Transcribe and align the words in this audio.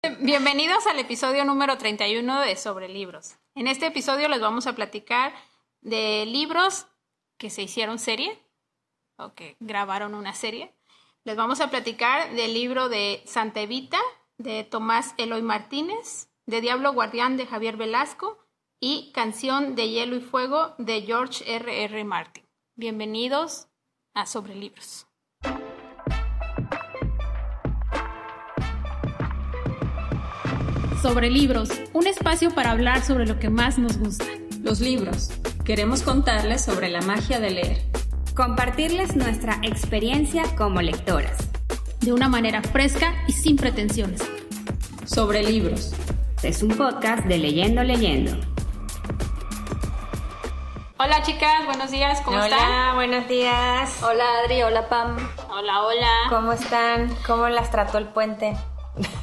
Bienvenidos 0.00 0.86
al 0.86 1.00
episodio 1.00 1.44
número 1.44 1.76
31 1.76 2.40
de 2.42 2.54
Sobre 2.54 2.88
Libros. 2.88 3.34
En 3.56 3.66
este 3.66 3.86
episodio 3.86 4.28
les 4.28 4.40
vamos 4.40 4.68
a 4.68 4.76
platicar 4.76 5.34
de 5.80 6.24
libros 6.24 6.86
que 7.36 7.50
se 7.50 7.62
hicieron 7.62 7.98
serie 7.98 8.40
o 9.16 9.34
que 9.34 9.56
grabaron 9.58 10.14
una 10.14 10.34
serie. 10.34 10.72
Les 11.24 11.34
vamos 11.34 11.60
a 11.60 11.68
platicar 11.68 12.32
del 12.32 12.54
libro 12.54 12.88
de 12.88 13.24
Santa 13.26 13.60
Evita 13.60 13.98
de 14.36 14.62
Tomás 14.62 15.14
Eloy 15.18 15.42
Martínez, 15.42 16.30
de 16.46 16.60
Diablo 16.60 16.92
Guardián 16.92 17.36
de 17.36 17.46
Javier 17.46 17.76
Velasco 17.76 18.38
y 18.78 19.10
Canción 19.10 19.74
de 19.74 19.88
Hielo 19.88 20.14
y 20.14 20.20
Fuego 20.20 20.76
de 20.78 21.02
George 21.02 21.56
R. 21.56 21.82
R. 21.84 22.04
Martin. 22.04 22.48
Bienvenidos 22.76 23.66
a 24.14 24.26
Sobre 24.26 24.54
Libros. 24.54 25.07
Sobre 31.02 31.30
Libros, 31.30 31.70
un 31.92 32.08
espacio 32.08 32.50
para 32.50 32.72
hablar 32.72 33.02
sobre 33.02 33.24
lo 33.24 33.38
que 33.38 33.50
más 33.50 33.78
nos 33.78 33.98
gusta. 33.98 34.24
Los 34.62 34.80
libros. 34.80 35.30
Queremos 35.64 36.02
contarles 36.02 36.64
sobre 36.64 36.88
la 36.88 37.00
magia 37.02 37.38
de 37.38 37.50
leer. 37.50 37.78
Compartirles 38.34 39.14
nuestra 39.14 39.60
experiencia 39.62 40.42
como 40.56 40.82
lectoras. 40.82 41.36
De 42.00 42.12
una 42.12 42.28
manera 42.28 42.62
fresca 42.62 43.14
y 43.28 43.32
sin 43.32 43.54
pretensiones. 43.54 44.28
Sobre 45.04 45.44
libros. 45.44 45.94
Es 46.42 46.64
un 46.64 46.76
podcast 46.76 47.24
de 47.26 47.38
Leyendo 47.38 47.84
Leyendo. 47.84 48.32
Hola 50.98 51.22
chicas, 51.22 51.64
buenos 51.66 51.92
días, 51.92 52.20
¿cómo 52.22 52.38
hola, 52.38 52.46
están? 52.46 52.70
Hola, 52.70 52.94
buenos 52.94 53.28
días. 53.28 54.02
Hola 54.02 54.24
Adri, 54.42 54.62
hola 54.62 54.88
Pam. 54.88 55.16
Hola, 55.48 55.82
hola. 55.84 56.10
¿Cómo 56.28 56.52
están? 56.52 57.14
¿Cómo 57.24 57.48
las 57.48 57.70
trató 57.70 57.98
el 57.98 58.08
puente? 58.08 58.56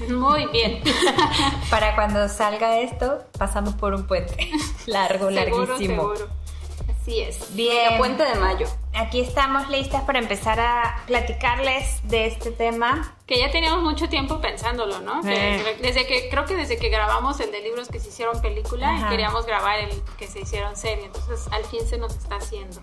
Muy 0.10 0.46
bien. 0.48 0.82
Para 1.70 1.96
cuando 1.96 2.28
salga 2.30 2.80
esto, 2.80 3.24
pasamos 3.38 3.74
por 3.76 3.94
un 3.94 4.06
puente 4.08 4.50
largo, 4.86 5.30
seguro, 5.30 5.66
larguísimo. 5.68 6.14
Seguro. 6.16 6.30
Así 7.02 7.20
es. 7.22 7.56
Bien. 7.56 7.98
Puente 8.00 8.24
de 8.24 8.36
mayo. 8.36 8.68
Aquí 8.96 9.20
estamos 9.22 9.70
listas 9.70 10.02
para 10.04 10.18
empezar 10.20 10.60
a 10.60 11.04
platicarles 11.06 12.00
de 12.04 12.26
este 12.28 12.50
tema. 12.52 13.16
Que 13.28 13.38
ya 13.40 13.52
teníamos 13.52 13.84
mucho 13.84 14.10
tiempo 14.10 14.40
pensándolo, 14.42 15.00
¿no? 15.02 15.22
Que 15.22 15.56
Eh. 15.58 15.78
desde 15.82 16.08
que 16.08 16.30
creo 16.30 16.46
que 16.46 16.56
desde 16.56 16.78
que 16.78 16.90
grabamos 16.90 17.40
el 17.42 17.52
de 17.52 17.62
libros 17.62 17.90
que 17.90 18.00
se 18.00 18.10
hicieron 18.10 18.42
película, 18.42 18.90
Ajá. 18.90 19.10
queríamos 19.10 19.46
grabar 19.46 19.80
el 19.80 20.02
que 20.18 20.28
se 20.28 20.42
hicieron 20.42 20.76
serie. 20.76 21.06
Entonces, 21.06 21.48
al 21.52 21.64
fin 21.66 21.86
se 21.88 21.98
nos 22.00 22.16
está 22.16 22.38
haciendo. 22.38 22.82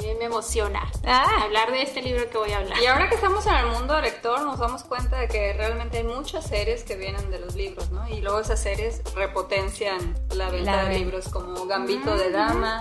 A 0.00 0.02
mí 0.02 0.14
me 0.18 0.24
emociona 0.24 0.90
Ah. 1.06 1.26
hablar 1.44 1.70
de 1.72 1.82
este 1.82 2.00
libro 2.02 2.28
que 2.30 2.38
voy 2.38 2.52
a 2.52 2.58
hablar. 2.58 2.78
Y 2.82 2.86
ahora 2.86 3.08
que 3.08 3.14
estamos 3.16 3.46
en 3.46 3.54
el 3.54 3.66
mundo 3.66 4.00
lector, 4.00 4.40
nos 4.42 4.58
damos 4.58 4.82
cuenta 4.84 5.18
de 5.18 5.28
que 5.28 5.52
realmente 5.52 5.98
hay 5.98 6.04
muchas 6.04 6.46
series 6.46 6.84
que 6.84 6.96
vienen 6.96 7.30
de 7.30 7.38
los 7.38 7.54
libros, 7.54 7.90
¿no? 7.90 8.08
Y 8.08 8.20
luego 8.20 8.40
esas 8.40 8.60
series 8.60 9.02
repotencian 9.14 10.14
la 10.34 10.48
venta 10.50 10.76
La 10.76 10.82
de 10.84 10.88
ven- 10.90 10.98
libros 11.00 11.28
como 11.28 11.66
Gambito 11.66 12.16
de 12.16 12.30
Dama. 12.30 12.80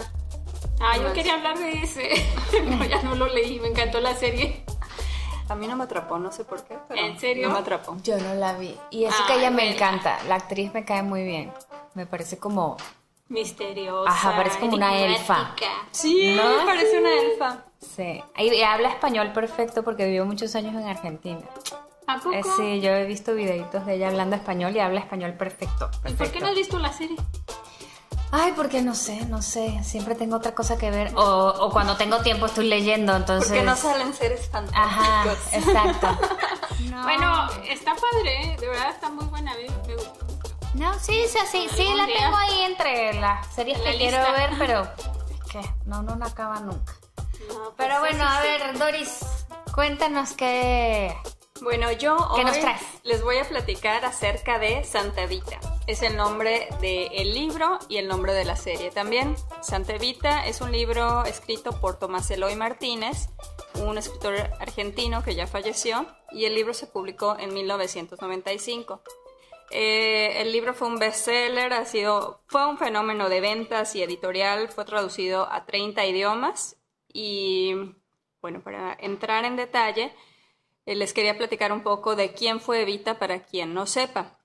Ah, 0.79 0.97
yo 0.97 1.11
quería 1.13 1.33
hablar 1.35 1.57
de 1.57 1.83
ese. 1.83 2.09
Pero 2.51 2.85
ya 2.85 3.01
no 3.03 3.15
lo 3.15 3.27
leí, 3.27 3.59
me 3.59 3.67
encantó 3.67 3.99
la 3.99 4.15
serie. 4.15 4.63
A 5.49 5.55
mí 5.55 5.67
no 5.67 5.75
me 5.75 5.83
atrapó, 5.85 6.19
no 6.19 6.31
sé 6.31 6.45
por 6.45 6.63
qué, 6.63 6.77
pero 6.87 7.01
¿En 7.01 7.19
serio? 7.19 7.47
no 7.47 7.55
me 7.55 7.59
atrapó. 7.61 7.97
Yo 8.03 8.17
no 8.19 8.35
la 8.35 8.53
vi. 8.53 8.77
Y 8.91 9.05
eso 9.05 9.15
Ay, 9.21 9.25
que 9.33 9.39
ella 9.39 9.49
me 9.49 9.73
encanta. 9.73 10.19
La 10.27 10.35
actriz 10.35 10.71
me 10.75 10.85
cae 10.85 11.01
muy 11.01 11.23
bien. 11.23 11.51
Me 11.95 12.05
parece 12.05 12.37
como... 12.37 12.77
Misteriosa. 13.29 14.11
Ajá, 14.11 14.35
parece 14.35 14.59
como 14.59 14.75
una 14.75 14.97
elfa. 14.97 15.55
Sí, 15.91 16.35
¿No? 16.35 16.65
parece 16.65 16.99
una 16.99 17.13
elfa. 17.13 17.57
Sí. 17.79 18.21
Y, 18.37 18.61
habla 18.61 18.89
español 18.89 19.31
perfecto 19.33 19.83
porque 19.83 20.05
vivió 20.05 20.25
muchos 20.25 20.55
años 20.55 20.73
en 20.73 20.87
Argentina. 20.87 21.41
¿A 22.07 22.17
poco? 22.17 22.33
Eh, 22.33 22.41
sí, 22.57 22.81
yo 22.81 22.89
he 22.89 23.05
visto 23.05 23.35
videitos 23.35 23.85
de 23.85 23.95
ella 23.95 24.07
hablando 24.07 24.35
español 24.35 24.75
y 24.75 24.79
habla 24.79 24.99
español 25.01 25.33
perfecto. 25.33 25.89
¿Y 26.07 26.13
por 26.13 26.31
qué 26.31 26.39
no 26.39 26.47
has 26.47 26.55
visto 26.55 26.79
la 26.79 26.91
serie? 26.91 27.15
Ay, 28.31 28.53
porque 28.55 28.81
no 28.81 28.93
sé, 28.93 29.25
no 29.25 29.41
sé. 29.41 29.79
Siempre 29.83 30.15
tengo 30.15 30.35
otra 30.35 30.53
cosa 30.53 30.77
que 30.77 30.91
ver. 30.91 31.11
O, 31.15 31.21
o 31.21 31.71
cuando 31.71 31.97
tengo 31.97 32.19
tiempo 32.19 32.45
estoy 32.47 32.67
leyendo, 32.67 33.15
entonces. 33.15 33.49
Porque 33.49 33.63
no 33.63 33.75
salen 33.75 34.13
seres 34.13 34.49
Ajá, 34.73 35.23
fantásticos. 35.23 35.67
exacto. 35.67 36.07
No. 36.89 37.03
Bueno, 37.03 37.49
está 37.67 37.93
padre, 37.93 38.53
¿eh? 38.53 38.57
de 38.57 38.67
verdad 38.67 38.91
está 38.91 39.09
muy 39.09 39.25
buena. 39.25 39.53
Me. 39.53 39.67
No, 40.75 40.93
sí, 40.99 41.23
sí, 41.27 41.39
sí, 41.51 41.67
sí, 41.75 41.93
la 41.95 42.05
día. 42.05 42.17
tengo 42.17 42.37
ahí 42.37 42.61
entre 42.61 43.13
las 43.19 43.47
series 43.53 43.77
En 43.79 43.83
la 43.85 43.91
que 43.91 43.97
quiero 43.97 44.17
lista. 44.17 44.31
ver, 44.33 44.49
pero 44.59 44.83
es 45.33 45.51
que 45.51 45.61
no, 45.85 46.03
no, 46.03 46.15
no 46.15 46.25
acaba 46.25 46.59
nunca. 46.59 46.93
No, 47.47 47.55
pues 47.55 47.73
Pero 47.77 47.99
bueno, 47.99 48.17
sí, 48.23 48.29
a 48.37 48.41
sí. 48.41 48.47
ver, 48.47 48.77
Doris, 48.77 49.19
cuéntanos 49.73 50.31
qué. 50.33 51.15
Bueno, 51.61 51.91
yo 51.91 52.15
¿Qué 52.35 52.39
hoy 52.39 52.45
nos 52.45 52.59
traes? 52.59 52.81
les 53.03 53.21
voy 53.23 53.37
a 53.37 53.43
platicar 53.43 54.05
acerca 54.05 54.59
de 54.59 54.83
Santa 54.85 55.23
Evita. 55.23 55.59
Es 55.87 56.03
el 56.03 56.15
nombre 56.15 56.69
del 56.79 57.33
libro 57.33 57.79
y 57.89 57.97
el 57.97 58.07
nombre 58.07 58.33
de 58.33 58.45
la 58.45 58.55
serie 58.55 58.91
también. 58.91 59.35
Santa 59.61 59.93
Evita 59.95 60.45
es 60.45 60.61
un 60.61 60.71
libro 60.71 61.25
escrito 61.25 61.71
por 61.81 61.97
Tomás 61.97 62.29
Eloy 62.31 62.55
Martínez, 62.55 63.29
un 63.75 63.97
escritor 63.97 64.35
argentino 64.59 65.23
que 65.23 65.35
ya 65.35 65.47
falleció, 65.47 66.05
y 66.31 66.45
el 66.45 66.53
libro 66.55 66.73
se 66.73 66.85
publicó 66.87 67.35
en 67.39 67.53
1995. 67.53 69.01
Eh, 69.71 70.41
el 70.41 70.51
libro 70.51 70.73
fue 70.73 70.87
un 70.87 70.97
bestseller, 70.97 71.73
ha 71.73 71.85
sido, 71.85 72.43
fue 72.47 72.67
un 72.67 72.77
fenómeno 72.77 73.29
de 73.29 73.41
ventas 73.41 73.95
y 73.95 74.03
editorial, 74.03 74.69
fue 74.69 74.85
traducido 74.85 75.51
a 75.51 75.65
30 75.65 76.05
idiomas 76.05 76.77
y 77.11 77.73
bueno, 78.41 78.61
para 78.63 78.97
entrar 78.99 79.45
en 79.45 79.55
detalle, 79.57 80.13
eh, 80.85 80.95
les 80.95 81.13
quería 81.13 81.37
platicar 81.37 81.71
un 81.71 81.83
poco 81.83 82.15
de 82.15 82.33
quién 82.33 82.59
fue 82.59 82.81
Evita 82.81 83.19
para 83.19 83.43
quien 83.43 83.73
no 83.73 83.85
sepa. 83.85 84.39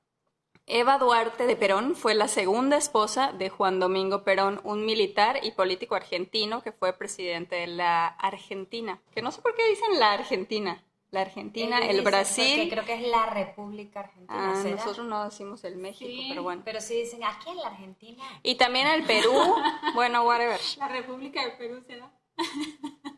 Eva 0.66 0.96
Duarte 0.96 1.46
de 1.46 1.56
Perón 1.56 1.94
fue 1.94 2.14
la 2.14 2.26
segunda 2.26 2.78
esposa 2.78 3.32
de 3.32 3.50
Juan 3.50 3.80
Domingo 3.80 4.24
Perón, 4.24 4.60
un 4.64 4.86
militar 4.86 5.40
y 5.42 5.52
político 5.52 5.94
argentino 5.94 6.62
que 6.62 6.72
fue 6.72 6.94
presidente 6.94 7.56
de 7.56 7.66
la 7.66 8.06
Argentina. 8.06 9.02
Que 9.14 9.20
no 9.20 9.30
sé 9.30 9.42
por 9.42 9.54
qué 9.54 9.68
dicen 9.68 9.98
la 10.00 10.12
Argentina. 10.12 10.82
La 11.14 11.20
Argentina, 11.20 11.78
el 11.78 12.02
Brasil. 12.02 12.68
creo 12.68 12.84
que 12.84 12.94
es 12.94 13.08
la 13.08 13.26
República 13.26 14.00
Argentina. 14.00 14.52
Ah, 14.52 14.60
¿será? 14.60 14.74
nosotros 14.74 15.06
no 15.06 15.24
decimos 15.24 15.62
el 15.62 15.76
México, 15.76 16.10
Sí, 16.10 16.26
pero 16.28 16.42
bueno. 16.42 16.62
Pero 16.64 16.80
sí 16.80 16.94
dicen 16.94 17.22
aquí 17.22 17.50
en 17.50 17.58
la 17.58 17.68
Argentina. 17.68 18.24
Y 18.42 18.56
también 18.56 18.88
el 18.88 19.04
Perú. 19.04 19.32
bueno, 19.94 20.24
whatever. 20.24 20.60
La 20.78 20.88
República 20.88 21.44
de 21.44 21.52
Perú 21.52 21.82
será. 21.86 22.10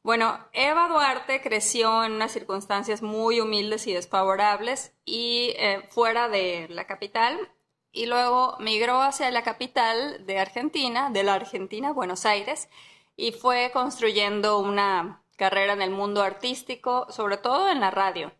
Bueno, 0.00 0.38
Eva 0.54 0.88
Duarte 0.88 1.42
creció 1.42 2.02
en 2.02 2.12
unas 2.12 2.32
circunstancias 2.32 3.02
muy 3.02 3.40
humildes 3.40 3.86
y 3.86 3.92
desfavorables 3.92 4.94
y 5.04 5.52
eh, 5.58 5.82
fuera 5.90 6.30
de 6.30 6.66
la 6.70 6.86
capital 6.86 7.36
y 7.92 8.06
luego 8.06 8.56
migró 8.58 9.02
hacia 9.02 9.30
la 9.30 9.42
capital 9.42 10.24
de 10.24 10.38
Argentina, 10.38 11.10
de 11.10 11.24
la 11.24 11.34
Argentina, 11.34 11.92
Buenos 11.92 12.24
Aires, 12.24 12.70
y 13.16 13.32
fue 13.32 13.70
construyendo 13.70 14.60
una 14.60 15.22
carrera 15.38 15.72
en 15.72 15.80
el 15.80 15.90
mundo 15.90 16.22
artístico, 16.22 17.06
sobre 17.10 17.38
todo 17.38 17.70
en 17.70 17.80
la 17.80 17.90
radio. 17.90 18.32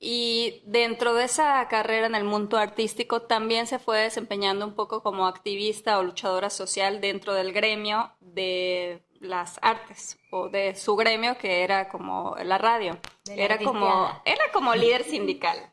Y 0.00 0.62
dentro 0.64 1.12
de 1.14 1.24
esa 1.24 1.68
carrera 1.68 2.06
en 2.06 2.14
el 2.14 2.24
mundo 2.24 2.56
artístico 2.56 3.22
también 3.22 3.66
se 3.66 3.78
fue 3.78 3.98
desempeñando 4.00 4.66
un 4.66 4.74
poco 4.74 5.02
como 5.02 5.26
activista 5.26 5.98
o 5.98 6.02
luchadora 6.02 6.48
social 6.50 7.00
dentro 7.02 7.34
del 7.34 7.52
gremio 7.52 8.10
de 8.20 9.04
las 9.20 9.58
artes 9.60 10.18
o 10.30 10.48
de 10.48 10.74
su 10.74 10.96
gremio 10.96 11.36
que 11.36 11.62
era 11.62 11.90
como 11.90 12.34
la 12.42 12.56
radio. 12.56 12.98
La 13.26 13.34
Era 13.34 13.58
como, 13.58 14.22
era 14.24 14.44
como 14.54 14.74
líder 14.74 15.04
sindical. 15.04 15.70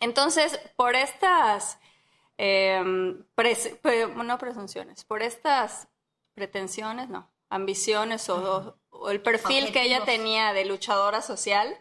Entonces, 0.00 0.58
por 0.74 0.96
estas, 0.96 1.78
eh, 2.38 2.82
pres- 3.36 3.78
pre- 3.80 4.08
no 4.08 4.38
presunciones, 4.38 5.04
por 5.04 5.22
estas 5.22 5.86
pretensiones, 6.34 7.08
no, 7.08 7.30
ambiciones 7.48 8.28
o, 8.28 8.76
o 9.00 9.10
el 9.10 9.20
perfil 9.20 9.72
que 9.72 9.82
ella 9.82 10.04
tenía 10.04 10.52
de 10.52 10.64
luchadora 10.64 11.22
social, 11.22 11.76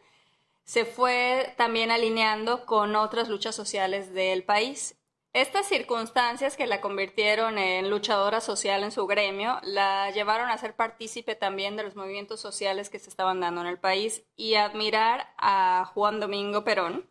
se 0.64 0.86
fue 0.86 1.54
también 1.58 1.92
alineando 1.92 2.66
con 2.66 2.96
otras 2.96 3.30
luchas 3.30 3.56
sociales 3.56 4.14
del 4.14 4.44
país. 4.44 4.96
Estas 5.36 5.68
circunstancias 5.68 6.56
que 6.56 6.66
la 6.66 6.80
convirtieron 6.80 7.58
en 7.58 7.90
luchadora 7.90 8.40
social 8.40 8.84
en 8.84 8.92
su 8.94 9.06
gremio 9.06 9.60
la 9.64 10.10
llevaron 10.12 10.50
a 10.50 10.58
ser 10.58 10.78
partícipe 10.78 11.36
también 11.36 11.76
de 11.76 11.84
los 11.84 11.98
movimientos 11.98 12.40
sociales 12.40 12.90
que 12.90 13.00
se 13.00 13.10
estaban 13.10 13.42
dando 13.42 13.60
en 13.60 13.68
el 13.68 13.78
país 13.78 14.24
y 14.38 14.56
admirar 14.56 15.34
a 15.38 15.92
Juan 15.94 16.22
Domingo 16.22 16.64
Perón, 16.64 17.10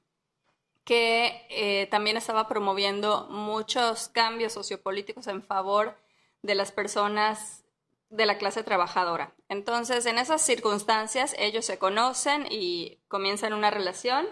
que 0.85 1.47
eh, 1.51 1.87
también 1.91 2.17
estaba 2.17 2.49
promoviendo 2.49 3.29
muchos 3.31 4.09
cambios 4.09 4.55
sociopolíticos 4.55 5.27
en 5.27 5.43
favor 5.43 5.95
de 6.41 6.55
las 6.55 6.73
personas 6.73 7.65
de 8.09 8.25
la 8.25 8.39
clase 8.39 8.63
trabajadora. 8.63 9.35
Entonces, 9.55 10.05
en 10.07 10.19
esas 10.19 10.43
circunstancias, 10.43 11.37
ellos 11.39 11.65
se 11.65 11.79
conocen 11.79 12.49
y 12.51 12.99
comienzan 13.07 13.53
una 13.53 13.71
relación 13.71 14.27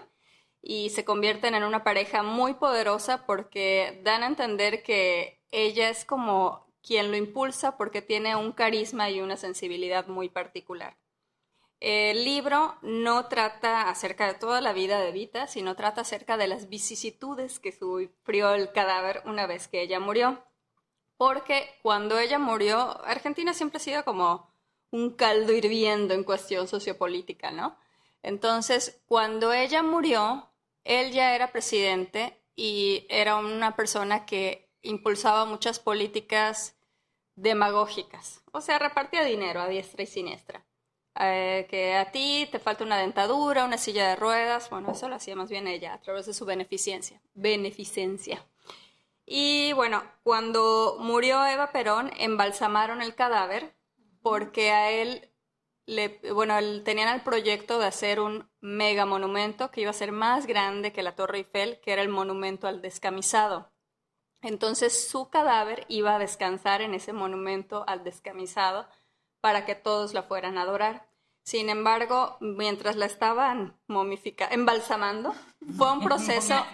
y 0.61 0.89
se 0.89 1.05
convierten 1.05 1.55
en 1.55 1.63
una 1.63 1.85
pareja 1.85 2.23
muy 2.23 2.55
poderosa 2.55 3.25
porque 3.25 4.01
dan 4.03 4.23
a 4.23 4.27
entender 4.27 4.83
que 4.83 5.39
ella 5.49 5.89
es 5.89 6.03
como 6.03 6.67
quien 6.81 7.09
lo 7.09 7.15
impulsa 7.15 7.77
porque 7.77 8.01
tiene 8.01 8.35
un 8.35 8.51
carisma 8.51 9.09
y 9.09 9.21
una 9.21 9.37
sensibilidad 9.37 10.07
muy 10.07 10.27
particular. 10.27 10.97
el 11.79 12.25
libro 12.25 12.75
no 12.81 13.27
trata 13.27 13.89
acerca 13.89 14.27
de 14.27 14.33
toda 14.33 14.59
la 14.59 14.73
vida 14.73 14.99
de 14.99 15.13
Vita, 15.13 15.47
sino 15.47 15.75
trata 15.75 16.01
acerca 16.01 16.35
de 16.35 16.47
las 16.47 16.67
vicisitudes 16.67 17.59
que 17.59 17.71
sufrió 17.71 18.53
el 18.55 18.73
cadáver 18.73 19.21
una 19.25 19.47
vez 19.47 19.69
que 19.69 19.81
ella 19.81 19.99
murió. 20.01 20.43
Porque 21.17 21.69
cuando 21.81 22.19
ella 22.19 22.39
murió, 22.39 23.01
Argentina 23.05 23.53
siempre 23.53 23.77
ha 23.77 23.81
sido 23.81 24.03
como 24.05 24.52
un 24.93 25.09
caldo 25.09 25.53
hirviendo 25.53 26.13
en 26.13 26.23
cuestión 26.23 26.67
sociopolítica, 26.67 27.49
¿no? 27.49 27.75
Entonces, 28.21 29.01
cuando 29.07 29.51
ella 29.51 29.81
murió, 29.81 30.51
él 30.83 31.11
ya 31.11 31.33
era 31.33 31.51
presidente 31.51 32.39
y 32.55 33.07
era 33.09 33.37
una 33.37 33.75
persona 33.75 34.27
que 34.27 34.69
impulsaba 34.83 35.45
muchas 35.45 35.79
políticas 35.79 36.75
demagógicas, 37.35 38.43
o 38.51 38.61
sea, 38.61 38.77
repartía 38.77 39.23
dinero 39.23 39.61
a 39.61 39.67
diestra 39.67 40.03
y 40.03 40.05
siniestra. 40.05 40.63
Eh, 41.19 41.65
que 41.69 41.95
a 41.95 42.11
ti 42.11 42.47
te 42.51 42.59
falta 42.59 42.83
una 42.83 42.97
dentadura, 42.97 43.65
una 43.65 43.79
silla 43.79 44.09
de 44.09 44.15
ruedas, 44.15 44.69
bueno, 44.69 44.91
eso 44.91 45.09
lo 45.09 45.15
hacía 45.15 45.35
más 45.35 45.49
bien 45.49 45.67
ella 45.67 45.93
a 45.93 46.01
través 46.01 46.27
de 46.27 46.33
su 46.35 46.45
beneficencia. 46.45 47.19
Beneficencia. 47.33 48.45
Y 49.25 49.73
bueno, 49.73 50.03
cuando 50.21 50.97
murió 50.99 51.43
Eva 51.45 51.71
Perón, 51.71 52.11
embalsamaron 52.17 53.01
el 53.01 53.15
cadáver 53.15 53.73
porque 54.23 54.71
a 54.71 54.89
él 54.89 55.29
le, 55.85 56.19
bueno, 56.33 56.55
tenían 56.83 57.13
el 57.13 57.21
proyecto 57.21 57.77
de 57.77 57.85
hacer 57.85 58.19
un 58.19 58.49
mega 58.61 59.05
monumento 59.05 59.69
que 59.69 59.81
iba 59.81 59.91
a 59.91 59.93
ser 59.93 60.11
más 60.11 60.47
grande 60.47 60.93
que 60.93 61.03
la 61.03 61.15
Torre 61.15 61.39
Eiffel, 61.39 61.79
que 61.81 61.91
era 61.91 62.01
el 62.01 62.09
monumento 62.09 62.67
al 62.67 62.81
descamisado. 62.81 63.71
Entonces 64.41 65.07
su 65.07 65.29
cadáver 65.29 65.85
iba 65.89 66.15
a 66.15 66.19
descansar 66.19 66.81
en 66.81 66.93
ese 66.93 67.13
monumento 67.13 67.83
al 67.87 68.03
descamisado 68.03 68.87
para 69.41 69.65
que 69.65 69.75
todos 69.75 70.13
la 70.13 70.23
fueran 70.23 70.57
a 70.57 70.63
adorar. 70.63 71.07
Sin 71.43 71.69
embargo, 71.69 72.37
mientras 72.39 72.95
la 72.95 73.05
estaban 73.05 73.77
momificando, 73.87 74.55
embalsamando, 74.55 75.33
fue 75.77 75.91
un 75.91 75.99
proceso, 76.03 76.65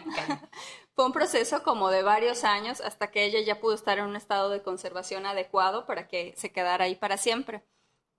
fue 1.00 1.06
un 1.06 1.14
proceso 1.14 1.64
como 1.64 1.92
de 1.92 2.04
varios 2.04 2.44
años 2.44 2.82
hasta 2.82 3.10
que 3.10 3.24
ella 3.24 3.40
ya 3.40 3.62
pudo 3.62 3.74
estar 3.74 4.00
en 4.00 4.04
un 4.04 4.18
estado 4.18 4.50
de 4.50 4.62
conservación 4.62 5.26
adecuado 5.26 5.86
para 5.86 6.10
que 6.10 6.34
se 6.36 6.52
quedara 6.52 6.84
ahí 6.84 6.96
para 6.96 7.16
siempre. 7.16 7.64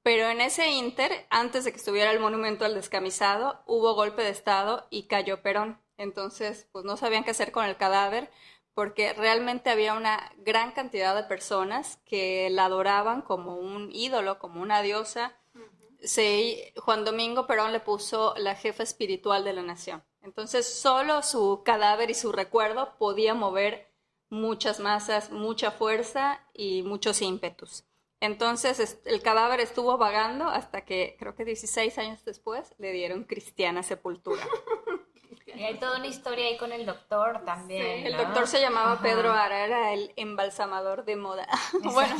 Pero 0.02 0.30
en 0.30 0.40
ese 0.40 0.66
inter, 0.70 1.26
antes 1.28 1.66
de 1.66 1.72
que 1.72 1.76
estuviera 1.76 2.10
el 2.10 2.20
monumento 2.20 2.64
al 2.64 2.72
descamisado, 2.72 3.62
hubo 3.66 3.92
golpe 3.92 4.22
de 4.22 4.30
estado 4.30 4.86
y 4.88 5.08
cayó 5.08 5.42
Perón. 5.42 5.78
Entonces, 5.98 6.70
pues 6.72 6.86
no 6.86 6.96
sabían 6.96 7.22
qué 7.22 7.32
hacer 7.32 7.52
con 7.52 7.66
el 7.66 7.76
cadáver 7.76 8.30
porque 8.72 9.12
realmente 9.12 9.68
había 9.68 9.92
una 9.92 10.32
gran 10.38 10.72
cantidad 10.72 11.14
de 11.14 11.24
personas 11.24 11.98
que 12.06 12.48
la 12.48 12.64
adoraban 12.64 13.20
como 13.20 13.56
un 13.56 13.90
ídolo, 13.92 14.38
como 14.38 14.62
una 14.62 14.80
diosa. 14.80 15.36
Juan 16.76 17.04
Domingo 17.04 17.46
Perón 17.46 17.72
le 17.72 17.80
puso 17.80 18.32
la 18.38 18.54
jefa 18.54 18.84
espiritual 18.84 19.44
de 19.44 19.52
la 19.52 19.60
nación. 19.60 20.02
Entonces, 20.22 20.66
solo 20.66 21.22
su 21.22 21.62
cadáver 21.64 22.10
y 22.10 22.14
su 22.14 22.32
recuerdo 22.32 22.96
podía 22.98 23.34
mover 23.34 23.90
muchas 24.28 24.80
masas, 24.80 25.30
mucha 25.30 25.70
fuerza 25.70 26.40
y 26.54 26.82
muchos 26.82 27.20
ímpetus. 27.20 27.84
Entonces 28.20 29.00
el 29.06 29.22
cadáver 29.22 29.60
estuvo 29.60 29.96
vagando 29.96 30.44
hasta 30.44 30.84
que 30.84 31.16
creo 31.18 31.34
que 31.34 31.46
16 31.46 31.96
años 31.98 32.24
después 32.24 32.74
le 32.78 32.92
dieron 32.92 33.24
cristiana 33.24 33.82
sepultura. 33.82 34.46
Y 35.60 35.64
hay 35.64 35.78
toda 35.78 35.98
una 35.98 36.06
historia 36.06 36.46
ahí 36.46 36.56
con 36.56 36.72
el 36.72 36.86
doctor 36.86 37.44
también. 37.44 38.06
el 38.06 38.16
doctor 38.16 38.46
se 38.46 38.62
llamaba 38.62 38.98
Pedro 39.02 39.30
Ara, 39.30 39.62
era 39.62 39.92
el 39.92 40.10
embalsamador 40.16 41.04
de 41.04 41.16
moda. 41.16 41.46
bueno. 41.82 42.16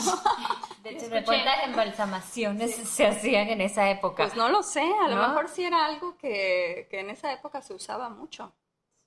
De 0.83 0.91
hecho, 0.91 1.07
¿cuántas 1.25 1.65
embalsamaciones 1.65 2.77
se 2.77 3.07
hacían 3.07 3.49
en 3.49 3.63
esa 3.63 3.89
época? 3.89 4.25
Pues 4.25 4.37
no 4.37 4.51
lo 4.51 4.63
sé, 4.63 4.83
a 4.83 5.09
lo 5.09 5.17
mejor 5.17 5.49
sí 5.49 5.65
era 5.65 5.87
algo 5.87 6.19
que, 6.19 6.87
que 6.91 7.01
en 7.01 7.09
esa 7.09 7.33
época 7.33 7.63
se 7.63 7.73
usaba 7.73 8.11
mucho. 8.11 8.53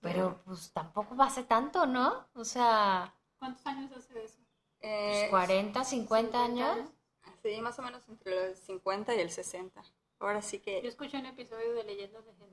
Pero 0.01 0.41
pues 0.45 0.71
tampoco 0.71 1.15
hace 1.21 1.44
tanto, 1.44 1.86
¿no? 1.86 2.25
O 2.33 2.44
sea... 2.44 3.13
¿Cuántos 3.38 3.63
años 3.68 3.91
hace 3.95 4.24
eso? 4.24 4.39
Eh, 4.79 5.27
40, 5.29 5.83
50 5.83 6.44
años. 6.44 6.79
Sí, 7.44 7.62
más 7.62 7.77
o 7.77 7.83
menos 7.83 8.01
entre 8.09 8.50
los 8.50 8.57
50 8.57 9.13
y 9.13 9.19
el 9.19 9.29
60. 9.29 9.79
Ahora 10.18 10.41
sí 10.41 10.57
que... 10.57 10.81
Yo 10.81 10.89
escuché 10.89 11.19
un 11.19 11.27
episodio 11.27 11.74
de 11.74 11.83
Leyendas 11.83 12.25
Legendarias 12.25 12.52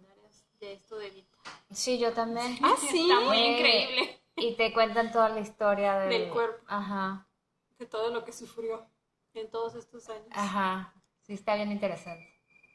de 0.61 0.75
esto 0.75 0.99
de 0.99 1.11
Vita. 1.11 1.39
Sí, 1.71 1.99
yo 1.99 2.13
también. 2.13 2.59
Ah, 2.63 2.75
sí. 2.79 3.11
Está 3.11 3.21
muy 3.21 3.39
increíble. 3.39 4.21
Y 4.37 4.55
te 4.55 4.73
cuentan 4.73 5.11
toda 5.11 5.29
la 5.31 5.41
historia 5.41 5.99
del 6.01 6.31
cuerpo. 6.31 6.63
Ajá. 6.69 7.27
De 7.79 7.87
todo 7.87 8.11
lo 8.11 8.25
que 8.25 8.33
sufrió 8.33 8.87
en 9.35 9.51
todos 9.51 9.75
estos 9.75 10.09
años. 10.09 10.29
Ajá. 10.33 10.95
Sí, 11.23 11.35
está 11.35 11.55
bien 11.55 11.73
interesante. 11.73 12.27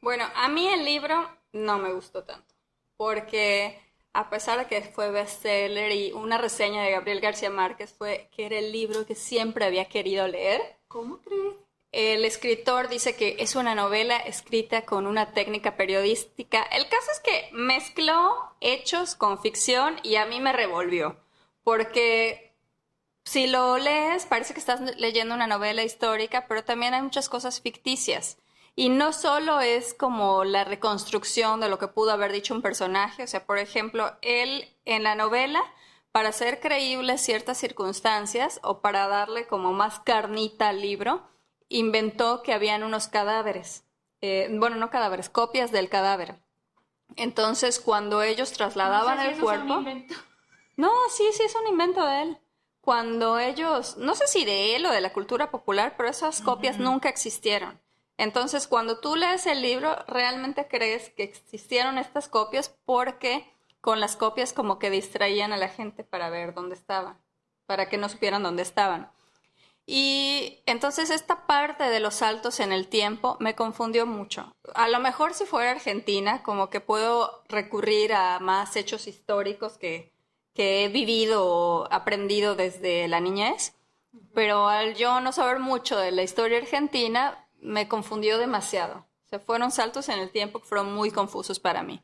Bueno, 0.02 0.26
a 0.36 0.50
mí 0.50 0.68
el 0.68 0.84
libro 0.84 1.30
no 1.52 1.78
me 1.78 1.94
gustó 1.94 2.24
tanto. 2.24 2.56
Porque 2.98 3.80
a 4.14 4.30
pesar 4.30 4.60
de 4.60 4.68
que 4.68 4.82
fue 4.82 5.12
bestseller 5.12 5.92
y 5.92 6.12
una 6.12 6.38
reseña 6.38 6.84
de 6.84 6.92
Gabriel 6.92 7.20
García 7.20 7.50
Márquez 7.50 7.94
fue 7.94 8.30
que 8.32 8.46
era 8.46 8.58
el 8.58 8.72
libro 8.72 9.06
que 9.06 9.16
siempre 9.16 9.66
había 9.66 9.86
querido 9.86 10.28
leer. 10.28 10.80
¿Cómo 10.88 11.22
crees? 11.22 11.56
El 11.96 12.26
escritor 12.26 12.90
dice 12.90 13.16
que 13.16 13.38
es 13.40 13.56
una 13.56 13.74
novela 13.74 14.18
escrita 14.18 14.82
con 14.82 15.08
una 15.08 15.32
técnica 15.32 15.78
periodística. 15.78 16.62
El 16.64 16.90
caso 16.90 17.10
es 17.10 17.22
que 17.22 17.50
mezcló 17.54 18.36
hechos 18.60 19.16
con 19.16 19.42
ficción 19.42 19.96
y 20.04 20.18
a 20.18 20.26
mí 20.26 20.42
me 20.42 20.52
revolvió, 20.52 21.16
porque 21.64 22.54
si 23.24 23.48
lo 23.48 23.78
lees 23.78 24.26
parece 24.26 24.54
que 24.54 24.60
estás 24.60 24.82
leyendo 24.98 25.36
una 25.36 25.48
novela 25.48 25.84
histórica, 25.84 26.48
pero 26.50 26.66
también 26.66 26.94
hay 26.94 27.02
muchas 27.02 27.30
cosas 27.30 27.62
ficticias. 27.62 28.40
Y 28.76 28.90
no 28.90 29.14
solo 29.14 29.62
es 29.62 29.94
como 29.94 30.44
la 30.44 30.66
reconstrucción 30.66 31.62
de 31.62 31.70
lo 31.70 31.80
que 31.80 31.88
pudo 31.88 32.12
haber 32.12 32.34
dicho 32.34 32.54
un 32.54 32.62
personaje, 32.62 33.24
o 33.24 33.28
sea, 33.28 33.46
por 33.46 33.58
ejemplo, 33.58 34.18
él 34.22 34.68
en 34.84 35.04
la 35.04 35.16
novela, 35.16 35.64
para 36.12 36.28
hacer 36.28 36.60
creíbles 36.60 37.22
ciertas 37.22 37.58
circunstancias 37.58 38.60
o 38.64 38.82
para 38.82 39.08
darle 39.08 39.48
como 39.48 39.72
más 39.72 40.02
carnita 40.02 40.68
al 40.68 40.82
libro, 40.82 41.24
inventó 41.76 42.42
que 42.42 42.54
habían 42.54 42.84
unos 42.84 43.08
cadáveres, 43.08 43.84
eh, 44.22 44.50
bueno, 44.52 44.78
no 44.78 44.90
cadáveres, 44.90 45.30
copias 45.30 45.72
del 45.72 45.90
cadáver. 45.90 46.36
Entonces, 47.16 47.80
cuando 47.80 48.22
ellos 48.22 48.52
trasladaban 48.52 49.20
el 49.20 49.40
cuerpo... 49.40 49.84
no, 50.78 50.92
sí, 51.10 51.24
sí, 51.34 51.44
es 51.44 51.56
un 51.56 51.68
invento 51.68 52.06
de 52.06 52.22
él. 52.24 52.38
Cuando 52.82 53.40
ellos, 53.40 53.98
no 53.98 54.16
sé 54.16 54.28
si 54.28 54.46
de 54.46 54.76
él 54.76 54.86
o 54.86 54.92
de 54.92 55.02
la 55.02 55.14
cultura 55.14 55.52
popular, 55.52 55.96
pero 55.98 56.10
esas 56.10 56.42
copias 56.42 56.78
nunca 56.78 57.10
existieron. 57.10 57.80
Entonces, 58.18 58.68
cuando 58.68 59.00
tú 59.00 59.16
lees 59.16 59.46
el 59.46 59.62
libro, 59.62 59.96
realmente 60.08 60.68
crees 60.68 61.10
que 61.10 61.24
existieron 61.24 61.98
estas 61.98 62.30
copias 62.30 62.74
porque 62.86 63.52
con 63.82 64.00
las 64.00 64.16
copias 64.16 64.54
como 64.54 64.80
que 64.80 64.90
distraían 64.90 65.52
a 65.52 65.58
la 65.58 65.68
gente 65.68 66.04
para 66.04 66.30
ver 66.30 66.54
dónde 66.54 66.76
estaban, 66.76 67.20
para 67.66 67.90
que 67.90 67.98
no 67.98 68.08
supieran 68.08 68.44
dónde 68.44 68.64
estaban. 68.64 69.12
Y 69.88 70.64
entonces 70.66 71.12
esta 71.12 71.46
parte 71.46 71.84
de 71.84 72.00
los 72.00 72.16
saltos 72.16 72.60
en 72.60 72.72
el 72.72 72.88
tiempo 72.88 73.38
me 73.40 73.54
confundió 73.54 74.08
mucho. 74.08 74.56
A 74.74 74.88
lo 74.88 75.00
mejor 75.00 75.34
si 75.36 75.46
fuera 75.46 75.72
Argentina, 75.72 76.42
como 76.42 76.70
que 76.70 76.82
puedo 76.82 77.44
recurrir 77.50 78.14
a 78.14 78.40
más 78.40 78.76
hechos 78.76 79.08
históricos 79.08 79.78
que, 79.78 80.12
que 80.56 80.86
he 80.86 80.88
vivido 80.90 81.46
o 81.46 81.88
aprendido 81.92 82.56
desde 82.56 83.08
la 83.08 83.20
niñez, 83.20 83.76
pero 84.34 84.68
al 84.70 84.96
yo 84.96 85.22
no 85.22 85.32
saber 85.32 85.60
mucho 85.60 85.98
de 85.98 86.12
la 86.12 86.24
historia 86.24 86.58
argentina, 86.58 87.48
me 87.60 87.88
confundió 87.88 88.40
demasiado. 88.40 89.06
Se 89.26 89.38
fueron 89.38 89.72
saltos 89.72 90.10
en 90.10 90.20
el 90.20 90.32
tiempo 90.32 90.60
que 90.60 90.68
fueron 90.68 90.94
muy 90.94 91.12
confusos 91.12 91.60
para 91.60 91.84
mí. 91.84 92.02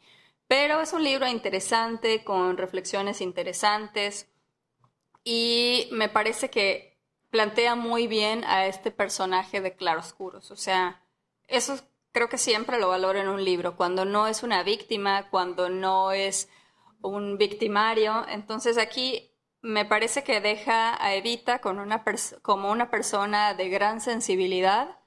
Pero 0.48 0.82
es 0.82 0.94
un 0.94 1.04
libro 1.04 1.28
interesante, 1.28 2.24
con 2.24 2.58
reflexiones 2.58 3.22
interesantes, 3.22 4.28
y 5.24 5.88
me 5.92 6.10
parece 6.10 6.50
que 6.50 6.91
plantea 7.32 7.74
muy 7.76 8.06
bien 8.06 8.44
a 8.46 8.68
este 8.68 8.92
personaje 8.92 9.62
de 9.62 9.76
claroscuros. 9.76 10.52
O 10.52 10.56
sea, 10.56 11.02
eso 11.48 11.80
creo 12.12 12.30
que 12.30 12.38
siempre 12.38 12.80
lo 12.80 12.90
valoro 12.90 13.20
en 13.20 13.30
un 13.30 13.44
libro, 13.44 13.76
cuando 13.76 14.06
no 14.06 14.28
es 14.28 14.44
una 14.44 14.62
víctima, 14.62 15.30
cuando 15.30 15.70
no 15.70 16.12
es 16.12 16.48
un 17.02 17.40
victimario. 17.40 18.26
Entonces 18.28 18.78
aquí 18.78 19.32
me 19.62 19.86
parece 19.86 20.24
que 20.24 20.42
deja 20.42 21.04
a 21.04 21.16
Evita 21.16 21.60
con 21.60 21.80
una 21.80 22.04
como 22.44 22.72
una 22.72 22.92
persona 22.92 23.56
de 23.56 23.70
gran 23.70 24.02
sensibilidad 24.02 25.02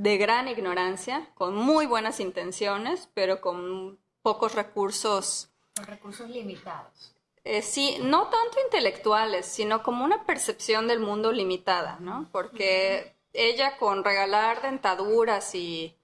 de 0.00 0.16
gran 0.16 0.48
ignorancia, 0.48 1.28
con 1.34 1.54
muy 1.54 1.84
buenas 1.84 2.20
intenciones, 2.20 3.10
pero 3.12 3.42
con 3.42 3.98
pocos 4.22 4.54
recursos. 4.54 5.50
Con 5.76 5.84
recursos 5.84 6.30
limitados. 6.30 7.14
Eh, 7.44 7.62
sí, 7.62 7.98
no 8.02 8.24
tanto 8.24 8.60
intelectuales, 8.64 9.46
sino 9.46 9.82
como 9.82 10.04
una 10.04 10.24
percepción 10.24 10.86
del 10.86 11.00
mundo 11.00 11.32
limitada, 11.32 11.98
¿no? 12.00 12.28
Porque 12.32 13.16
ella 13.32 13.76
con 13.78 14.04
regalar 14.04 14.62
dentaduras 14.62 15.54
y 15.54 15.96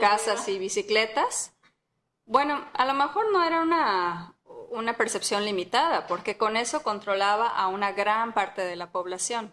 casas 0.00 0.48
y 0.48 0.58
bicicletas, 0.58 1.52
bueno, 2.26 2.64
a 2.72 2.86
lo 2.86 2.94
mejor 2.94 3.30
no 3.32 3.44
era 3.44 3.60
una, 3.60 4.36
una 4.70 4.96
percepción 4.96 5.44
limitada, 5.44 6.06
porque 6.06 6.38
con 6.38 6.56
eso 6.56 6.82
controlaba 6.82 7.48
a 7.48 7.68
una 7.68 7.92
gran 7.92 8.32
parte 8.32 8.62
de 8.62 8.76
la 8.76 8.90
población 8.90 9.52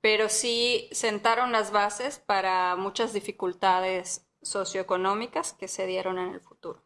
pero 0.00 0.28
sí 0.28 0.88
sentaron 0.92 1.52
las 1.52 1.72
bases 1.72 2.18
para 2.18 2.76
muchas 2.76 3.12
dificultades 3.12 4.26
socioeconómicas 4.42 5.52
que 5.52 5.68
se 5.68 5.86
dieron 5.86 6.18
en 6.18 6.34
el 6.34 6.40
futuro. 6.40 6.82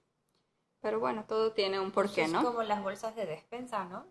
Pero 0.82 1.00
bueno, 1.00 1.24
todo 1.26 1.52
tiene 1.52 1.80
un 1.80 1.90
porqué, 1.92 2.24
Es 2.24 2.32
¿no? 2.32 2.42
como 2.42 2.62
las 2.62 2.82
bolsas 2.82 3.14
de 3.16 3.24
despensa, 3.24 3.84
¿no? 3.84 4.04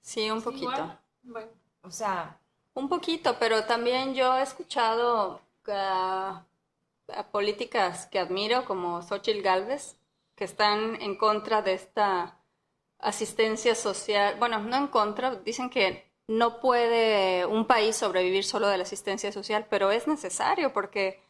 Sí, 0.00 0.30
un 0.30 0.40
poquito. 0.40 0.70
Igual, 0.72 0.98
bueno, 1.24 1.48
O 1.82 1.90
sea, 1.90 2.38
Un 2.74 2.88
poquito, 2.88 3.36
pero 3.38 3.64
también 3.64 4.14
yo 4.14 4.36
he 4.36 4.42
escuchado 4.42 5.40
a, 5.68 6.44
a 7.08 7.22
políticas 7.30 8.06
que 8.06 8.18
admiro, 8.18 8.64
como 8.64 9.02
Xochitl 9.02 9.42
Gálvez, 9.42 9.96
que 10.36 10.44
están 10.44 10.96
en 11.02 11.16
contra 11.16 11.60
de 11.62 11.74
esta 11.74 12.38
asistencia 13.00 13.74
social. 13.74 14.36
Bueno, 14.38 14.60
no 14.60 14.76
en 14.76 14.86
contra, 14.86 15.34
dicen 15.36 15.68
que 15.70 16.08
no 16.28 16.60
puede 16.60 17.44
un 17.46 17.66
país 17.66 17.96
sobrevivir 17.96 18.44
solo 18.44 18.68
de 18.68 18.76
la 18.76 18.84
asistencia 18.84 19.32
social, 19.32 19.66
pero 19.68 19.90
es 19.90 20.06
necesario 20.06 20.72
porque 20.72 21.20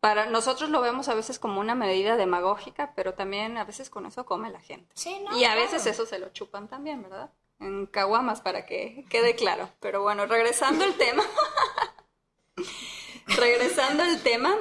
para 0.00 0.26
nosotros 0.26 0.70
lo 0.70 0.80
vemos 0.80 1.08
a 1.08 1.14
veces 1.14 1.38
como 1.38 1.60
una 1.60 1.74
medida 1.74 2.16
demagógica, 2.16 2.92
pero 2.94 3.14
también 3.14 3.58
a 3.58 3.64
veces 3.64 3.90
con 3.90 4.06
eso 4.06 4.26
come 4.26 4.50
la 4.50 4.60
gente. 4.60 4.90
sí, 4.94 5.20
no. 5.24 5.36
Y 5.38 5.44
a 5.44 5.54
claro. 5.54 5.54
veces 5.54 5.86
eso 5.86 6.06
se 6.06 6.18
lo 6.18 6.28
chupan 6.30 6.68
también, 6.68 7.02
¿verdad? 7.02 7.30
En 7.60 7.86
caguamas 7.86 8.40
para 8.40 8.66
que 8.66 9.04
quede 9.10 9.34
claro. 9.34 9.68
Pero 9.80 10.02
bueno, 10.02 10.26
regresando 10.26 10.84
al 10.84 10.94
tema. 10.94 11.24
regresando 13.26 14.02
al 14.02 14.22
tema. 14.22 14.54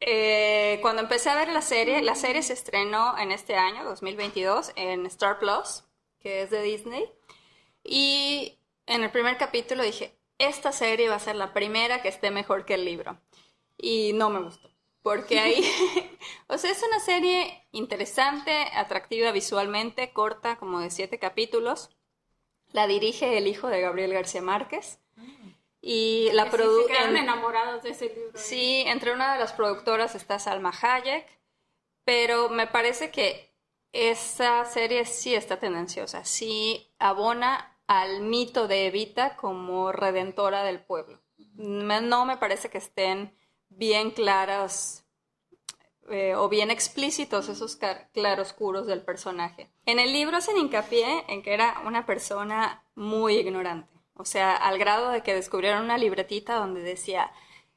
eh, 0.00 0.78
cuando 0.82 1.02
empecé 1.02 1.30
a 1.30 1.34
ver 1.34 1.48
la 1.48 1.62
serie, 1.62 2.02
la 2.02 2.14
serie 2.14 2.42
se 2.42 2.52
estrenó 2.52 3.16
en 3.18 3.32
este 3.32 3.56
año, 3.56 3.84
2022, 3.84 4.72
en 4.76 5.06
Star 5.06 5.38
Plus, 5.38 5.84
que 6.20 6.42
es 6.42 6.50
de 6.50 6.62
Disney. 6.62 7.10
Y 7.82 8.58
en 8.86 9.02
el 9.02 9.10
primer 9.10 9.38
capítulo 9.38 9.82
dije, 9.82 10.14
esta 10.38 10.72
serie 10.72 11.08
va 11.08 11.16
a 11.16 11.20
ser 11.20 11.36
la 11.36 11.52
primera 11.54 12.02
que 12.02 12.08
esté 12.08 12.30
mejor 12.30 12.66
que 12.66 12.74
el 12.74 12.84
libro. 12.84 13.18
Y 13.78 14.12
no 14.14 14.30
me 14.30 14.40
gustó. 14.40 14.70
Porque 15.02 15.38
ahí, 15.38 15.62
o 16.48 16.58
sea, 16.58 16.70
es 16.70 16.82
una 16.82 17.00
serie 17.00 17.66
interesante, 17.72 18.66
atractiva 18.74 19.30
visualmente, 19.32 20.12
corta, 20.12 20.56
como 20.56 20.80
de 20.80 20.90
siete 20.90 21.18
capítulos. 21.18 21.90
La 22.72 22.86
dirige 22.86 23.38
el 23.38 23.46
hijo 23.46 23.68
de 23.68 23.80
Gabriel 23.80 24.12
García 24.12 24.42
Márquez. 24.42 24.98
Y 25.80 26.30
la 26.32 26.44
sí 26.44 26.50
se 26.50 26.56
produce. 26.56 26.92
quedaron 26.92 27.16
enamorados 27.16 27.82
de 27.84 27.90
ese 27.90 28.06
libro. 28.06 28.32
Sí, 28.34 28.82
entre 28.86 29.12
una 29.12 29.34
de 29.34 29.38
las 29.38 29.52
productoras 29.52 30.16
está 30.16 30.40
Salma 30.40 30.72
Hayek, 30.82 31.26
pero 32.04 32.48
me 32.48 32.66
parece 32.66 33.12
que 33.12 33.54
esa 33.92 34.64
serie 34.64 35.04
sí 35.04 35.34
está 35.34 35.58
tendenciosa, 35.58 36.24
sí 36.24 36.92
abona 36.98 37.78
al 37.86 38.20
mito 38.20 38.68
de 38.68 38.86
Evita 38.86 39.36
como 39.36 39.92
redentora 39.92 40.64
del 40.64 40.80
pueblo. 40.80 41.22
No 41.54 42.26
me 42.26 42.36
parece 42.36 42.68
que 42.68 42.78
estén 42.78 43.34
bien 43.76 44.10
claros 44.10 45.04
eh, 46.08 46.34
o 46.34 46.48
bien 46.48 46.70
explícitos 46.70 47.48
esos 47.48 47.78
claroscuros 48.12 48.86
del 48.86 49.02
personaje. 49.02 49.70
En 49.86 49.98
el 49.98 50.12
libro 50.12 50.36
hacen 50.36 50.56
hincapié 50.56 51.24
en 51.28 51.42
que 51.42 51.52
era 51.52 51.82
una 51.84 52.06
persona 52.06 52.84
muy 52.94 53.36
ignorante, 53.36 53.92
o 54.14 54.24
sea, 54.24 54.54
al 54.54 54.78
grado 54.78 55.10
de 55.10 55.22
que 55.22 55.34
descubrieron 55.34 55.84
una 55.84 55.98
libretita 55.98 56.56
donde 56.56 56.80
decía, 56.80 57.32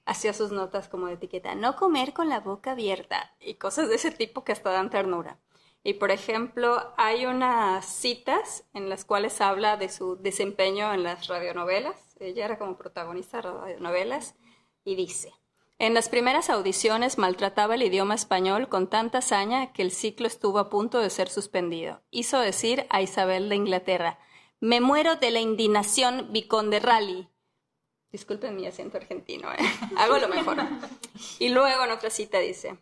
hacía 0.05 0.33
sus 0.33 0.51
notas 0.51 0.87
como 0.87 1.07
de 1.07 1.13
etiqueta, 1.13 1.55
no 1.55 1.75
comer 1.75 2.13
con 2.13 2.29
la 2.29 2.39
boca 2.39 2.71
abierta 2.71 3.33
y 3.39 3.55
cosas 3.55 3.89
de 3.89 3.95
ese 3.95 4.11
tipo 4.11 4.43
que 4.43 4.51
hasta 4.51 4.71
dan 4.71 4.89
ternura. 4.89 5.39
Y 5.83 5.93
por 5.93 6.11
ejemplo, 6.11 6.93
hay 6.97 7.25
unas 7.25 7.85
citas 7.85 8.65
en 8.73 8.89
las 8.89 9.05
cuales 9.05 9.39
habla 9.39 9.77
de 9.77 9.89
su 9.89 10.17
desempeño 10.17 10.93
en 10.93 11.03
las 11.03 11.27
radionovelas. 11.27 12.15
Ella 12.19 12.45
era 12.45 12.57
como 12.57 12.77
protagonista 12.77 13.37
de 13.37 13.43
radionovelas 13.43 14.35
y 14.83 14.95
dice, 14.95 15.31
en 15.79 15.93
las 15.93 16.09
primeras 16.09 16.49
audiciones 16.49 17.17
maltrataba 17.17 17.75
el 17.75 17.83
idioma 17.83 18.13
español 18.13 18.67
con 18.67 18.89
tanta 18.89 19.19
hazaña 19.19 19.71
que 19.71 19.81
el 19.81 19.91
ciclo 19.91 20.27
estuvo 20.27 20.59
a 20.59 20.69
punto 20.69 20.99
de 20.99 21.09
ser 21.09 21.29
suspendido. 21.29 22.01
Hizo 22.11 22.37
decir 22.39 22.85
a 22.89 23.01
Isabel 23.01 23.47
de 23.47 23.55
Inglaterra, 23.55 24.19
me 24.59 24.81
muero 24.81 25.15
de 25.15 25.31
la 25.31 25.39
indignación 25.39 26.33
Viconde 26.33 26.81
Rally. 26.81 27.29
Disculpen 28.11 28.57
mi 28.57 28.67
acento 28.67 28.97
argentino, 28.97 29.53
¿eh? 29.53 29.57
hago 29.97 30.17
lo 30.17 30.27
mejor. 30.27 30.57
Y 31.39 31.47
luego 31.47 31.85
en 31.85 31.91
otra 31.91 32.09
cita 32.09 32.39
dice, 32.39 32.77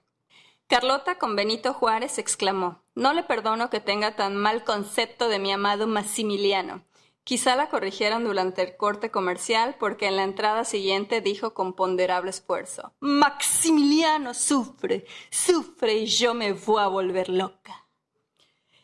Carlota 0.66 1.20
con 1.20 1.36
Benito 1.36 1.74
Juárez 1.74 2.18
exclamó, 2.18 2.82
no 2.96 3.14
le 3.14 3.22
perdono 3.22 3.70
que 3.70 3.80
tenga 3.80 4.16
tan 4.16 4.36
mal 4.36 4.64
concepto 4.64 5.30
de 5.30 5.38
mi 5.38 5.52
amado 5.52 5.86
Maximiliano. 5.86 6.84
Quizá 7.28 7.58
la 7.58 7.68
corrigieron 7.68 8.24
durante 8.24 8.62
el 8.62 8.78
corte 8.78 9.12
comercial 9.12 9.76
porque 9.78 10.08
en 10.08 10.16
la 10.16 10.24
entrada 10.24 10.64
siguiente 10.64 11.20
dijo 11.20 11.54
con 11.54 11.74
ponderable 11.74 12.30
esfuerzo, 12.30 12.94
Maximiliano 13.02 14.34
sufre, 14.34 15.06
sufre 15.30 15.96
y 15.96 16.06
yo 16.06 16.34
me 16.34 16.54
voy 16.54 16.82
a 16.82 16.88
volver 16.88 17.28
loca. 17.28 17.86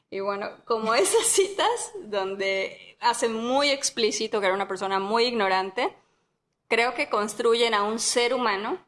Y 0.10 0.20
bueno, 0.20 0.50
como 0.66 0.94
esas 0.94 1.26
citas 1.26 1.94
donde 2.02 2.98
hacen 3.00 3.34
muy 3.34 3.70
explícito 3.70 4.42
que 4.42 4.48
era 4.48 4.56
una 4.56 4.68
persona 4.68 5.00
muy 5.00 5.24
ignorante, 5.24 5.96
creo 6.68 6.94
que 6.96 7.08
construyen 7.08 7.74
a 7.74 7.84
un 7.84 7.98
ser 7.98 8.34
humano 8.34 8.86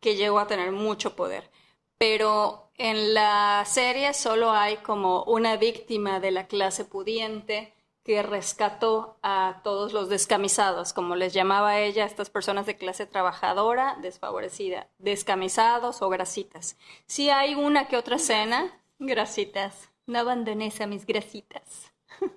que 0.00 0.16
llegó 0.16 0.38
a 0.38 0.46
tener 0.46 0.70
mucho 0.70 1.16
poder. 1.16 1.50
Pero 1.96 2.72
en 2.74 3.14
la 3.14 3.64
serie 3.66 4.12
solo 4.12 4.50
hay 4.50 4.76
como 4.76 5.24
una 5.24 5.56
víctima 5.56 6.20
de 6.20 6.30
la 6.30 6.46
clase 6.46 6.84
pudiente 6.84 7.72
que 8.08 8.22
rescató 8.22 9.18
a 9.22 9.60
todos 9.62 9.92
los 9.92 10.08
descamisados, 10.08 10.94
como 10.94 11.14
les 11.14 11.34
llamaba 11.34 11.78
ella, 11.78 12.06
estas 12.06 12.30
personas 12.30 12.64
de 12.64 12.78
clase 12.78 13.04
trabajadora, 13.04 13.98
desfavorecida, 14.00 14.88
descamisados 14.96 16.00
o 16.00 16.08
grasitas. 16.08 16.78
Si 17.04 17.28
hay 17.28 17.54
una 17.54 17.86
que 17.86 17.98
otra 17.98 18.16
escena, 18.16 18.80
grasitas, 18.98 19.90
no 20.06 20.20
abandones 20.20 20.80
a 20.80 20.86
mis 20.86 21.04
grasitas. 21.04 21.92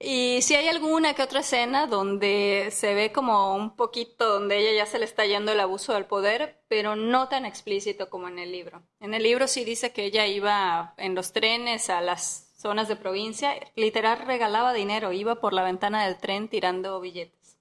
Y 0.00 0.42
si 0.42 0.54
hay 0.54 0.68
alguna 0.68 1.14
que 1.14 1.24
otra 1.24 1.40
escena 1.40 1.88
donde 1.88 2.68
se 2.70 2.94
ve 2.94 3.10
como 3.10 3.56
un 3.56 3.74
poquito 3.74 4.28
donde 4.28 4.58
ella 4.58 4.84
ya 4.84 4.86
se 4.86 5.00
le 5.00 5.04
está 5.04 5.26
yendo 5.26 5.50
el 5.50 5.58
abuso 5.58 5.92
del 5.92 6.04
poder, 6.04 6.62
pero 6.68 6.94
no 6.94 7.28
tan 7.28 7.44
explícito 7.44 8.08
como 8.08 8.28
en 8.28 8.38
el 8.38 8.52
libro. 8.52 8.84
En 9.00 9.12
el 9.12 9.24
libro 9.24 9.48
sí 9.48 9.64
dice 9.64 9.92
que 9.92 10.04
ella 10.04 10.24
iba 10.28 10.94
en 10.98 11.16
los 11.16 11.32
trenes 11.32 11.90
a 11.90 12.00
las 12.00 12.47
zonas 12.58 12.88
de 12.88 12.96
provincia, 12.96 13.54
literal 13.76 14.18
regalaba 14.26 14.72
dinero, 14.72 15.12
iba 15.12 15.36
por 15.36 15.52
la 15.52 15.62
ventana 15.62 16.04
del 16.04 16.18
tren 16.18 16.48
tirando 16.48 17.00
billetes. 17.00 17.58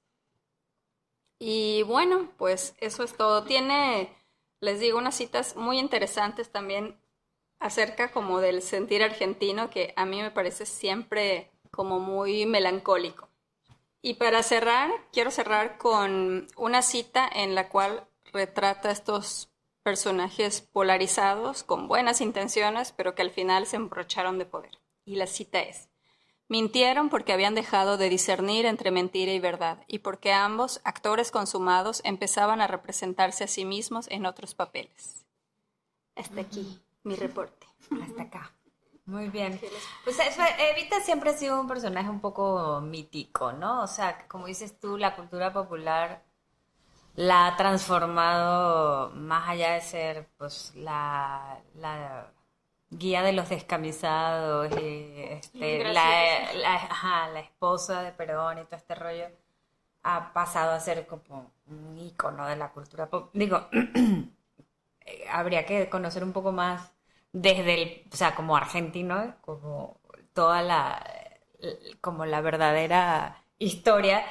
Y 1.39 1.83
bueno, 1.83 2.31
pues 2.37 2.75
eso 2.79 3.03
es 3.03 3.15
todo. 3.15 3.43
Tiene, 3.43 4.09
les 4.59 4.79
digo, 4.79 4.97
unas 4.97 5.15
citas 5.15 5.55
muy 5.55 5.77
interesantes 5.77 6.51
también 6.51 6.99
acerca 7.59 8.11
como 8.11 8.39
del 8.39 8.61
sentir 8.61 9.03
argentino 9.03 9.69
que 9.69 9.93
a 9.95 10.05
mí 10.05 10.21
me 10.21 10.31
parece 10.31 10.65
siempre 10.65 11.51
como 11.71 11.99
muy 11.99 12.45
melancólico. 12.45 13.29
Y 14.01 14.15
para 14.15 14.41
cerrar, 14.41 14.89
quiero 15.11 15.31
cerrar 15.31 15.77
con 15.77 16.47
una 16.55 16.81
cita 16.81 17.29
en 17.31 17.55
la 17.55 17.69
cual 17.69 18.07
retrata 18.31 18.89
estos 18.91 19.51
personajes 19.83 20.61
polarizados 20.61 21.63
con 21.63 21.87
buenas 21.87 22.19
intenciones, 22.21 22.91
pero 22.91 23.15
que 23.15 23.21
al 23.21 23.31
final 23.31 23.65
se 23.67 23.75
embrocharon 23.75 24.37
de 24.39 24.45
poder. 24.45 24.71
Y 25.07 25.15
la 25.15 25.25
cita 25.25 25.61
es, 25.61 25.87
mintieron 26.49 27.09
porque 27.09 27.31
habían 27.31 27.55
dejado 27.55 27.95
de 27.95 28.09
discernir 28.09 28.65
entre 28.65 28.91
mentira 28.91 29.31
y 29.31 29.39
verdad, 29.39 29.85
y 29.87 29.99
porque 29.99 30.33
ambos, 30.33 30.81
actores 30.83 31.31
consumados, 31.31 32.01
empezaban 32.03 32.59
a 32.59 32.67
representarse 32.67 33.45
a 33.45 33.47
sí 33.47 33.63
mismos 33.63 34.07
en 34.09 34.25
otros 34.25 34.53
papeles. 34.53 35.25
Hasta 36.13 36.41
aquí 36.41 36.81
mi 37.03 37.15
reporte. 37.15 37.67
Hasta 38.03 38.23
acá. 38.23 38.51
Muy 39.05 39.29
bien. 39.29 39.57
Pues 40.03 40.19
eso, 40.19 40.41
Evita 40.59 40.99
siempre 40.99 41.29
ha 41.29 41.33
sido 41.37 41.61
un 41.61 41.69
personaje 41.69 42.09
un 42.09 42.19
poco 42.19 42.81
mítico, 42.81 43.53
¿no? 43.53 43.83
O 43.83 43.87
sea, 43.87 44.27
como 44.27 44.47
dices 44.47 44.77
tú, 44.77 44.97
la 44.97 45.15
cultura 45.15 45.53
popular 45.53 46.25
la 47.15 47.47
ha 47.47 47.55
transformado 47.55 49.11
más 49.11 49.47
allá 49.47 49.71
de 49.71 49.81
ser 49.81 50.27
pues 50.37 50.73
la, 50.75 51.61
la 51.75 52.33
guía 52.89 53.23
de 53.23 53.33
los 53.33 53.49
descamisados 53.49 54.71
y 54.81 55.13
este, 55.31 55.85
la, 55.85 56.53
la- 56.55 56.75
ajá, 56.75 57.29
la 57.29 57.39
esposa 57.41 58.01
de 58.03 58.11
Perón 58.13 58.59
y 58.59 58.65
todo 58.65 58.77
este 58.77 58.95
rollo 58.95 59.25
ha 60.03 60.33
pasado 60.33 60.71
a 60.73 60.79
ser 60.79 61.07
como 61.07 61.51
un 61.67 61.97
ícono 61.99 62.45
de 62.47 62.55
la 62.57 62.71
cultura 62.71 63.09
pop. 63.09 63.29
Digo, 63.33 63.67
eh, 65.05 65.25
habría 65.29 65.65
que 65.65 65.89
conocer 65.89 66.23
un 66.23 66.33
poco 66.33 66.51
más 66.51 66.91
desde 67.33 67.73
el, 67.83 68.09
o 68.11 68.15
sea, 68.15 68.35
como 68.35 68.55
argentino, 68.57 69.35
como 69.41 69.99
toda 70.33 70.61
la, 70.61 71.03
como 72.01 72.25
la 72.25 72.41
verdadera 72.41 73.43
historia, 73.59 74.23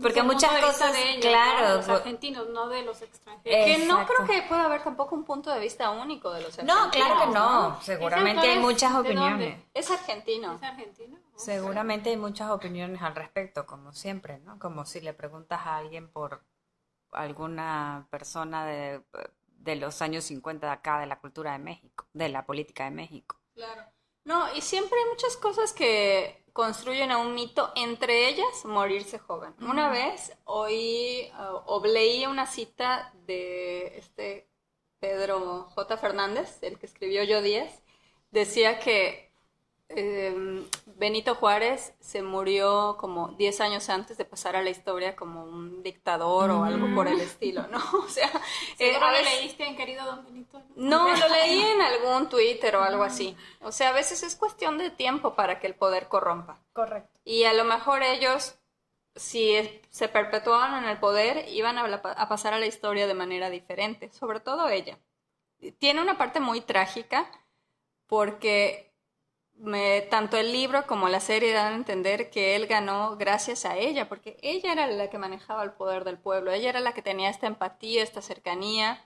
porque 0.00 0.22
muchas 0.22 0.58
cosas, 0.60 0.92
de 0.92 1.10
ellos, 1.10 1.26
claro, 1.26 1.68
¿no? 1.68 1.74
los 1.76 1.86
pues- 1.86 1.98
argentinos, 1.98 2.48
no 2.48 2.68
de 2.68 2.82
los 2.82 3.02
extranjeros. 3.02 3.64
Que 3.66 3.86
no 3.86 4.00
Exacto. 4.00 4.24
creo 4.24 4.28
que 4.28 4.48
pueda 4.48 4.64
haber 4.64 4.82
tampoco 4.82 5.14
un 5.14 5.24
punto 5.24 5.50
de 5.50 5.60
vista 5.60 5.90
único 5.90 6.32
de 6.32 6.42
los 6.42 6.56
no, 6.58 6.64
claro 6.64 6.90
que 6.90 7.02
argentinos, 7.02 7.34
no, 7.34 7.82
seguramente 7.82 8.40
hay 8.48 8.56
es 8.56 8.60
muchas 8.60 8.94
opiniones. 8.94 9.58
Es 9.74 9.90
argentino. 9.90 10.54
¿Es 10.54 10.62
argentino? 10.62 11.18
Seguramente 11.36 12.10
hay 12.10 12.16
muchas 12.16 12.50
opiniones 12.50 13.02
al 13.02 13.14
respecto, 13.14 13.66
como 13.66 13.92
siempre, 13.92 14.38
¿no? 14.38 14.58
Como 14.58 14.84
si 14.86 15.00
le 15.00 15.12
preguntas 15.12 15.60
a 15.64 15.76
alguien 15.76 16.08
por 16.08 16.42
alguna 17.10 18.06
persona 18.10 18.64
de, 18.64 19.02
de 19.58 19.76
los 19.76 20.00
años 20.02 20.24
50 20.24 20.66
de 20.66 20.72
acá, 20.72 21.00
de 21.00 21.06
la 21.06 21.18
cultura 21.18 21.52
de 21.52 21.58
México, 21.58 22.06
de 22.12 22.28
la 22.28 22.46
política 22.46 22.84
de 22.84 22.92
México. 22.92 23.36
Claro. 23.54 23.82
No, 24.24 24.54
y 24.54 24.60
siempre 24.60 24.98
hay 24.98 25.10
muchas 25.10 25.36
cosas 25.36 25.72
que 25.72 26.41
construyen 26.52 27.10
a 27.10 27.18
un 27.18 27.34
mito, 27.34 27.72
entre 27.76 28.28
ellas 28.28 28.64
morirse 28.64 29.18
joven. 29.18 29.54
Una 29.60 29.88
vez 29.88 30.36
oí 30.44 31.30
uh, 31.38 31.60
o 31.66 31.84
leí 31.84 32.26
una 32.26 32.46
cita 32.46 33.12
de 33.26 33.98
este 33.98 34.48
Pedro 35.00 35.68
J. 35.74 35.96
Fernández, 35.96 36.62
el 36.62 36.78
que 36.78 36.86
escribió 36.86 37.24
Yo 37.24 37.42
10, 37.42 37.82
decía 38.30 38.78
que 38.78 39.31
eh, 39.94 40.64
Benito 40.86 41.34
Juárez 41.34 41.94
se 42.00 42.22
murió 42.22 42.96
como 42.98 43.28
10 43.28 43.60
años 43.60 43.88
antes 43.88 44.16
de 44.18 44.24
pasar 44.24 44.56
a 44.56 44.62
la 44.62 44.70
historia 44.70 45.16
como 45.16 45.44
un 45.44 45.82
dictador 45.82 46.50
o 46.50 46.64
algo 46.64 46.94
por 46.94 47.08
el 47.08 47.20
estilo, 47.20 47.66
¿no? 47.68 47.78
O 48.04 48.08
sea, 48.08 48.28
eh, 48.78 48.90
¿Seguro 48.92 49.06
a 49.06 49.12
lo 49.12 49.22
leíste 49.22 49.64
en 49.66 49.76
Querido 49.76 50.04
Don 50.04 50.24
Benito? 50.24 50.62
no, 50.76 51.08
lo 51.16 51.28
leí 51.28 51.60
en 51.60 51.80
algún 51.82 52.28
Twitter 52.28 52.76
o 52.76 52.82
algo 52.82 53.02
así. 53.04 53.36
O 53.60 53.72
sea, 53.72 53.90
a 53.90 53.92
veces 53.92 54.22
es 54.22 54.36
cuestión 54.36 54.78
de 54.78 54.90
tiempo 54.90 55.34
para 55.34 55.58
que 55.60 55.66
el 55.66 55.74
poder 55.74 56.08
corrompa. 56.08 56.60
Correcto. 56.72 57.18
Y 57.24 57.44
a 57.44 57.52
lo 57.52 57.64
mejor 57.64 58.02
ellos, 58.02 58.56
si 59.16 59.54
es- 59.54 59.70
se 59.90 60.08
perpetuaban 60.08 60.82
en 60.84 60.88
el 60.90 60.98
poder, 60.98 61.48
iban 61.48 61.78
a, 61.78 61.86
la- 61.88 61.96
a 61.96 62.28
pasar 62.28 62.54
a 62.54 62.58
la 62.58 62.66
historia 62.66 63.06
de 63.06 63.14
manera 63.14 63.50
diferente, 63.50 64.10
sobre 64.12 64.40
todo 64.40 64.68
ella. 64.68 64.98
Tiene 65.78 66.00
una 66.02 66.18
parte 66.18 66.40
muy 66.40 66.60
trágica 66.60 67.30
porque 68.06 68.91
me- 69.62 70.02
tanto 70.02 70.36
el 70.36 70.52
libro 70.52 70.86
como 70.86 71.08
la 71.08 71.20
serie 71.20 71.52
dan 71.52 71.72
a 71.72 71.76
entender 71.76 72.30
que 72.30 72.56
él 72.56 72.66
ganó 72.66 73.16
gracias 73.16 73.64
a 73.64 73.76
ella, 73.76 74.08
porque 74.08 74.36
ella 74.42 74.72
era 74.72 74.86
la 74.88 75.08
que 75.08 75.18
manejaba 75.18 75.62
el 75.62 75.72
poder 75.72 76.04
del 76.04 76.18
pueblo, 76.18 76.50
ella 76.52 76.70
era 76.70 76.80
la 76.80 76.92
que 76.94 77.02
tenía 77.02 77.30
esta 77.30 77.46
empatía, 77.46 78.02
esta 78.02 78.20
cercanía, 78.22 79.02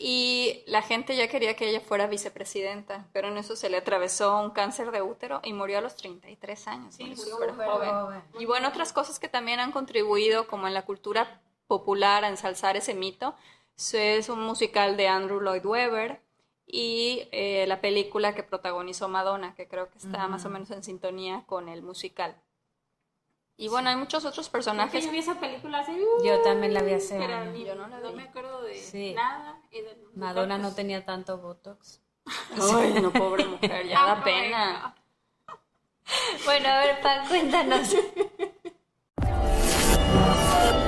y 0.00 0.62
la 0.66 0.82
gente 0.82 1.16
ya 1.16 1.26
quería 1.28 1.56
que 1.56 1.68
ella 1.68 1.80
fuera 1.80 2.06
vicepresidenta, 2.06 3.08
pero 3.12 3.28
en 3.28 3.36
eso 3.36 3.56
se 3.56 3.68
le 3.68 3.78
atravesó 3.78 4.40
un 4.40 4.50
cáncer 4.50 4.92
de 4.92 5.02
útero 5.02 5.40
y 5.42 5.52
murió 5.52 5.78
a 5.78 5.80
los 5.80 5.96
33 5.96 6.68
años. 6.68 6.96
murió 7.00 7.16
súper 7.16 7.50
joven. 7.56 8.22
Y 8.38 8.44
bueno, 8.44 8.68
otras 8.68 8.92
cosas 8.92 9.18
que 9.18 9.28
también 9.28 9.58
han 9.58 9.72
contribuido, 9.72 10.46
como 10.46 10.68
en 10.68 10.74
la 10.74 10.84
cultura 10.84 11.40
popular, 11.66 12.24
a 12.24 12.28
ensalzar 12.28 12.76
ese 12.76 12.94
mito, 12.94 13.34
es 13.92 14.28
un 14.28 14.40
musical 14.42 14.96
de 14.96 15.08
Andrew 15.08 15.40
Lloyd 15.40 15.66
Webber 15.66 16.20
y 16.70 17.26
eh, 17.32 17.64
la 17.66 17.80
película 17.80 18.34
que 18.34 18.42
protagonizó 18.42 19.08
Madonna, 19.08 19.54
que 19.54 19.66
creo 19.66 19.88
que 19.90 19.96
está 19.98 20.28
más 20.28 20.44
o 20.44 20.50
menos 20.50 20.70
en 20.70 20.84
sintonía 20.84 21.44
con 21.46 21.68
el 21.70 21.82
musical. 21.82 22.36
Y 23.56 23.68
bueno, 23.68 23.88
hay 23.88 23.96
muchos 23.96 24.24
otros 24.24 24.48
personajes. 24.50 25.04
yo 25.04 25.10
vi 25.10 25.18
esa 25.18 25.40
película 25.40 25.80
hace... 25.80 25.92
Yo 26.22 26.40
también 26.42 26.74
la 26.74 26.82
vi 26.82 26.92
hace 26.92 27.18
pero 27.18 27.34
años. 27.34 27.58
Yo 27.66 27.74
no 27.74 27.88
la 27.88 27.98
vi. 28.00 28.14
me 28.14 28.22
acuerdo 28.24 28.62
de 28.62 28.74
Sí. 28.76 29.14
nada. 29.14 29.60
Madonna 30.14 30.58
no 30.58 30.74
tenía 30.74 31.04
tanto 31.04 31.38
Botox. 31.38 32.00
Ay, 32.72 33.00
no, 33.02 33.10
pobre 33.12 33.46
mujer, 33.46 33.86
ya 33.88 34.04
da 34.04 34.22
pena. 34.28 34.94
Bueno, 36.44 36.68
a 36.68 36.78
ver, 36.80 37.00
Pan, 37.00 37.26
cuéntanos. 37.28 37.96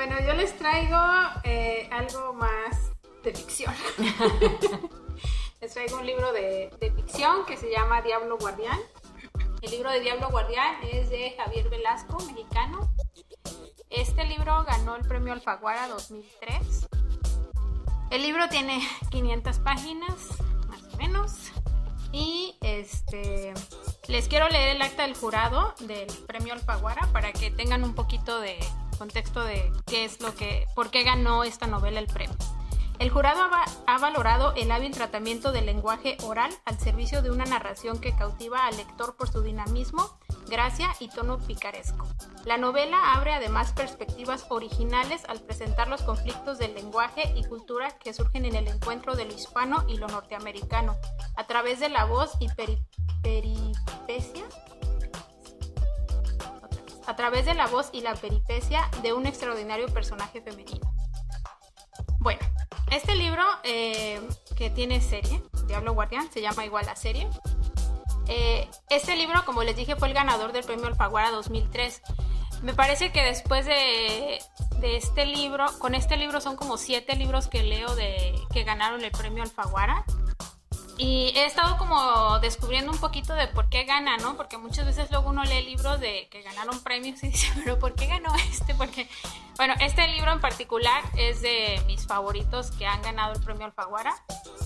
Bueno, 0.00 0.18
yo 0.26 0.32
les 0.32 0.56
traigo 0.56 0.96
eh, 1.44 1.86
algo 1.92 2.32
más 2.32 2.90
de 3.22 3.34
ficción. 3.34 3.74
les 5.60 5.74
traigo 5.74 5.98
un 5.98 6.06
libro 6.06 6.32
de, 6.32 6.70
de 6.80 6.90
ficción 6.90 7.44
que 7.44 7.58
se 7.58 7.70
llama 7.70 8.00
Diablo 8.00 8.38
Guardián. 8.38 8.78
El 9.60 9.70
libro 9.72 9.90
de 9.90 10.00
Diablo 10.00 10.30
Guardián 10.30 10.76
es 10.90 11.10
de 11.10 11.36
Javier 11.36 11.68
Velasco, 11.68 12.16
mexicano. 12.24 12.90
Este 13.90 14.24
libro 14.24 14.64
ganó 14.64 14.96
el 14.96 15.06
premio 15.06 15.34
Alfaguara 15.34 15.86
2003. 15.88 16.88
El 18.10 18.22
libro 18.22 18.48
tiene 18.48 18.80
500 19.10 19.58
páginas, 19.58 20.28
más 20.66 20.82
o 20.94 20.96
menos. 20.96 21.52
Y 22.10 22.56
este 22.62 23.52
les 24.08 24.28
quiero 24.28 24.48
leer 24.48 24.76
el 24.76 24.80
acta 24.80 25.02
del 25.02 25.14
jurado 25.14 25.74
del 25.80 26.08
premio 26.26 26.54
Alfaguara 26.54 27.06
para 27.12 27.34
que 27.34 27.50
tengan 27.50 27.84
un 27.84 27.94
poquito 27.94 28.40
de 28.40 28.58
contexto 29.00 29.42
de 29.42 29.72
qué 29.86 30.04
es 30.04 30.20
lo 30.20 30.34
que, 30.34 30.66
por 30.74 30.90
qué 30.90 31.02
ganó 31.04 31.42
esta 31.42 31.66
novela 31.66 31.98
el 32.00 32.06
premio. 32.06 32.36
El 32.98 33.08
jurado 33.08 33.42
ha, 33.44 33.48
va- 33.48 33.64
ha 33.86 33.96
valorado 33.98 34.52
el 34.56 34.70
hábil 34.70 34.92
tratamiento 34.92 35.52
del 35.52 35.64
lenguaje 35.64 36.18
oral 36.22 36.52
al 36.66 36.78
servicio 36.78 37.22
de 37.22 37.30
una 37.30 37.46
narración 37.46 37.98
que 37.98 38.14
cautiva 38.14 38.66
al 38.66 38.76
lector 38.76 39.16
por 39.16 39.30
su 39.30 39.40
dinamismo, 39.40 40.18
gracia 40.48 40.90
y 41.00 41.08
tono 41.08 41.38
picaresco. 41.38 42.06
La 42.44 42.58
novela 42.58 43.14
abre 43.14 43.32
además 43.32 43.72
perspectivas 43.72 44.44
originales 44.50 45.22
al 45.30 45.40
presentar 45.40 45.88
los 45.88 46.02
conflictos 46.02 46.58
del 46.58 46.74
lenguaje 46.74 47.32
y 47.34 47.44
cultura 47.44 47.88
que 47.98 48.12
surgen 48.12 48.44
en 48.44 48.54
el 48.54 48.68
encuentro 48.68 49.16
de 49.16 49.24
lo 49.24 49.32
hispano 49.32 49.82
y 49.88 49.96
lo 49.96 50.06
norteamericano, 50.08 50.94
a 51.38 51.46
través 51.46 51.80
de 51.80 51.88
la 51.88 52.04
voz 52.04 52.32
y 52.38 52.48
peri- 52.48 52.84
peripecia. 53.22 54.44
A 57.06 57.16
través 57.16 57.46
de 57.46 57.54
la 57.54 57.66
voz 57.66 57.90
y 57.92 58.00
la 58.00 58.14
peripecia 58.14 58.88
de 59.02 59.12
un 59.12 59.26
extraordinario 59.26 59.88
personaje 59.88 60.40
femenino. 60.40 60.92
Bueno, 62.18 62.40
este 62.90 63.14
libro 63.14 63.42
eh, 63.62 64.20
que 64.56 64.70
tiene 64.70 65.00
serie, 65.00 65.42
Diablo 65.66 65.94
Guardián, 65.94 66.30
se 66.30 66.42
llama 66.42 66.64
igual 66.64 66.86
la 66.86 66.96
serie. 66.96 67.28
Eh, 68.28 68.68
este 68.90 69.16
libro, 69.16 69.44
como 69.44 69.62
les 69.62 69.76
dije, 69.76 69.96
fue 69.96 70.08
el 70.08 70.14
ganador 70.14 70.52
del 70.52 70.64
premio 70.64 70.86
Alfaguara 70.86 71.30
2003. 71.30 72.02
Me 72.62 72.74
parece 72.74 73.10
que 73.10 73.22
después 73.22 73.64
de, 73.64 74.38
de 74.80 74.96
este 74.96 75.24
libro, 75.24 75.66
con 75.78 75.94
este 75.94 76.16
libro 76.16 76.40
son 76.40 76.56
como 76.56 76.76
siete 76.76 77.16
libros 77.16 77.48
que 77.48 77.62
leo 77.62 77.94
de 77.94 78.34
que 78.52 78.64
ganaron 78.64 79.02
el 79.02 79.10
premio 79.10 79.42
Alfaguara. 79.42 80.04
Y 81.00 81.32
he 81.34 81.46
estado 81.46 81.78
como 81.78 82.40
descubriendo 82.40 82.92
un 82.92 82.98
poquito 82.98 83.32
de 83.32 83.46
por 83.46 83.70
qué 83.70 83.84
gana, 83.84 84.18
¿no? 84.18 84.36
Porque 84.36 84.58
muchas 84.58 84.84
veces 84.84 85.10
luego 85.10 85.30
uno 85.30 85.42
lee 85.44 85.62
libros 85.62 85.98
de 85.98 86.28
que 86.30 86.42
ganaron 86.42 86.78
premios 86.80 87.22
y 87.22 87.28
dice, 87.30 87.50
pero 87.54 87.78
¿por 87.78 87.94
qué 87.94 88.04
ganó 88.04 88.34
este? 88.50 88.74
Porque, 88.74 89.08
bueno, 89.56 89.72
este 89.80 90.06
libro 90.08 90.30
en 90.30 90.42
particular 90.42 91.02
es 91.16 91.40
de 91.40 91.82
mis 91.86 92.06
favoritos 92.06 92.70
que 92.72 92.84
han 92.86 93.00
ganado 93.00 93.32
el 93.32 93.40
premio 93.40 93.64
Alfaguara, 93.64 94.14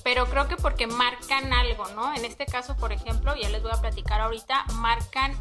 pero 0.03 0.27
creo 0.27 0.49
que 0.49 0.57
porque 0.57 0.89
marcan 0.89 1.53
algo, 1.53 1.87
¿no? 1.91 2.13
En 2.13 2.25
este 2.25 2.47
caso, 2.47 2.77
por 2.79 2.91
ejemplo, 2.91 3.37
ya 3.37 3.49
les 3.51 3.63
voy 3.63 3.71
a 3.73 3.81
platicar 3.81 4.21
ahorita, 4.21 4.65
marcan 4.73 5.37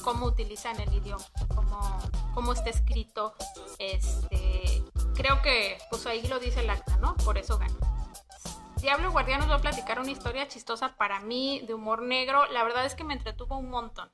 cómo 0.00 0.24
utilizan 0.24 0.80
el 0.80 0.94
idioma, 0.94 1.26
cómo, 1.54 1.98
cómo 2.32 2.54
está 2.54 2.70
escrito. 2.70 3.34
Este, 3.78 4.82
creo 5.14 5.42
que, 5.42 5.76
pues 5.90 6.06
ahí 6.06 6.26
lo 6.26 6.38
dice 6.38 6.60
el 6.60 6.70
acta, 6.70 6.96
¿no? 6.96 7.18
Por 7.18 7.36
eso 7.36 7.58
gana. 7.58 7.89
Diablo 8.80 9.10
Guardián 9.10 9.40
nos 9.40 9.50
va 9.50 9.56
a 9.56 9.60
platicar 9.60 10.00
una 10.00 10.10
historia 10.10 10.48
chistosa 10.48 10.96
para 10.96 11.20
mí, 11.20 11.60
de 11.66 11.74
humor 11.74 12.00
negro. 12.00 12.46
La 12.46 12.64
verdad 12.64 12.86
es 12.86 12.94
que 12.94 13.04
me 13.04 13.12
entretuvo 13.12 13.58
un 13.58 13.68
montón. 13.68 14.10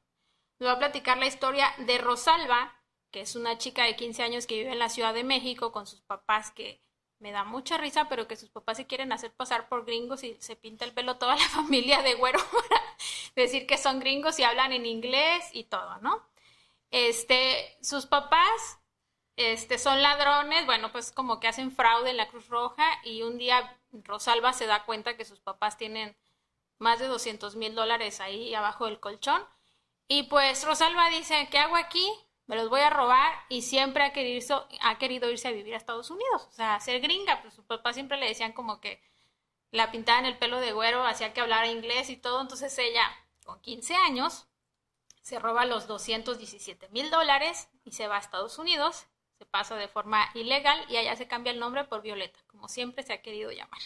Nos 0.59 0.69
va 0.69 0.73
a 0.73 0.79
platicar 0.79 1.19
la 1.19 1.27
historia 1.27 1.73
de 1.79 1.99
Rosalba, 1.99 2.75
que 3.13 3.21
es 3.21 3.37
una 3.37 3.59
chica 3.59 3.85
de 3.85 3.95
15 3.95 4.23
años 4.25 4.47
que 4.47 4.57
vive 4.57 4.73
en 4.73 4.81
la 4.81 4.89
Ciudad 4.89 5.15
de 5.15 5.23
México 5.23 5.71
con 5.71 5.87
sus 5.87 6.01
papás, 6.01 6.51
que 6.51 6.83
me 7.21 7.31
da 7.31 7.45
mucha 7.45 7.79
risa, 7.79 8.09
pero 8.09 8.27
que 8.27 8.37
sus 8.37 8.51
papás 8.51 8.79
se 8.79 8.87
quieren 8.87 9.13
hacer 9.13 9.33
pasar 9.33 9.69
por 9.69 9.85
gringos 9.85 10.25
y 10.25 10.37
se 10.41 10.57
pinta 10.57 10.85
el 10.85 10.93
pelo 10.93 11.17
toda 11.17 11.37
la 11.37 11.49
familia 11.49 12.03
de 12.03 12.15
güero 12.15 12.41
para 12.51 12.83
decir 13.37 13.67
que 13.67 13.79
son 13.79 14.01
gringos 14.01 14.39
y 14.41 14.43
hablan 14.43 14.73
en 14.73 14.85
inglés 14.85 15.49
y 15.53 15.65
todo, 15.65 15.99
¿no? 15.99 16.27
Este, 16.91 17.77
sus 17.81 18.07
papás 18.07 18.81
este, 19.37 19.79
son 19.79 20.03
ladrones, 20.03 20.67
bueno, 20.67 20.91
pues 20.93 21.13
como 21.13 21.41
que 21.41 21.49
hacen 21.49 21.71
fraude 21.71 22.11
en 22.11 22.17
la 22.17 22.29
Cruz 22.29 22.49
Roja 22.49 22.85
y 23.05 23.23
un 23.23 23.39
día 23.39 23.79
Rosalba 24.05 24.53
se 24.53 24.67
da 24.67 24.85
cuenta 24.85 25.17
que 25.17 25.25
sus 25.25 25.41
papás 25.41 25.77
tienen 25.77 26.17
más 26.79 26.99
de 26.99 27.07
200 27.07 27.57
mil 27.57 27.75
dólares 27.75 28.21
ahí 28.21 28.55
abajo 28.55 28.87
del 28.87 29.01
colchón. 29.01 29.43
Y 30.09 30.25
pues 30.25 30.65
Rosalba 30.65 31.09
dice, 31.11 31.49
¿qué 31.51 31.59
hago 31.59 31.77
aquí? 31.77 32.07
Me 32.47 32.55
los 32.57 32.69
voy 32.69 32.81
a 32.81 32.91
robar 32.91 33.33
y 33.49 33.63
siempre 33.63 34.05
ha 34.05 34.13
querido, 34.13 34.39
irse- 34.41 34.79
ha 34.83 34.99
querido 34.99 35.31
irse 35.31 35.49
a 35.49 35.53
vivir 35.53 35.75
a 35.75 35.79
Estados 35.79 36.11
Unidos, 36.11 36.47
o 36.49 36.53
sea, 36.53 36.79
ser 36.79 37.01
gringa, 37.01 37.43
pues 37.43 37.55
sus 37.55 37.65
papás 37.65 37.97
siempre 37.97 38.19
le 38.19 38.29
decían 38.29 38.53
como 38.53 38.81
que 38.81 39.03
la 39.73 39.91
pintaban 39.91 40.27
el 40.27 40.39
pelo 40.39 40.61
de 40.61 40.71
güero, 40.73 41.03
hacía 41.05 41.33
que 41.33 41.41
hablara 41.41 41.67
inglés 41.67 42.09
y 42.09 42.17
todo, 42.17 42.41
entonces 42.41 42.79
ella 42.79 43.05
con 43.45 43.61
15 43.63 43.97
años 43.97 44.47
se 45.23 45.41
roba 45.41 45.65
los 45.65 45.89
217 45.89 46.89
mil 46.91 47.11
dólares 47.11 47.69
y 47.85 47.91
se 47.93 48.07
va 48.07 48.15
a 48.17 48.21
Estados 48.21 48.59
Unidos, 48.59 49.07
se 49.39 49.47
pasa 49.47 49.77
de 49.77 49.89
forma 49.89 50.29
ilegal 50.35 50.85
y 50.89 50.97
allá 50.97 51.17
se 51.17 51.29
cambia 51.29 51.53
el 51.53 51.59
nombre 51.59 51.85
por 51.85 52.03
Violeta, 52.03 52.39
como 52.47 52.69
siempre 52.69 53.03
se 53.03 53.13
ha 53.13 53.23
querido 53.23 53.51
llamar. 53.53 53.81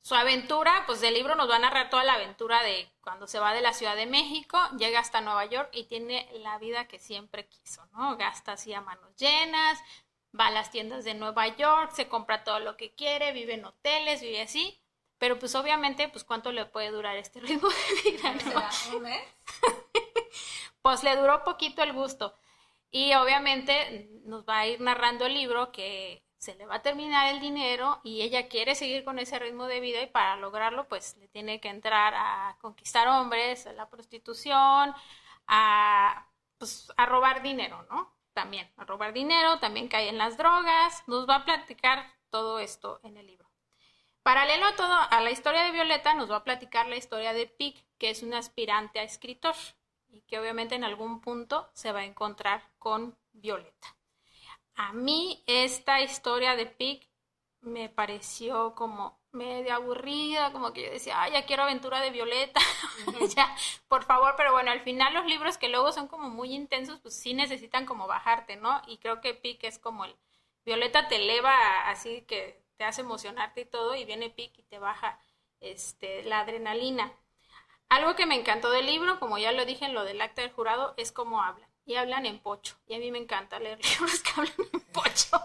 Su 0.00 0.14
aventura, 0.14 0.84
pues 0.86 1.00
del 1.00 1.14
libro 1.14 1.34
nos 1.34 1.50
va 1.50 1.56
a 1.56 1.58
narrar 1.58 1.90
toda 1.90 2.04
la 2.04 2.14
aventura 2.14 2.62
de 2.62 2.88
cuando 3.00 3.26
se 3.26 3.40
va 3.40 3.52
de 3.52 3.60
la 3.60 3.72
Ciudad 3.72 3.96
de 3.96 4.06
México, 4.06 4.56
llega 4.78 5.00
hasta 5.00 5.20
Nueva 5.20 5.46
York 5.46 5.70
y 5.72 5.84
tiene 5.84 6.28
la 6.34 6.58
vida 6.58 6.86
que 6.86 7.00
siempre 7.00 7.48
quiso, 7.48 7.84
¿no? 7.86 8.16
Gasta 8.16 8.52
así 8.52 8.72
a 8.72 8.80
manos 8.80 9.16
llenas, 9.16 9.80
va 10.38 10.46
a 10.46 10.52
las 10.52 10.70
tiendas 10.70 11.04
de 11.04 11.14
Nueva 11.14 11.48
York, 11.56 11.90
se 11.92 12.08
compra 12.08 12.44
todo 12.44 12.60
lo 12.60 12.76
que 12.76 12.94
quiere, 12.94 13.32
vive 13.32 13.54
en 13.54 13.64
hoteles, 13.64 14.20
vive 14.20 14.42
así, 14.42 14.80
pero 15.18 15.40
pues 15.40 15.56
obviamente, 15.56 16.08
pues 16.08 16.22
cuánto 16.22 16.52
le 16.52 16.66
puede 16.66 16.92
durar 16.92 17.16
este 17.16 17.40
ritmo 17.40 17.68
de 17.68 18.10
vida, 18.10 18.32
¿no? 18.32 19.10
Pues 20.82 21.02
le 21.02 21.16
duró 21.16 21.42
poquito 21.42 21.82
el 21.82 21.92
gusto. 21.92 22.32
Y 22.90 23.14
obviamente 23.14 24.08
nos 24.24 24.46
va 24.48 24.60
a 24.60 24.66
ir 24.66 24.80
narrando 24.80 25.26
el 25.26 25.34
libro 25.34 25.72
que 25.72 26.22
se 26.38 26.54
le 26.54 26.66
va 26.66 26.76
a 26.76 26.82
terminar 26.82 27.32
el 27.32 27.40
dinero 27.40 28.00
y 28.04 28.22
ella 28.22 28.48
quiere 28.48 28.74
seguir 28.74 29.04
con 29.04 29.18
ese 29.18 29.38
ritmo 29.38 29.66
de 29.66 29.80
vida 29.80 30.02
y 30.02 30.06
para 30.06 30.36
lograrlo 30.36 30.86
pues 30.86 31.16
le 31.16 31.28
tiene 31.28 31.60
que 31.60 31.68
entrar 31.68 32.14
a 32.14 32.56
conquistar 32.60 33.08
hombres, 33.08 33.66
a 33.66 33.72
la 33.72 33.88
prostitución, 33.88 34.94
a, 35.46 36.28
pues, 36.58 36.92
a 36.96 37.06
robar 37.06 37.42
dinero, 37.42 37.86
¿no? 37.90 38.14
También, 38.32 38.70
a 38.76 38.84
robar 38.84 39.12
dinero, 39.12 39.58
también 39.58 39.88
cae 39.88 40.08
en 40.08 40.18
las 40.18 40.36
drogas, 40.36 41.02
nos 41.06 41.28
va 41.28 41.36
a 41.36 41.44
platicar 41.44 42.06
todo 42.30 42.58
esto 42.58 43.00
en 43.02 43.16
el 43.16 43.26
libro. 43.26 43.50
Paralelo 44.22 44.66
a 44.66 44.76
todo, 44.76 44.92
a 44.92 45.20
la 45.20 45.30
historia 45.30 45.62
de 45.62 45.70
Violeta, 45.70 46.14
nos 46.14 46.30
va 46.30 46.36
a 46.36 46.44
platicar 46.44 46.86
la 46.86 46.96
historia 46.96 47.32
de 47.32 47.46
Pic, 47.46 47.86
que 47.96 48.10
es 48.10 48.22
un 48.22 48.34
aspirante 48.34 48.98
a 48.98 49.04
escritor 49.04 49.54
y 50.08 50.20
que 50.22 50.38
obviamente 50.38 50.74
en 50.74 50.84
algún 50.84 51.20
punto 51.20 51.70
se 51.72 51.92
va 51.92 52.00
a 52.00 52.04
encontrar 52.04 52.62
con 52.86 53.18
Violeta. 53.32 53.96
A 54.76 54.92
mí 54.92 55.42
esta 55.48 56.00
historia 56.02 56.54
de 56.54 56.66
Pic 56.66 57.10
me 57.60 57.88
pareció 57.88 58.76
como 58.76 59.18
medio 59.32 59.74
aburrida, 59.74 60.52
como 60.52 60.72
que 60.72 60.84
yo 60.84 60.90
decía, 60.92 61.20
ay, 61.20 61.32
ya 61.32 61.46
quiero 61.46 61.64
aventura 61.64 62.00
de 62.00 62.10
Violeta, 62.10 62.60
ya, 63.36 63.52
por 63.88 64.04
favor, 64.04 64.34
pero 64.36 64.52
bueno, 64.52 64.70
al 64.70 64.82
final 64.82 65.14
los 65.14 65.26
libros 65.26 65.58
que 65.58 65.68
luego 65.68 65.90
son 65.90 66.06
como 66.06 66.30
muy 66.30 66.54
intensos, 66.54 67.00
pues 67.00 67.16
sí 67.16 67.34
necesitan 67.34 67.86
como 67.86 68.06
bajarte, 68.06 68.54
¿no? 68.54 68.80
Y 68.86 68.98
creo 68.98 69.20
que 69.20 69.34
Pic 69.34 69.64
es 69.64 69.80
como 69.80 70.04
el, 70.04 70.14
Violeta 70.64 71.08
te 71.08 71.16
eleva 71.16 71.88
así 71.88 72.22
que 72.22 72.62
te 72.76 72.84
hace 72.84 73.00
emocionarte 73.00 73.62
y 73.62 73.64
todo, 73.64 73.96
y 73.96 74.04
viene 74.04 74.30
Pic 74.30 74.56
y 74.60 74.62
te 74.62 74.78
baja 74.78 75.18
este, 75.58 76.22
la 76.22 76.38
adrenalina. 76.38 77.12
Algo 77.88 78.14
que 78.14 78.26
me 78.26 78.36
encantó 78.36 78.70
del 78.70 78.86
libro, 78.86 79.18
como 79.18 79.38
ya 79.38 79.50
lo 79.50 79.64
dije 79.64 79.86
en 79.86 79.94
lo 79.94 80.04
del 80.04 80.20
acta 80.20 80.42
del 80.42 80.52
jurado, 80.52 80.94
es 80.96 81.10
cómo 81.10 81.42
hablan. 81.42 81.68
Y 81.86 81.96
hablan 81.96 82.26
en 82.26 82.38
pocho. 82.40 82.76
Y 82.86 82.94
a 82.94 82.98
mí 82.98 83.10
me 83.10 83.18
encanta 83.18 83.58
leer 83.58 83.78
libros 84.00 84.20
que 84.20 84.30
hablan 84.40 84.68
en 84.72 84.80
pocho. 84.92 85.40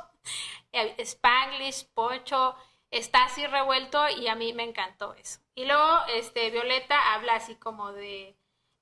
Spanglish, 0.97 1.86
pocho, 1.93 2.56
está 2.89 3.25
así 3.25 3.45
revuelto 3.47 4.10
y 4.10 4.27
a 4.27 4.36
mí 4.36 4.51
me 4.51 4.63
encantó 4.63 5.13
eso. 5.13 5.39
Y 5.56 5.65
luego, 5.65 5.99
este, 6.10 6.49
Violeta 6.49 7.13
habla 7.13 7.36
así 7.36 7.56
como 7.56 7.91
de, 7.93 8.36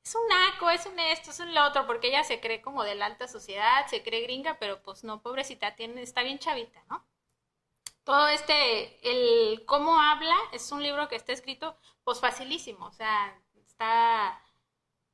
es 0.03 0.15
un 0.15 0.27
naco, 0.27 0.69
es 0.69 0.85
un 0.85 0.99
esto, 0.99 1.31
es 1.31 1.39
un 1.39 1.53
lo 1.53 1.65
otro, 1.65 1.85
porque 1.87 2.07
ella 2.07 2.23
se 2.23 2.39
cree 2.39 2.61
como 2.61 2.83
de 2.83 2.95
la 2.95 3.05
alta 3.05 3.27
sociedad, 3.27 3.87
se 3.87 4.03
cree 4.03 4.21
gringa, 4.21 4.57
pero 4.59 4.81
pues 4.81 5.03
no, 5.03 5.21
pobrecita, 5.21 5.75
tiene, 5.75 6.01
está 6.01 6.23
bien 6.23 6.39
chavita, 6.39 6.83
¿no? 6.89 7.03
todo 8.09 8.27
este, 8.27 8.97
el 9.07 9.63
cómo 9.67 10.01
habla, 10.01 10.35
es 10.51 10.71
un 10.71 10.81
libro 10.81 11.07
que 11.07 11.15
está 11.15 11.31
escrito, 11.31 11.77
pues 12.03 12.19
facilísimo, 12.19 12.87
o 12.87 12.91
sea, 12.91 13.39
está, 13.67 14.41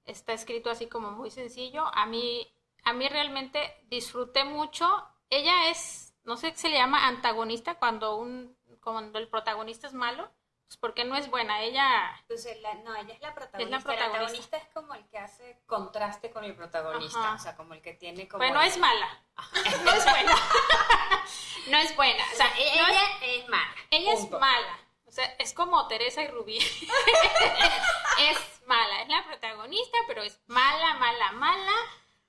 está 0.06 0.34
escrito 0.34 0.70
así 0.70 0.88
como 0.88 1.12
muy 1.12 1.32
sencillo. 1.32 1.86
A 1.94 2.06
mí, 2.06 2.52
a 2.84 2.94
mí 2.94 3.08
realmente 3.10 3.76
disfruté 3.86 4.44
mucho. 4.44 4.88
Ella 5.30 5.70
es, 5.70 6.14
no 6.24 6.38
sé 6.38 6.52
qué 6.52 6.58
se 6.58 6.70
le 6.70 6.78
llama 6.78 7.08
antagonista 7.08 7.76
cuando 7.76 8.16
un, 8.18 8.56
cuando 8.84 9.18
el 9.20 9.28
protagonista 9.28 9.88
es 9.88 9.94
malo, 9.94 10.30
pues 10.68 10.78
porque 10.78 11.04
no 11.06 11.16
es 11.16 11.30
buena. 11.30 11.62
Ella, 11.62 12.16
Entonces, 12.22 12.60
la- 12.62 12.74
no, 12.76 12.96
ella 12.96 13.14
es 13.14 13.22
la 13.22 13.34
protagonista. 13.34 13.64
Es 13.64 13.70
la 13.70 13.78
El 13.78 13.84
protagonista. 13.84 14.18
antagonista 14.18 14.58
es 14.58 14.68
como 14.74 14.94
el 14.96 15.06
que 15.10 15.18
hace 15.18 15.62
contraste 15.68 16.32
con 16.32 16.44
el 16.44 16.56
protagonista. 16.56 17.20
Ajá. 17.20 17.36
O 17.36 17.40
sea, 17.40 17.56
como 17.56 17.74
el 17.74 17.82
que 17.82 17.94
tiene 17.94 18.28
como. 18.28 18.40
bueno, 18.44 18.62
es 18.62 18.78
mala, 18.78 19.24
no 19.84 19.92
es 19.92 20.04
buena, 20.06 20.36
no 21.70 21.78
es 21.78 21.96
buena. 21.96 22.24
O 22.34 22.36
sea, 22.36 22.48
ella 22.58 22.88
no 22.88 22.94
es- 22.94 23.42
es 23.42 23.50
mala. 23.50 23.76
Ella 23.92 24.14
es 24.14 24.30
mala. 24.32 24.80
O 25.08 25.12
sea, 25.12 25.26
es 25.40 25.54
como 25.54 25.88
Teresa 25.88 26.24
y 26.24 26.28
Rubí. 26.28 26.58
es 28.20 28.62
mala. 28.68 29.02
Es 29.04 29.08
la 29.10 29.24
protagonista, 29.26 29.98
pero 30.16 30.26
es 30.26 30.40
mala, 30.48 30.94
mala, 30.94 31.32
mala. 31.34 31.74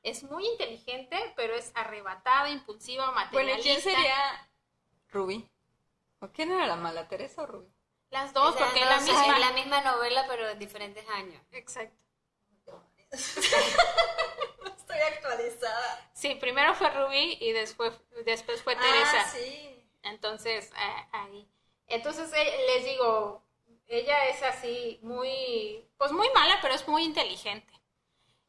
Es 0.02 0.24
muy 0.24 0.44
inteligente, 0.44 1.32
pero 1.36 1.54
es 1.54 1.70
arrebatada, 1.74 2.50
impulsiva, 2.50 3.06
Bueno, 3.06 3.20
materialista. 3.20 3.60
¿y 3.60 3.62
quién 3.62 3.80
sería 3.80 4.48
Ruby? 5.10 5.48
¿O 6.20 6.28
quién 6.28 6.50
era 6.50 6.66
la 6.66 6.74
mala, 6.76 7.06
Teresa 7.06 7.42
o 7.42 7.46
Ruby? 7.46 7.72
Las 8.10 8.32
dos, 8.32 8.54
Esas 8.54 8.66
porque 8.68 8.82
es 8.82 8.88
la 8.88 9.00
misma. 9.00 9.34
es 9.34 9.40
la 9.40 9.52
misma 9.52 9.80
novela, 9.82 10.24
pero 10.28 10.48
en 10.48 10.58
diferentes 10.58 11.08
años. 11.10 11.40
Exacto. 11.52 11.96
Estoy 13.12 14.98
actualizada. 14.98 16.10
Sí, 16.12 16.34
primero 16.36 16.74
fue 16.74 16.90
Rubí 16.90 17.38
y 17.40 17.52
después, 17.52 17.92
después 18.24 18.62
fue 18.62 18.74
Teresa. 18.74 19.20
Ah, 19.20 19.30
sí. 19.32 19.88
Entonces, 20.02 20.72
ahí. 21.12 21.48
Entonces, 21.86 22.32
eh, 22.32 22.64
les 22.74 22.84
digo, 22.84 23.44
ella 23.88 24.28
es 24.28 24.42
así 24.42 24.98
muy, 25.02 25.88
pues 25.98 26.10
muy 26.12 26.28
mala, 26.34 26.58
pero 26.60 26.74
es 26.74 26.86
muy 26.88 27.04
inteligente. 27.04 27.75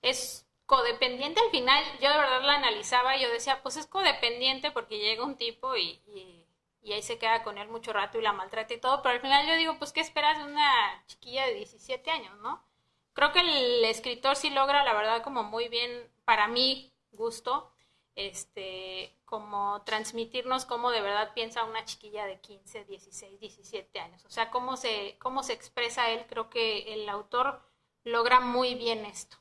Es 0.02 0.48
codependiente 0.68 1.42
al 1.42 1.50
final. 1.50 1.84
Yo 2.02 2.12
de 2.12 2.18
verdad 2.18 2.44
la 2.44 2.56
analizaba 2.56 3.18
y 3.18 3.22
yo 3.22 3.32
decía, 3.32 3.62
pues 3.64 3.78
es 3.78 3.88
codependiente 3.88 4.72
porque 4.72 5.00
llega 5.00 5.26
un 5.26 5.38
tipo 5.38 5.76
y, 5.76 6.02
y, 6.08 6.94
ahí 6.94 7.02
se 7.02 7.18
queda 7.18 7.44
con 7.44 7.58
él 7.58 7.68
mucho 7.68 7.92
rato 7.92 8.18
y 8.18 8.22
la 8.22 8.32
maltrata 8.32 8.74
y 8.74 8.80
todo, 8.80 9.02
pero 9.02 9.16
al 9.16 9.22
final 9.22 9.46
yo 9.46 9.58
digo, 9.58 9.78
pues 9.78 9.92
¿qué 9.92 10.00
esperas 10.00 10.38
de 10.38 10.46
una 10.46 11.04
chiquilla 11.08 11.46
de 11.46 11.56
17 11.56 12.10
años, 12.12 12.38
no? 12.40 12.64
Creo 13.14 13.34
que 13.34 13.42
el 13.42 13.84
escritor 13.84 14.38
sí 14.38 14.52
logra, 14.52 14.86
la 14.86 14.94
verdad, 14.94 15.22
como 15.22 15.44
muy 15.44 15.68
bien, 15.68 16.10
para 16.24 16.48
mi 16.48 16.94
gusto, 17.12 17.74
este, 18.16 19.18
como 19.26 19.82
transmitirnos 19.84 20.66
cómo 20.66 20.92
de 20.92 21.02
verdad 21.02 21.34
piensa 21.34 21.66
una 21.66 21.84
chiquilla 21.84 22.26
de 22.26 22.40
15, 22.40 22.86
16, 22.86 23.40
17 23.40 24.00
años. 24.00 24.24
O 24.26 24.30
sea, 24.30 24.50
cómo 24.50 24.78
se, 24.78 25.18
cómo 25.20 25.44
se 25.44 25.54
expresa 25.54 26.10
él, 26.10 26.26
creo 26.30 26.50
que 26.50 26.94
el 26.94 27.10
autor 27.10 27.62
logra 28.04 28.40
muy 28.40 28.76
bien 28.76 29.06
esto. 29.06 29.38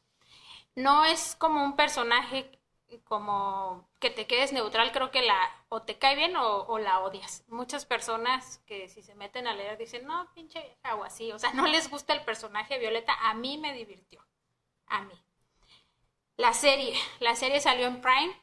No 0.76 1.04
es 1.04 1.34
como 1.34 1.64
un 1.64 1.74
personaje 1.74 2.56
como 3.04 3.88
que 3.98 4.10
te 4.10 4.26
quedes 4.26 4.52
neutral, 4.52 4.92
creo 4.92 5.10
que 5.10 5.22
la 5.22 5.38
o 5.68 5.82
te 5.82 5.98
cae 5.98 6.14
bien 6.16 6.36
o, 6.36 6.78
la 6.78 7.00
odias. 7.00 7.44
Muchas 7.48 7.84
personas 7.84 8.58
que 8.66 8.88
si 8.88 9.02
se 9.02 9.14
meten 9.14 9.46
a 9.46 9.54
leer 9.54 9.76
dicen, 9.76 10.06
no, 10.06 10.32
pinche 10.34 10.60
vieja", 10.60 10.94
o 10.94 11.04
así, 11.04 11.32
o 11.32 11.38
sea, 11.38 11.52
no 11.54 11.66
les 11.66 11.90
gusta 11.90 12.12
el 12.12 12.24
personaje 12.24 12.78
Violeta, 12.78 13.14
a 13.28 13.34
mí 13.34 13.58
me 13.58 13.72
divirtió, 13.72 14.24
a 14.86 15.02
mí. 15.02 15.14
La 16.36 16.52
serie, 16.52 16.94
la 17.20 17.34
serie 17.34 17.60
salió 17.60 17.86
en 17.86 18.00
Prime, 18.00 18.40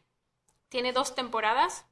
tiene 0.69 0.91
dos 0.91 1.15
temporadas, 1.15 1.86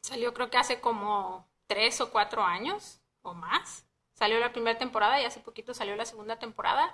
salió 0.00 0.32
creo 0.32 0.50
que 0.50 0.58
hace 0.58 0.80
como 0.80 1.46
tres 1.66 2.00
o 2.00 2.10
cuatro 2.10 2.42
años 2.42 3.00
o 3.22 3.34
más. 3.34 3.86
Salió 4.14 4.38
la 4.38 4.52
primera 4.52 4.78
temporada 4.78 5.20
y 5.20 5.24
hace 5.24 5.40
poquito 5.40 5.72
salió 5.72 5.96
la 5.96 6.04
segunda 6.04 6.38
temporada. 6.38 6.92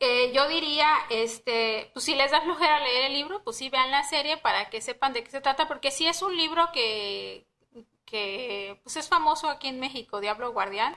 Eh, 0.00 0.32
yo 0.32 0.46
diría, 0.46 0.88
este, 1.10 1.90
pues 1.92 2.04
si 2.04 2.14
les 2.14 2.30
da 2.30 2.40
flojera 2.40 2.78
leer 2.78 3.06
el 3.06 3.14
libro, 3.14 3.42
pues 3.42 3.56
sí 3.56 3.68
vean 3.68 3.90
la 3.90 4.04
serie 4.04 4.36
para 4.36 4.70
que 4.70 4.80
sepan 4.80 5.12
de 5.12 5.24
qué 5.24 5.30
se 5.30 5.40
trata, 5.40 5.66
porque 5.66 5.90
sí 5.90 6.06
es 6.06 6.22
un 6.22 6.36
libro 6.36 6.70
que, 6.72 7.46
que 8.04 8.80
pues 8.84 8.96
es 8.96 9.08
famoso 9.08 9.48
aquí 9.50 9.68
en 9.68 9.80
México, 9.80 10.20
Diablo 10.20 10.52
Guardián, 10.52 10.96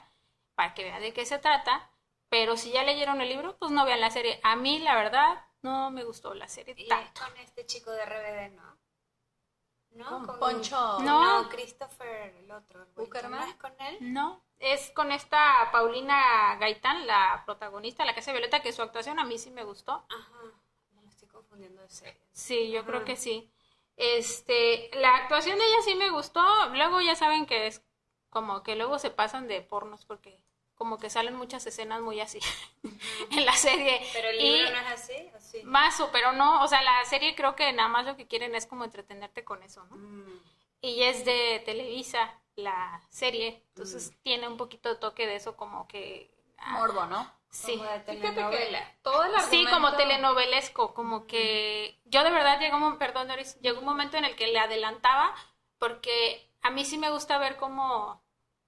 para 0.53 0.75
que 0.75 0.83
vean 0.83 1.01
de 1.01 1.13
qué 1.13 1.25
se 1.25 1.39
trata, 1.39 1.89
pero 2.29 2.57
si 2.57 2.71
ya 2.71 2.83
leyeron 2.83 3.21
el 3.21 3.29
libro, 3.29 3.57
pues 3.57 3.71
no 3.71 3.85
vean 3.85 4.01
la 4.01 4.11
serie. 4.11 4.39
A 4.43 4.55
mí, 4.55 4.79
la 4.79 4.95
verdad, 4.95 5.45
no 5.63 5.91
me 5.91 6.03
gustó 6.03 6.33
la 6.33 6.47
serie 6.47 6.75
Y 6.77 6.83
es 6.83 7.11
con 7.19 7.35
este 7.37 7.65
chico 7.65 7.91
de 7.91 8.05
RBD, 8.05 8.55
¿no? 8.55 8.77
¿No? 9.93 10.25
¿Con 10.25 10.39
Poncho? 10.39 10.99
No. 11.01 11.43
No, 11.43 11.49
Christopher, 11.49 12.33
el 12.37 12.51
otro. 12.51 12.85
¿No 12.95 13.43
es 13.43 13.55
con 13.55 13.73
él? 13.79 13.97
No, 13.99 14.41
es 14.59 14.91
con 14.91 15.11
esta 15.11 15.69
Paulina 15.71 16.55
Gaitán, 16.59 17.05
la 17.05 17.43
protagonista, 17.45 18.05
la 18.05 18.13
que 18.13 18.21
hace 18.21 18.31
Violeta, 18.31 18.61
que 18.61 18.71
su 18.71 18.81
actuación 18.81 19.19
a 19.19 19.25
mí 19.25 19.37
sí 19.37 19.51
me 19.51 19.63
gustó. 19.63 19.91
Ajá. 19.91 20.41
Me 20.95 21.01
lo 21.01 21.09
estoy 21.09 21.27
confundiendo 21.27 21.81
de 21.81 21.89
serie. 21.89 22.21
Sí, 22.31 22.71
yo 22.71 22.85
creo 22.85 23.03
que 23.03 23.15
sí. 23.15 23.51
Este, 23.97 24.89
la 24.93 25.15
actuación 25.17 25.59
de 25.59 25.65
ella 25.65 25.81
sí 25.83 25.95
me 25.95 26.09
gustó. 26.09 26.41
Luego 26.73 27.01
ya 27.01 27.15
saben 27.15 27.45
que 27.45 27.67
es 27.67 27.83
como 28.29 28.63
que 28.63 28.75
luego 28.75 28.97
se 28.97 29.11
pasan 29.11 29.47
de 29.47 29.61
pornos 29.61 30.05
porque 30.05 30.41
como 30.81 30.97
que 30.97 31.11
salen 31.11 31.35
muchas 31.35 31.63
escenas 31.67 32.01
muy 32.01 32.19
así 32.21 32.39
en 33.29 33.45
la 33.45 33.53
serie. 33.53 34.01
Pero 34.13 34.29
el 34.29 34.41
Y- 34.41 34.51
libro 34.57 34.71
no 34.71 34.79
es 34.79 34.87
así, 34.93 35.29
¿o 35.37 35.39
sí? 35.39 35.61
Más, 35.63 35.99
o- 35.99 36.11
pero 36.11 36.31
no, 36.31 36.63
o 36.63 36.67
sea, 36.67 36.81
la 36.81 37.05
serie 37.05 37.35
creo 37.35 37.55
que 37.55 37.71
nada 37.71 37.87
más 37.87 38.03
lo 38.07 38.17
que 38.17 38.25
quieren 38.25 38.55
es 38.55 38.65
como 38.65 38.83
entretenerte 38.83 39.43
con 39.43 39.61
eso, 39.61 39.83
¿no? 39.91 39.95
Mm. 39.97 40.39
Y 40.81 41.03
es 41.03 41.23
de 41.23 41.61
Televisa, 41.67 42.33
la 42.55 42.99
serie, 43.11 43.63
entonces 43.67 44.11
tiene 44.23 44.47
un 44.47 44.57
poquito 44.57 44.89
de 44.89 44.95
toque 44.95 45.27
de 45.27 45.35
eso 45.35 45.55
como 45.55 45.87
que... 45.87 46.33
ah, 46.57 46.79
Morbo, 46.79 47.05
¿no? 47.05 47.31
sí. 47.51 47.77
Como 47.77 47.83
de 47.83 47.99
Fíjate 47.99 48.17
telenovela. 48.17 48.79
que 48.87 48.97
todo 49.03 49.23
el 49.23 49.31
Sí, 49.31 49.37
argumento- 49.67 49.71
como 49.71 49.95
telenovelesco, 49.97 50.93
como 50.95 51.27
que 51.27 52.01
yo 52.05 52.23
de 52.23 52.31
verdad 52.31 52.59
llegó 52.59 52.77
un, 52.77 52.97
perdón, 52.97 53.27
Doris, 53.27 53.59
llegó 53.61 53.77
un 53.81 53.85
momento 53.85 54.17
en 54.17 54.25
el 54.25 54.35
que 54.35 54.47
le 54.47 54.57
adelantaba 54.57 55.35
porque 55.77 56.49
a 56.63 56.71
mí 56.71 56.85
sí 56.85 56.97
me 56.97 57.09
gusta 57.11 57.37
ver 57.37 57.57
cómo 57.57 58.20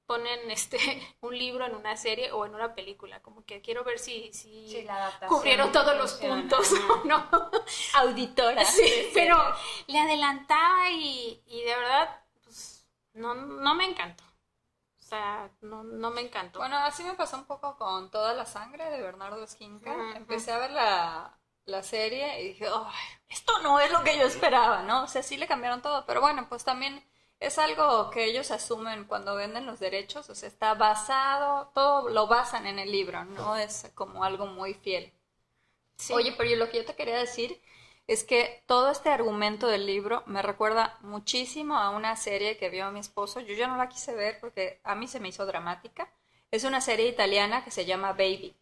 ponen 0.06 0.52
este 0.52 0.78
un 1.22 1.38
libro 1.38 1.66
en 1.66 1.76
una 1.76 1.96
serie 1.98 2.32
o 2.32 2.46
en 2.46 2.56
una 2.56 2.76
película, 2.76 3.22
como 3.22 3.46
que 3.46 3.62
quiero 3.62 3.84
ver 3.84 4.00
si, 4.00 4.32
si 4.34 4.68
Sí, 4.70 4.84
la 4.84 4.96
adaptación 4.96 5.30
cubrieron 5.30 5.72
todos 5.72 5.96
los 5.98 6.14
puntos 6.14 6.72
o 6.90 7.06
no. 7.06 7.30
Auditora. 7.96 8.66
Sí, 8.66 9.12
pero 9.14 9.38
le 9.88 10.00
adelantaba 10.00 10.90
y, 10.90 11.42
y 11.48 11.62
de 11.64 11.76
verdad, 11.76 12.22
pues, 12.44 12.86
no, 13.14 13.34
no 13.36 13.76
me 13.76 13.86
encantó. 13.86 14.24
O 15.00 15.06
sea, 15.06 15.52
no, 15.62 15.84
no 15.84 16.10
me 16.12 16.22
encantó. 16.22 16.60
Bueno, 16.60 16.78
así 16.78 17.04
me 17.04 17.14
pasó 17.14 17.38
un 17.38 17.46
poco 17.46 17.78
con 17.78 18.10
Toda 18.10 18.34
la 18.34 18.46
sangre 18.46 18.90
de 18.90 19.02
Bernardo 19.02 19.44
Esquinca. 19.44 19.94
Empecé 20.16 20.52
a 20.52 20.58
ver 20.58 20.72
la, 20.72 21.40
la 21.66 21.84
serie 21.84 22.42
y 22.42 22.48
dije, 22.50 22.68
"Ay, 22.68 22.96
esto 23.30 23.60
no 23.62 23.80
es 23.80 23.92
lo 23.92 24.04
que 24.04 24.18
yo 24.18 24.26
esperaba, 24.26 24.82
¿no? 24.84 25.04
O 25.04 25.08
sea, 25.08 25.22
sí 25.22 25.38
le 25.38 25.48
cambiaron 25.48 25.82
todo, 25.82 26.06
pero 26.06 26.22
bueno, 26.22 26.48
pues 26.50 26.64
también 26.64 27.04
es 27.48 27.58
algo 27.60 28.10
que 28.12 28.26
ellos 28.26 28.52
asumen 28.52 29.06
cuando 29.06 29.36
venden 29.36 29.66
los 29.66 29.80
derechos, 29.80 30.30
o 30.30 30.36
sea, 30.36 30.50
está 30.50 30.74
basado, 30.76 31.70
todo 31.74 32.10
lo 32.10 32.28
basan 32.28 32.68
en 32.68 32.80
el 32.80 32.92
libro, 32.92 33.26
no 33.26 33.58
es 33.58 33.92
como 33.96 34.24
algo 34.24 34.46
muy 34.48 34.74
fiel. 34.74 35.14
Oye, 36.12 36.34
pero 36.38 36.50
yo- 36.50 36.58
lo 36.58 36.70
que 36.70 36.78
yo 36.78 36.86
te 36.86 36.96
quería 36.96 37.18
decir 37.18 37.62
es 38.08 38.24
que 38.24 38.64
todo 38.68 38.92
este 38.92 39.10
argumento 39.10 39.68
del 39.68 39.86
libro 39.86 40.24
me 40.26 40.42
recuerda 40.42 40.98
muchísimo 41.02 41.78
a 41.78 41.90
una 41.92 42.16
serie 42.18 42.58
que 42.58 42.70
vio 42.70 42.92
mi 42.92 43.00
esposo. 43.00 43.40
Yo 43.40 43.54
ya 43.56 43.68
no 43.68 43.78
la 43.78 43.90
quise 43.90 44.14
ver 44.14 44.40
porque 44.42 44.80
a 44.84 44.96
mí 44.96 45.08
se 45.08 45.20
me 45.20 45.30
hizo 45.30 45.46
dramática. 45.46 46.10
Es 46.52 46.66
una 46.66 46.82
serie 46.82 47.08
italiana 47.08 47.64
que 47.64 47.72
se 47.72 47.86
llama 47.86 48.12
Baby. 48.14 48.56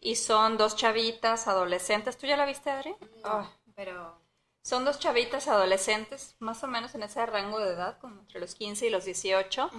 Y 0.00 0.16
son 0.16 0.58
dos 0.58 0.76
chavitas 0.76 1.48
adolescentes. 1.48 2.18
¿Tú 2.18 2.26
ya 2.26 2.36
la 2.36 2.46
viste, 2.46 2.70
Adri? 2.70 2.96
Ah. 3.24 3.48
Pero 3.74 4.21
Son 4.62 4.84
dos 4.84 4.98
chavitas 5.00 5.48
adolescentes, 5.48 6.36
más 6.38 6.62
o 6.62 6.68
menos 6.68 6.94
en 6.94 7.02
ese 7.02 7.24
rango 7.26 7.58
de 7.58 7.74
edad, 7.74 7.98
como 7.98 8.20
entre 8.20 8.38
los 8.40 8.54
15 8.54 8.86
y 8.86 8.90
los 8.90 9.04
18. 9.04 9.70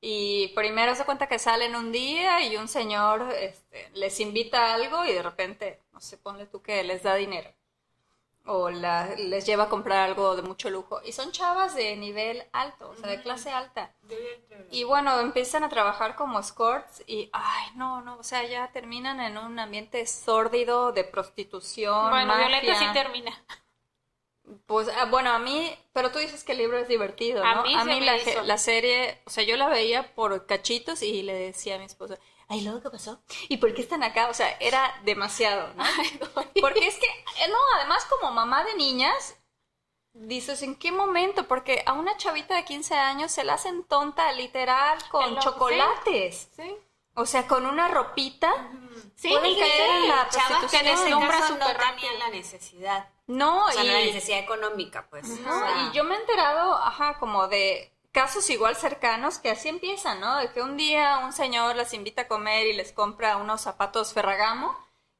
Y 0.00 0.48
primero 0.48 0.94
se 0.94 1.04
cuenta 1.04 1.26
que 1.28 1.38
salen 1.38 1.74
un 1.76 1.92
día 1.92 2.42
y 2.44 2.56
un 2.56 2.68
señor 2.68 3.32
este, 3.40 3.88
les 3.94 4.18
invita 4.20 4.66
a 4.66 4.74
algo 4.74 5.04
y 5.04 5.12
de 5.12 5.22
repente, 5.22 5.80
no 5.92 6.00
sé, 6.00 6.18
ponle 6.18 6.46
tú 6.46 6.60
que 6.60 6.82
les 6.82 7.02
da 7.02 7.14
dinero. 7.14 7.50
O 8.48 8.70
la- 8.70 9.14
les 9.16 9.44
lleva 9.46 9.64
a 9.64 9.68
comprar 9.68 9.98
algo 10.04 10.36
de 10.36 10.42
mucho 10.42 10.70
lujo. 10.70 11.00
Y 11.04 11.12
son 11.12 11.32
chavas 11.32 11.74
de 11.74 11.96
nivel 11.96 12.44
alto, 12.52 12.90
o 12.90 12.94
sea, 12.94 13.08
de 13.08 13.20
clase 13.22 13.50
alta. 13.50 13.92
Y 14.70 14.84
bueno, 14.84 15.18
empiezan 15.18 15.64
a 15.64 15.68
trabajar 15.68 16.14
como 16.14 16.38
escorts 16.38 17.02
y, 17.08 17.28
ay, 17.32 17.68
no, 17.74 18.02
no, 18.02 18.16
o 18.18 18.22
sea, 18.22 18.44
ya 18.44 18.70
terminan 18.72 19.18
en 19.20 19.36
un 19.38 19.58
ambiente 19.58 20.04
sórdido 20.06 20.92
de 20.92 21.02
prostitución. 21.04 22.10
Bueno, 22.10 22.36
Violeta 22.36 22.66
mafia. 22.72 22.78
sí 22.78 22.92
termina. 22.92 23.44
Pues 24.66 24.88
ah, 24.96 25.06
bueno, 25.06 25.30
a 25.30 25.38
mí, 25.38 25.76
pero 25.92 26.12
tú 26.12 26.18
dices 26.18 26.44
que 26.44 26.52
el 26.52 26.58
libro 26.58 26.78
es 26.78 26.88
divertido, 26.88 27.42
A 27.44 27.54
¿no? 27.56 27.62
mí 27.64 27.74
se 27.76 27.84
me 27.84 28.00
la, 28.00 28.16
hizo. 28.16 28.42
la 28.42 28.58
serie, 28.58 29.20
o 29.26 29.30
sea, 29.30 29.42
yo 29.44 29.56
la 29.56 29.68
veía 29.68 30.14
por 30.14 30.46
cachitos 30.46 31.02
y 31.02 31.22
le 31.22 31.34
decía 31.34 31.74
a 31.74 31.78
mi 31.78 31.84
esposo, 31.84 32.16
ay, 32.48 32.60
luego 32.62 32.80
qué 32.80 32.90
pasó? 32.90 33.20
¿Y 33.48 33.56
por 33.56 33.74
qué 33.74 33.82
están 33.82 34.04
acá? 34.04 34.28
O 34.28 34.34
sea, 34.34 34.56
era 34.60 35.00
demasiado, 35.04 35.72
¿no? 35.74 35.84
Porque 36.60 36.86
es 36.86 36.96
que, 36.96 37.06
eh, 37.06 37.48
no, 37.48 37.58
además 37.76 38.04
como 38.04 38.30
mamá 38.32 38.64
de 38.64 38.74
niñas, 38.76 39.36
dices, 40.12 40.62
¿en 40.62 40.76
qué 40.76 40.92
momento? 40.92 41.48
Porque 41.48 41.82
a 41.84 41.92
una 41.92 42.16
chavita 42.16 42.54
de 42.54 42.64
15 42.64 42.94
años 42.94 43.32
se 43.32 43.44
la 43.44 43.54
hacen 43.54 43.84
tonta, 43.84 44.32
literal, 44.32 44.96
con 45.10 45.38
chocolates. 45.40 46.50
Sí. 46.54 46.76
O 47.16 47.26
sea, 47.26 47.46
con 47.46 47.66
una 47.66 47.88
ropita. 47.88 48.52
Sí, 49.16 49.28
Pueden 49.30 49.54
sí, 49.54 49.60
caer 49.60 49.90
en 50.02 50.08
la 50.08 50.28
chavas 50.28 50.48
que 50.70 50.76
en 50.76 50.84
prostitución. 50.84 50.86
ese 50.86 51.02
deslumbra 51.04 51.38
caso 51.40 51.56
no 51.56 51.66
tenían 51.66 52.18
la 52.18 52.28
necesidad. 52.28 53.08
No, 53.26 53.64
O 53.64 53.70
sea, 53.72 53.82
y... 53.82 53.86
la 53.88 53.98
necesidad 53.98 54.38
económica, 54.38 55.06
pues. 55.10 55.26
No, 55.40 55.50
O 55.56 55.58
sea, 55.58 55.88
y 55.90 55.96
yo 55.96 56.04
me 56.04 56.14
he 56.14 56.20
enterado, 56.20 56.74
ajá, 56.76 57.18
como 57.18 57.48
de 57.48 57.92
casos 58.12 58.48
igual 58.50 58.76
cercanos 58.76 59.38
que 59.38 59.50
así 59.50 59.68
empiezan, 59.68 60.20
¿no? 60.20 60.36
De 60.36 60.52
que 60.52 60.62
un 60.62 60.76
día 60.76 61.18
un 61.24 61.32
señor 61.32 61.76
las 61.76 61.92
invita 61.94 62.22
a 62.22 62.28
comer 62.28 62.66
y 62.66 62.72
les 62.74 62.92
compra 62.92 63.36
unos 63.38 63.60
zapatos 63.62 64.12
Ferragamo 64.14 64.74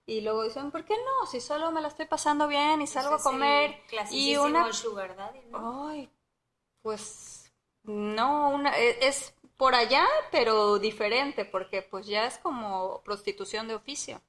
y 0.07 0.21
luego 0.21 0.45
dicen, 0.45 0.71
¿por 0.71 0.85
qué 0.85 0.95
no? 0.95 1.27
Si 1.27 1.41
solo 1.41 1.73
me 1.73 1.81
la 1.81 1.89
estoy 1.89 2.07
pasando 2.07 2.49
bien 2.49 2.81
y 2.81 2.87
salgo 2.87 3.17
a 3.17 3.23
comer 3.23 3.83
y 4.11 4.37
una... 4.37 4.73
sugar 4.73 5.17
daddy, 5.17 5.41
¿no? 5.51 5.89
Ay, 5.89 6.11
pues 6.83 7.53
no, 7.83 8.51
una, 8.51 8.77
e- 8.79 9.07
es 9.07 9.35
por 9.57 9.75
allá, 9.75 10.07
pero 10.33 10.79
diferente, 10.79 11.45
porque 11.45 11.83
pues 11.83 12.07
ya 12.07 12.27
es 12.27 12.39
como 12.39 13.03
prostitución 13.03 13.69
de 13.69 13.75
oficio. 13.75 14.23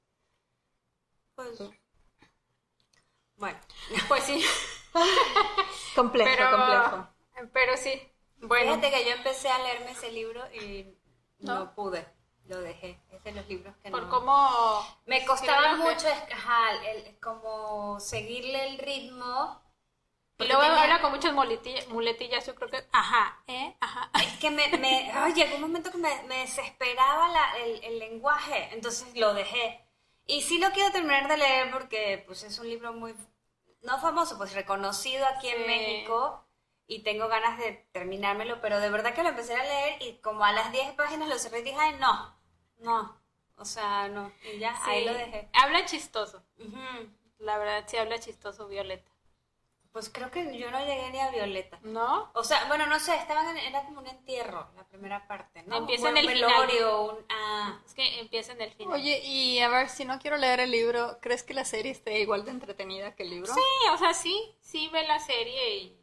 Pues, 1.34 1.58
bueno, 3.36 3.58
Pues 4.08 4.24
sí. 4.24 4.44
Complejo, 5.94 6.30
pero, 6.36 6.50
complejo. 6.50 7.08
pero 7.52 7.76
sí. 7.76 8.02
Bueno, 8.40 8.74
fíjate 8.76 8.90
que 8.96 9.04
yo 9.08 9.16
empecé 9.16 9.48
a 9.48 9.58
leerme 9.58 9.90
ese 9.92 10.12
libro 10.12 10.42
y 10.54 10.94
no, 11.40 11.54
¿No? 11.54 11.74
pude, 11.74 12.06
lo 12.46 12.60
dejé. 12.60 13.00
Es 13.10 13.22
de 13.24 13.32
los 13.32 13.46
libros 13.48 13.74
que 13.82 13.90
por 13.90 14.02
no... 14.02 14.10
cómo 14.10 14.86
Me 15.06 15.24
costaba 15.26 15.76
mucho, 15.76 16.06
es- 16.08 16.32
ajá, 16.32 16.74
el- 16.90 17.18
como 17.20 17.98
seguirle 18.00 18.68
el 18.68 18.78
ritmo. 18.78 19.60
Y 20.38 20.46
luego 20.46 20.62
tenía- 20.62 20.82
habla 20.82 21.00
con 21.00 21.10
muchas 21.12 21.32
muletillas, 21.32 21.88
muletillas, 21.88 22.46
yo 22.46 22.54
creo 22.54 22.70
que, 22.70 22.84
ajá, 22.92 23.42
¿eh? 23.48 23.76
Ajá. 23.80 24.10
Es 24.22 24.38
que 24.38 24.50
me, 24.50 24.68
me 24.78 25.10
ay, 25.12 25.32
llegó 25.34 25.56
un 25.56 25.62
momento 25.62 25.90
que 25.90 25.98
me, 25.98 26.22
me 26.24 26.36
desesperaba 26.38 27.28
la- 27.28 27.58
el, 27.58 27.82
el 27.84 27.98
lenguaje, 27.98 28.68
entonces 28.72 29.16
lo 29.16 29.34
dejé. 29.34 29.84
Y 30.26 30.42
sí 30.42 30.58
lo 30.58 30.70
quiero 30.70 30.92
terminar 30.92 31.26
de 31.28 31.38
leer 31.38 31.70
porque 31.72 32.22
pues 32.26 32.42
es 32.44 32.58
un 32.58 32.68
libro 32.68 32.92
muy, 32.92 33.14
no 33.82 33.98
famoso, 34.00 34.36
pues 34.38 34.52
reconocido 34.54 35.26
aquí 35.26 35.48
en 35.48 35.58
Sí. 35.58 35.64
México 35.66 36.44
y 36.86 37.02
tengo 37.02 37.26
ganas 37.28 37.58
de 37.58 37.72
terminármelo, 37.92 38.60
pero 38.60 38.78
de 38.80 38.90
verdad 38.90 39.14
que 39.14 39.22
lo 39.22 39.30
empecé 39.30 39.54
a 39.54 39.62
leer 39.64 40.02
y 40.02 40.18
como 40.18 40.44
a 40.44 40.52
las 40.52 40.70
10 40.70 40.92
páginas 40.94 41.28
lo 41.28 41.38
cerré 41.38 41.60
y 41.60 41.62
dije, 41.62 41.76
ay, 41.80 41.96
no, 41.98 42.36
no, 42.78 43.20
o 43.56 43.64
sea, 43.64 44.08
no, 44.08 44.30
y 44.54 44.58
ya, 44.58 44.76
ahí 44.84 45.00
Sí. 45.00 45.06
lo 45.06 45.14
dejé. 45.14 45.48
Habla 45.52 45.84
chistoso. 45.84 46.42
Ujú. 46.58 47.10
La 47.38 47.58
verdad, 47.58 47.84
sí 47.88 47.96
habla 47.96 48.18
chistoso 48.20 48.68
Violeta. 48.68 49.10
Pues 49.98 50.10
creo 50.10 50.30
que 50.30 50.56
yo 50.56 50.70
no 50.70 50.78
llegué 50.78 51.10
ni 51.10 51.18
a 51.18 51.28
Violeta. 51.32 51.76
¿No? 51.82 52.30
O 52.34 52.44
sea, 52.44 52.66
bueno, 52.66 52.86
no 52.86 53.00
sé, 53.00 53.16
estaban 53.16 53.48
en, 53.48 53.56
era 53.56 53.82
como 53.84 53.98
un 53.98 54.06
entierro, 54.06 54.70
la 54.76 54.84
primera 54.84 55.26
parte, 55.26 55.64
¿no? 55.64 55.78
Empieza 55.78 56.10
Un 56.10 56.16
en 56.16 56.24
el 56.24 56.30
final. 56.34 56.52
velorio, 56.52 57.02
un, 57.02 57.26
ah, 57.30 57.80
Es 57.84 57.94
que 57.94 58.20
empieza 58.20 58.52
en 58.52 58.60
el 58.60 58.72
final. 58.74 58.94
Oye, 58.94 59.18
y 59.24 59.58
a 59.58 59.68
ver, 59.68 59.88
si 59.88 60.04
no 60.04 60.20
quiero 60.20 60.36
leer 60.36 60.60
el 60.60 60.70
libro, 60.70 61.18
¿crees 61.20 61.42
que 61.42 61.52
la 61.52 61.64
serie 61.64 61.90
esté 61.90 62.20
igual 62.20 62.44
de 62.44 62.52
entretenida 62.52 63.16
que 63.16 63.24
el 63.24 63.30
libro? 63.30 63.52
Sí, 63.52 63.60
o 63.92 63.98
sea, 63.98 64.14
sí, 64.14 64.54
sí 64.60 64.88
ve 64.92 65.04
la 65.08 65.18
serie 65.18 65.74
y... 65.78 65.96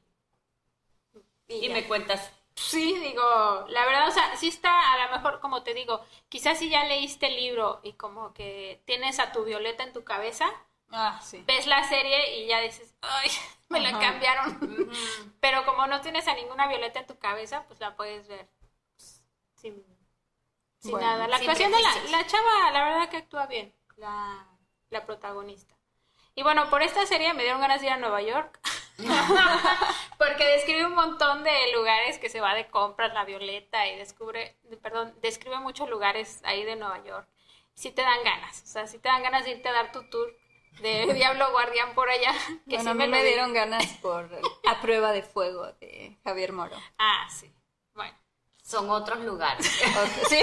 y 1.48 1.70
me 1.70 1.88
cuentas. 1.88 2.34
Sí, 2.54 3.00
digo, 3.00 3.66
la 3.70 3.86
verdad, 3.86 4.10
o 4.10 4.12
sea, 4.12 4.36
sí 4.36 4.50
está, 4.50 4.92
a 4.92 5.06
lo 5.06 5.12
mejor, 5.16 5.40
como 5.40 5.64
te 5.64 5.74
digo, 5.74 6.04
quizás 6.28 6.60
si 6.60 6.68
ya 6.68 6.84
leíste 6.84 7.28
el 7.28 7.38
libro 7.38 7.80
y 7.82 7.94
como 7.94 8.34
que 8.34 8.82
tienes 8.84 9.20
a 9.20 9.32
tu 9.32 9.46
Violeta 9.46 9.84
en 9.84 9.94
tu 9.94 10.04
cabeza, 10.04 10.52
Ah, 10.92 11.18
sí. 11.24 11.44
ves 11.48 11.66
la 11.66 11.88
serie 11.88 12.40
y 12.42 12.48
ya 12.48 12.60
dices, 12.60 12.94
ay, 13.02 13.30
me 13.70 13.80
la 13.80 13.90
Ajá. 13.90 14.00
cambiaron. 14.00 14.60
Pero 15.40 15.66
como 15.66 15.88
no 15.88 16.02
tienes 16.02 16.28
a 16.28 16.34
ninguna 16.36 16.68
Violeta 16.68 17.00
en 17.00 17.08
tu 17.08 17.18
cabeza, 17.18 17.66
pues 17.68 17.80
la 17.80 17.96
puedes 17.96 18.28
ver 18.28 18.48
sin, 18.98 19.84
sin 20.80 20.92
Bueno, 20.92 21.08
nada. 21.08 21.28
La 21.28 21.38
sin 21.38 21.50
actuación 21.50 21.72
de 21.72 22.12
la, 22.12 22.28
chava, 22.28 22.72
la 22.72 22.84
verdad 22.86 23.10
que 23.10 23.18
actúa 23.18 23.46
bien, 23.48 23.74
la, 23.98 24.48
la 24.90 25.06
protagonista. 25.06 25.76
Y 26.36 26.44
bueno, 26.44 26.70
por 26.70 26.82
esta 26.82 27.06
serie 27.06 27.34
me 27.34 27.44
dieron 27.44 27.62
ganas 27.62 27.80
de 27.80 27.88
ir 27.88 27.94
a 27.94 27.98
Nueva 27.98 28.22
York. 28.22 28.60
Porque 30.18 30.46
describe 30.46 30.86
un 30.86 30.96
montón 30.96 31.44
de 31.44 31.74
lugares 31.74 32.18
que 32.18 32.30
se 32.30 32.42
va 32.42 32.54
de 32.54 32.68
compras 32.68 33.14
la 33.14 33.26
Violeta 33.26 33.88
y 33.88 33.98
descubre, 33.98 34.58
perdón, 34.82 35.14
describe 35.22 35.60
muchos 35.60 35.90
lugares 35.90 36.42
ahí 36.44 36.64
de 36.64 36.76
Nueva 36.76 37.04
York. 37.04 37.28
Sí 37.74 37.92
te 37.92 38.04
dan 38.04 38.24
ganas, 38.24 38.64
o 38.64 38.68
sea, 38.68 38.88
sí 38.88 39.00
te 39.00 39.10
dan 39.10 39.22
ganas 39.22 39.44
de 39.44 39.52
irte 39.52 39.68
a 39.68 39.74
dar 39.74 39.92
tu 39.92 40.10
tour 40.10 40.34
de 40.82 41.14
Diablo 41.14 41.52
Guardián 41.52 41.94
por 41.94 42.10
allá. 42.10 42.34
Que 42.70 42.76
Bueno, 42.78 42.84
sí 42.84 42.90
a 42.90 42.94
mí 42.94 43.06
lo 43.06 43.10
me 43.12 43.24
di. 43.24 43.28
dieron 43.30 43.54
ganas 43.54 43.86
por 44.02 44.30
A 44.68 44.82
Prueba 44.82 45.12
de 45.12 45.24
Fuego 45.24 45.66
de 45.80 46.18
Javier 46.24 46.54
Moro. 46.54 46.76
Ah, 46.98 47.28
sí. 47.30 47.52
Bueno. 47.94 48.18
Son 48.64 48.90
otros 48.90 49.20
lugares. 49.20 49.66
Sí. 50.28 50.42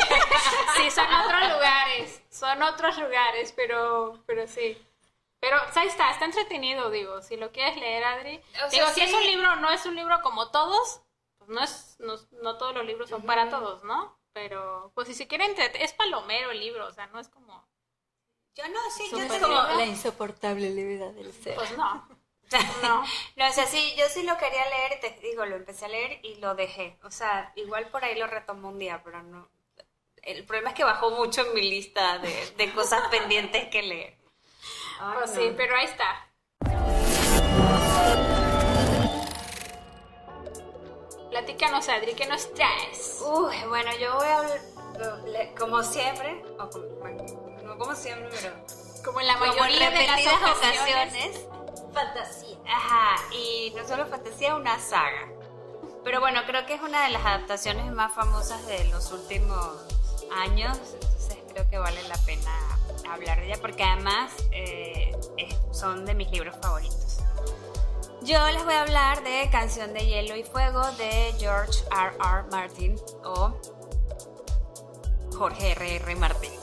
Sí, 0.77 0.90
son 0.90 1.07
otros 1.12 1.49
lugares, 1.49 2.23
son 2.31 2.62
otros 2.62 2.97
lugares, 2.99 3.53
pero, 3.53 4.23
pero 4.27 4.47
sí. 4.47 4.81
Pero 5.40 5.57
pues, 5.64 5.77
ahí 5.77 5.88
está, 5.88 6.11
está 6.11 6.25
entretenido, 6.25 6.88
digo, 6.90 7.21
si 7.21 7.37
lo 7.37 7.51
quieres 7.51 7.77
leer, 7.77 8.05
Adri. 8.05 8.40
O 8.55 8.59
sea, 8.59 8.68
digo, 8.71 8.87
si 8.88 8.95
sí. 8.95 9.01
es 9.03 9.12
un 9.12 9.25
libro, 9.27 9.57
no 9.57 9.71
es 9.71 9.85
un 9.87 9.97
libro 9.97 10.21
como 10.23 10.51
todos, 10.51 11.03
pues 11.38 11.51
no 11.51 11.62
es, 11.62 11.97
no, 11.99 12.14
no 12.42 12.57
todos 12.59 12.75
los 12.75 12.87
libros 12.87 13.11
son 13.11 13.23
para 13.23 13.51
todos, 13.51 13.83
¿no? 13.83 14.16
Pero, 14.33 14.92
pues 14.95 15.09
si 15.09 15.14
se 15.14 15.27
quieren, 15.27 15.55
es 15.59 15.92
palomero 15.95 16.53
el 16.53 16.61
libro, 16.61 16.87
o 16.87 16.92
sea, 16.92 17.07
no 17.09 17.18
es 17.18 17.29
como, 17.29 17.66
Yo 18.55 18.69
no, 18.69 18.79
sí, 18.95 19.05
yo 19.11 19.19
Súper 19.19 19.41
tengo... 19.41 19.49
la 19.49 19.87
insoportable 19.87 20.71
levedad 20.71 21.11
del 21.12 21.33
ser. 21.33 21.55
pues 21.55 21.77
no, 21.77 22.07
no. 22.83 23.05
No, 23.37 23.49
o 23.49 23.53
sea, 23.53 23.67
sí, 23.67 23.95
yo 23.97 24.05
sí 24.11 24.25
lo 24.25 24.37
quería 24.37 24.69
leer, 24.69 25.01
te 25.01 25.19
digo, 25.27 25.47
lo 25.47 25.57
empecé 25.57 25.87
a 25.87 25.88
leer 25.88 26.21
y 26.23 26.35
lo 26.37 26.55
dejé. 26.55 26.99
O 27.03 27.11
sea, 27.11 27.53
igual 27.57 27.88
por 27.88 28.05
ahí 28.05 28.19
lo 28.19 28.27
retomo 28.27 28.69
un 28.69 28.79
día, 28.79 29.01
pero 29.03 29.23
no. 29.23 29.49
El 30.23 30.45
problema 30.45 30.71
es 30.71 30.77
que 30.77 30.85
bajó 30.85 31.11
mucho 31.12 31.41
en 31.47 31.55
mi 31.55 31.62
lista 31.62 32.19
de, 32.19 32.51
de 32.57 32.73
cosas 32.73 33.09
pendientes 33.09 33.69
que 33.69 33.83
leer. 33.83 34.19
Pues 35.15 35.31
no. 35.35 35.41
sí, 35.41 35.53
pero 35.57 35.75
ahí 35.75 35.87
está. 35.87 36.29
Platícanos, 41.31 41.88
Adri, 41.88 42.12
¿qué 42.15 42.27
nos 42.27 42.53
traes? 42.53 43.21
Uy, 43.25 43.57
bueno, 43.67 43.91
yo 43.99 44.15
voy 44.15 44.29
a 44.29 45.55
como 45.59 45.83
siempre, 45.83 46.45
o 46.59 46.69
como, 46.69 46.87
bueno, 47.01 47.25
no 47.73 47.79
como 47.79 47.95
siempre, 47.95 48.29
pero 48.31 48.55
Como 49.05 49.21
en 49.21 49.27
la 49.27 49.35
como 49.39 49.53
en 49.53 49.59
mayoría 49.59 49.91
de 49.91 50.07
las 50.07 50.27
ocasiones. 50.27 51.41
fantasía. 51.93 52.57
Ajá, 52.67 53.17
y 53.33 53.73
no 53.77 53.87
solo 53.87 54.07
fantasía, 54.07 54.55
una 54.55 54.79
saga. 54.79 55.29
Pero 56.05 56.21
bueno, 56.21 56.41
creo 56.47 56.67
que 56.67 56.75
es 56.75 56.83
una 56.83 57.05
de 57.05 57.11
las 57.11 57.25
adaptaciones 57.25 57.91
más 57.93 58.13
famosas 58.13 58.67
de 58.67 58.85
los 58.85 59.11
últimos 59.13 59.69
años, 60.37 60.77
entonces 60.95 61.39
creo 61.53 61.69
que 61.69 61.79
vale 61.79 62.03
la 62.09 62.17
pena 62.19 62.51
hablar 63.11 63.39
de 63.41 63.47
ella, 63.47 63.59
porque 63.61 63.83
además 63.85 64.33
eh, 64.51 65.15
son 65.73 66.05
de 66.05 66.15
mis 66.15 66.31
libros 66.31 66.57
favoritos. 66.61 67.19
Yo 68.23 68.47
les 68.51 68.65
voy 68.65 68.75
a 68.75 68.83
hablar 68.83 69.23
de 69.25 69.49
Canción 69.51 69.93
de 69.95 70.07
Hielo 70.07 70.37
y 70.37 70.45
Fuego 70.45 70.83
de 70.93 71.35
George 71.39 71.85
R. 71.91 72.17
R. 72.21 72.45
Martin 72.51 72.97
o 73.25 73.53
Jorge 75.33 75.73
R. 75.73 75.97
R. 75.97 76.16
Martin. 76.16 76.51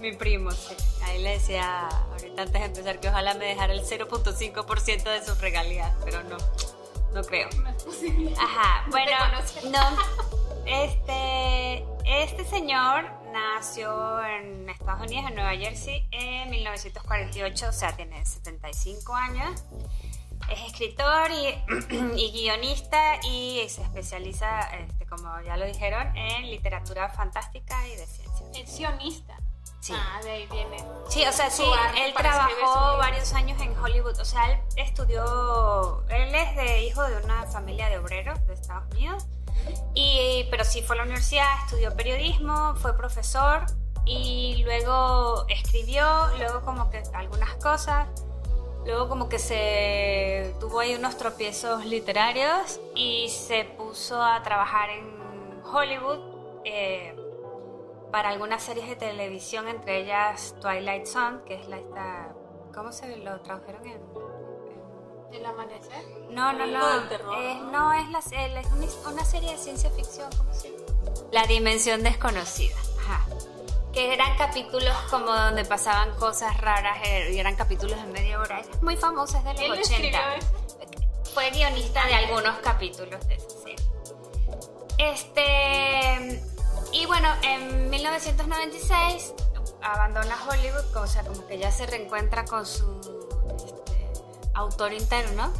Mi 0.00 0.12
primo, 0.12 0.50
sí. 0.50 0.74
Ahí 1.04 1.22
le 1.22 1.30
decía 1.30 1.88
ahorita 1.88 2.42
antes 2.42 2.60
de 2.60 2.66
empezar 2.66 2.98
que 3.00 3.08
ojalá 3.08 3.34
me 3.34 3.46
dejara 3.46 3.72
el 3.72 3.82
0.5% 3.82 5.04
de 5.04 5.24
sus 5.24 5.40
regalías, 5.40 5.92
pero 6.04 6.24
no, 6.24 6.36
no 7.14 7.22
creo. 7.22 7.48
Ajá, 8.36 8.84
bueno, 8.90 9.12
no, 9.70 9.96
este, 10.66 11.84
este 12.04 12.44
señor 12.44 13.04
nació 13.32 14.24
en 14.24 14.68
Estados 14.68 15.02
Unidos, 15.06 15.26
en 15.28 15.34
Nueva 15.36 15.54
Jersey, 15.56 16.06
en 16.10 16.50
1948, 16.50 17.68
o 17.68 17.72
sea, 17.72 17.94
tiene 17.96 18.24
75 18.24 19.14
años. 19.14 19.62
Es 20.52 20.60
escritor 20.66 21.30
y, 21.30 22.16
y 22.16 22.32
guionista 22.32 23.16
y 23.24 23.66
se 23.68 23.82
especializa, 23.82 24.60
este, 24.76 25.06
como 25.06 25.40
ya 25.40 25.56
lo 25.56 25.66
dijeron, 25.66 26.14
en 26.16 26.50
literatura 26.50 27.08
fantástica 27.08 27.86
y 27.88 27.96
de 27.96 28.06
ciencia. 28.06 28.46
Es 28.54 28.70
sionista. 28.70 29.36
Sí. 29.80 29.94
Ah, 29.96 30.20
de 30.22 30.30
ahí 30.30 30.46
viene. 30.46 30.76
Sí, 31.08 31.24
o 31.26 31.32
sea, 31.32 31.50
sí, 31.50 31.64
él 31.96 32.14
trabajó 32.14 32.98
varios 32.98 33.32
años 33.32 33.60
en 33.60 33.76
Hollywood. 33.76 34.16
O 34.20 34.24
sea, 34.24 34.52
él 34.52 34.58
estudió, 34.76 36.04
él 36.08 36.32
es 36.34 36.54
de 36.54 36.84
hijo 36.84 37.02
de 37.02 37.16
una 37.24 37.46
familia 37.46 37.88
de 37.88 37.98
obreros 37.98 38.46
de 38.46 38.54
Estados 38.54 38.84
Unidos. 38.92 39.26
Y, 39.94 40.46
pero 40.50 40.64
sí 40.64 40.82
fue 40.82 40.96
a 40.96 40.98
la 40.98 41.02
universidad, 41.04 41.48
estudió 41.64 41.94
periodismo, 41.96 42.74
fue 42.76 42.96
profesor 42.96 43.66
y 44.04 44.62
luego 44.64 45.46
escribió, 45.48 46.04
luego 46.38 46.62
como 46.62 46.90
que 46.90 47.02
algunas 47.14 47.54
cosas. 47.54 48.08
Luego 48.84 49.08
como 49.08 49.28
que 49.28 49.38
se 49.38 50.54
tuvo 50.58 50.80
ahí 50.80 50.94
unos 50.94 51.16
tropiezos 51.16 51.84
literarios 51.86 52.80
y 52.94 53.28
se 53.28 53.64
puso 53.64 54.20
a 54.20 54.42
trabajar 54.42 54.90
en 54.90 55.62
Hollywood 55.64 56.18
eh, 56.64 57.14
para 58.10 58.30
algunas 58.30 58.62
series 58.62 58.88
de 58.88 58.96
televisión, 58.96 59.68
entre 59.68 60.00
ellas 60.02 60.54
Twilight 60.60 61.06
Zone, 61.06 61.38
que 61.46 61.54
es 61.54 61.68
la 61.68 61.78
esta... 61.78 62.34
¿Cómo 62.74 62.90
se 62.92 63.16
lo 63.18 63.40
tradujeron 63.40 63.86
en...? 63.86 63.92
en- 63.92 65.34
El 65.34 65.46
amanecer. 65.46 66.04
No, 66.28 66.52
no, 66.52 66.66
no. 66.66 66.98
eh, 67.36 67.58
¿no? 67.70 67.92
es, 67.94 68.08
la, 68.10 68.18
es 68.18 68.66
una, 68.72 69.10
una 69.12 69.24
serie 69.24 69.52
de 69.52 69.58
ciencia 69.58 69.90
ficción, 69.90 70.28
¿cómo 70.36 70.52
se 70.52 70.70
llama? 70.70 70.84
La 71.30 71.46
Dimensión 71.46 72.02
Desconocida. 72.02 72.76
Ajá. 72.98 73.24
Que 73.92 74.14
eran 74.14 74.36
capítulos 74.36 74.96
como 75.10 75.32
donde 75.32 75.64
pasaban 75.64 76.14
cosas 76.16 76.58
raras 76.60 76.98
eh, 77.04 77.32
y 77.34 77.38
eran 77.38 77.56
capítulos 77.56 77.96
de 77.96 78.06
media 78.06 78.40
hora. 78.40 78.60
Es 78.60 78.82
muy 78.82 78.96
famosa, 78.96 79.38
es 79.38 79.44
de 79.44 79.52
los 79.52 79.60
Él 79.62 79.72
80. 79.72 79.82
escribió 79.82 80.20
eso. 80.38 81.32
Fue 81.34 81.50
guionista 81.50 82.06
de 82.06 82.14
algunos 82.14 82.58
capítulos 82.58 83.26
de 83.28 83.34
esa 83.34 83.50
serie. 83.50 83.76
Este. 84.98 86.42
Y 86.92 87.06
bueno, 87.06 87.28
en 87.42 87.88
1996 87.90 89.34
abandona 89.82 90.36
Hollywood, 90.48 90.96
o 90.96 91.06
sea, 91.06 91.22
como 91.24 91.46
que 91.46 91.58
ya 91.58 91.70
se 91.70 91.86
reencuentra 91.86 92.44
con 92.44 92.66
su 92.66 93.00
este, 93.56 94.12
autor 94.54 94.92
interno. 94.92 95.52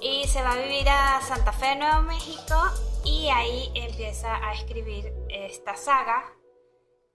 Y 0.00 0.26
se 0.26 0.42
va 0.42 0.52
a 0.52 0.56
vivir 0.56 0.88
a 0.88 1.20
Santa 1.22 1.52
Fe, 1.52 1.76
Nuevo 1.76 2.02
México, 2.02 2.56
y 3.04 3.28
ahí 3.28 3.70
empieza 3.74 4.34
a 4.34 4.52
escribir 4.52 5.12
esta 5.28 5.76
saga 5.76 6.24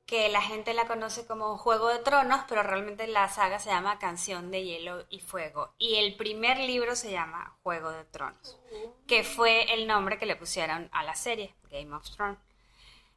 que 0.07 0.29
la 0.29 0.41
gente 0.41 0.73
la 0.73 0.87
conoce 0.87 1.27
como 1.27 1.57
Juego 1.57 1.89
de 1.89 1.99
Tronos, 1.99 2.39
pero 2.47 2.63
realmente 2.63 3.07
la 3.07 3.27
saga 3.27 3.59
se 3.59 3.69
llama 3.69 3.99
Canción 3.99 4.49
de 4.51 4.63
Hielo 4.63 5.05
y 5.09 5.19
Fuego. 5.19 5.75
Y 5.77 5.97
el 5.97 6.15
primer 6.15 6.57
libro 6.59 6.95
se 6.95 7.11
llama 7.11 7.57
Juego 7.61 7.91
de 7.91 8.05
Tronos, 8.05 8.57
que 9.05 9.25
fue 9.25 9.73
el 9.73 9.85
nombre 9.85 10.17
que 10.17 10.25
le 10.25 10.37
pusieron 10.37 10.89
a 10.93 11.03
la 11.03 11.13
serie, 11.13 11.53
Game 11.69 11.93
of 11.93 12.09
Thrones. 12.09 12.39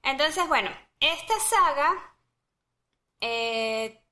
Entonces, 0.03 0.49
bueno, 0.49 0.69
esta 0.99 1.39
saga 1.39 2.17
eh, 3.21 4.03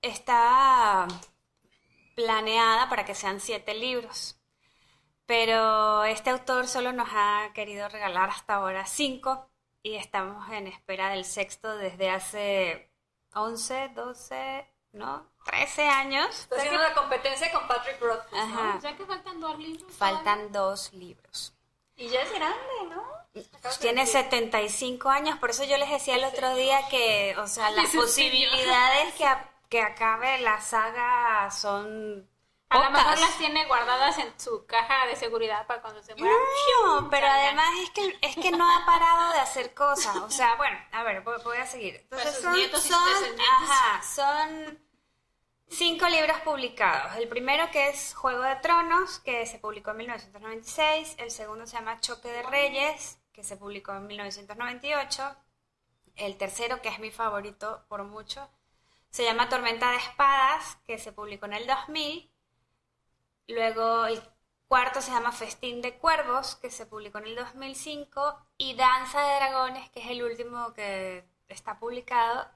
está 0.00 1.08
planeada 2.14 2.88
para 2.88 3.04
que 3.04 3.16
sean 3.16 3.40
siete 3.40 3.74
libros. 3.74 4.38
Pero 5.26 6.04
este 6.04 6.30
autor 6.30 6.68
solo 6.68 6.92
nos 6.92 7.08
ha 7.10 7.50
querido 7.52 7.88
regalar 7.88 8.30
hasta 8.30 8.54
ahora 8.54 8.86
cinco 8.86 9.51
y 9.82 9.96
estamos 9.96 10.48
en 10.50 10.66
espera 10.66 11.10
del 11.10 11.24
sexto 11.24 11.76
desde 11.76 12.10
hace 12.10 12.90
11, 13.34 13.90
12, 13.94 14.66
¿no? 14.92 15.26
13 15.44 15.88
años. 15.88 16.28
Está 16.40 16.56
haciendo 16.56 16.80
la 16.80 16.94
competencia 16.94 17.50
con 17.52 17.66
Patrick 17.66 18.00
Rothfuss, 18.00 18.32
¿no? 18.32 18.38
Ajá. 18.42 18.74
O 18.76 18.80
sea 18.80 18.96
que 18.96 19.04
faltan 19.06 19.40
dos 19.40 19.58
libros. 19.58 19.92
Faltan 19.96 20.52
dos 20.52 20.92
libros. 20.92 21.54
Y 21.96 22.08
ya 22.08 22.22
es 22.22 22.32
grande, 22.32 22.58
¿no? 22.90 23.02
Pues 23.62 23.78
tiene 23.78 24.06
75 24.06 25.08
años, 25.08 25.38
por 25.38 25.50
eso 25.50 25.64
yo 25.64 25.78
les 25.78 25.88
decía 25.90 26.16
el 26.16 26.24
otro 26.24 26.54
día 26.54 26.86
que, 26.88 27.34
o 27.38 27.46
sea, 27.46 27.70
las 27.72 27.88
posibilidades 27.90 29.14
que, 29.14 29.24
a- 29.24 29.50
que 29.68 29.80
acabe 29.80 30.38
la 30.40 30.60
saga 30.60 31.50
son 31.50 32.28
A 32.72 32.78
lo 32.84 32.90
mejor 32.90 33.18
las 33.18 33.38
tiene 33.38 33.64
guardadas 33.66 34.18
en 34.18 34.38
su 34.40 34.64
caja 34.66 35.06
de 35.06 35.16
seguridad 35.16 35.66
para 35.66 35.80
cuando 35.82 36.02
se 36.02 36.14
muera. 36.14 36.34
No, 36.84 37.08
pero 37.10 37.26
además 37.26 37.68
es 37.82 37.90
que, 37.90 38.18
es 38.22 38.36
que 38.36 38.50
no 38.50 38.64
ha 38.70 38.84
parado 38.86 39.32
de 39.32 39.40
hacer 39.40 39.74
cosas. 39.74 40.16
O 40.16 40.30
sea, 40.30 40.54
bueno, 40.56 40.78
a 40.92 41.02
ver, 41.02 41.20
voy, 41.22 41.36
voy 41.44 41.58
a 41.58 41.66
seguir. 41.66 41.96
Entonces 41.96 42.34
son, 42.40 42.54
son- 42.82 43.40
ajá, 43.40 44.02
son 44.02 44.78
cinco 45.68 46.08
libros 46.08 46.38
publicados. 46.40 47.16
El 47.16 47.28
primero 47.28 47.70
que 47.70 47.88
es 47.88 48.14
Juego 48.14 48.42
de 48.42 48.56
Tronos, 48.56 49.18
que 49.20 49.46
se 49.46 49.58
publicó 49.58 49.90
en 49.92 49.98
1996. 49.98 51.14
El 51.18 51.30
segundo 51.30 51.66
se 51.66 51.76
llama 51.76 52.00
Choque 52.00 52.28
de 52.28 52.42
Reyes, 52.42 53.18
que 53.32 53.44
se 53.44 53.56
publicó 53.56 53.92
en 53.92 54.06
1998. 54.06 55.36
El 56.16 56.36
tercero, 56.36 56.82
que 56.82 56.88
es 56.90 56.98
mi 56.98 57.10
favorito 57.10 57.84
por 57.88 58.02
mucho, 58.04 58.50
se 59.10 59.24
llama 59.24 59.48
Tormenta 59.48 59.90
de 59.90 59.96
Espadas, 59.96 60.76
que 60.86 60.98
se 60.98 61.12
publicó 61.12 61.46
en 61.46 61.54
el 61.54 61.66
2000. 61.66 62.30
Luego 63.48 64.06
el 64.06 64.22
cuarto 64.66 65.02
se 65.02 65.10
llama 65.10 65.32
Festín 65.32 65.82
de 65.82 65.98
Cuervos, 65.98 66.56
que 66.56 66.70
se 66.70 66.86
publicó 66.86 67.18
en 67.18 67.26
el 67.26 67.36
2005. 67.36 68.46
Y 68.58 68.74
Danza 68.74 69.20
de 69.20 69.36
Dragones, 69.36 69.90
que 69.90 70.00
es 70.00 70.10
el 70.10 70.22
último 70.22 70.72
que 70.74 71.24
está 71.48 71.78
publicado, 71.78 72.48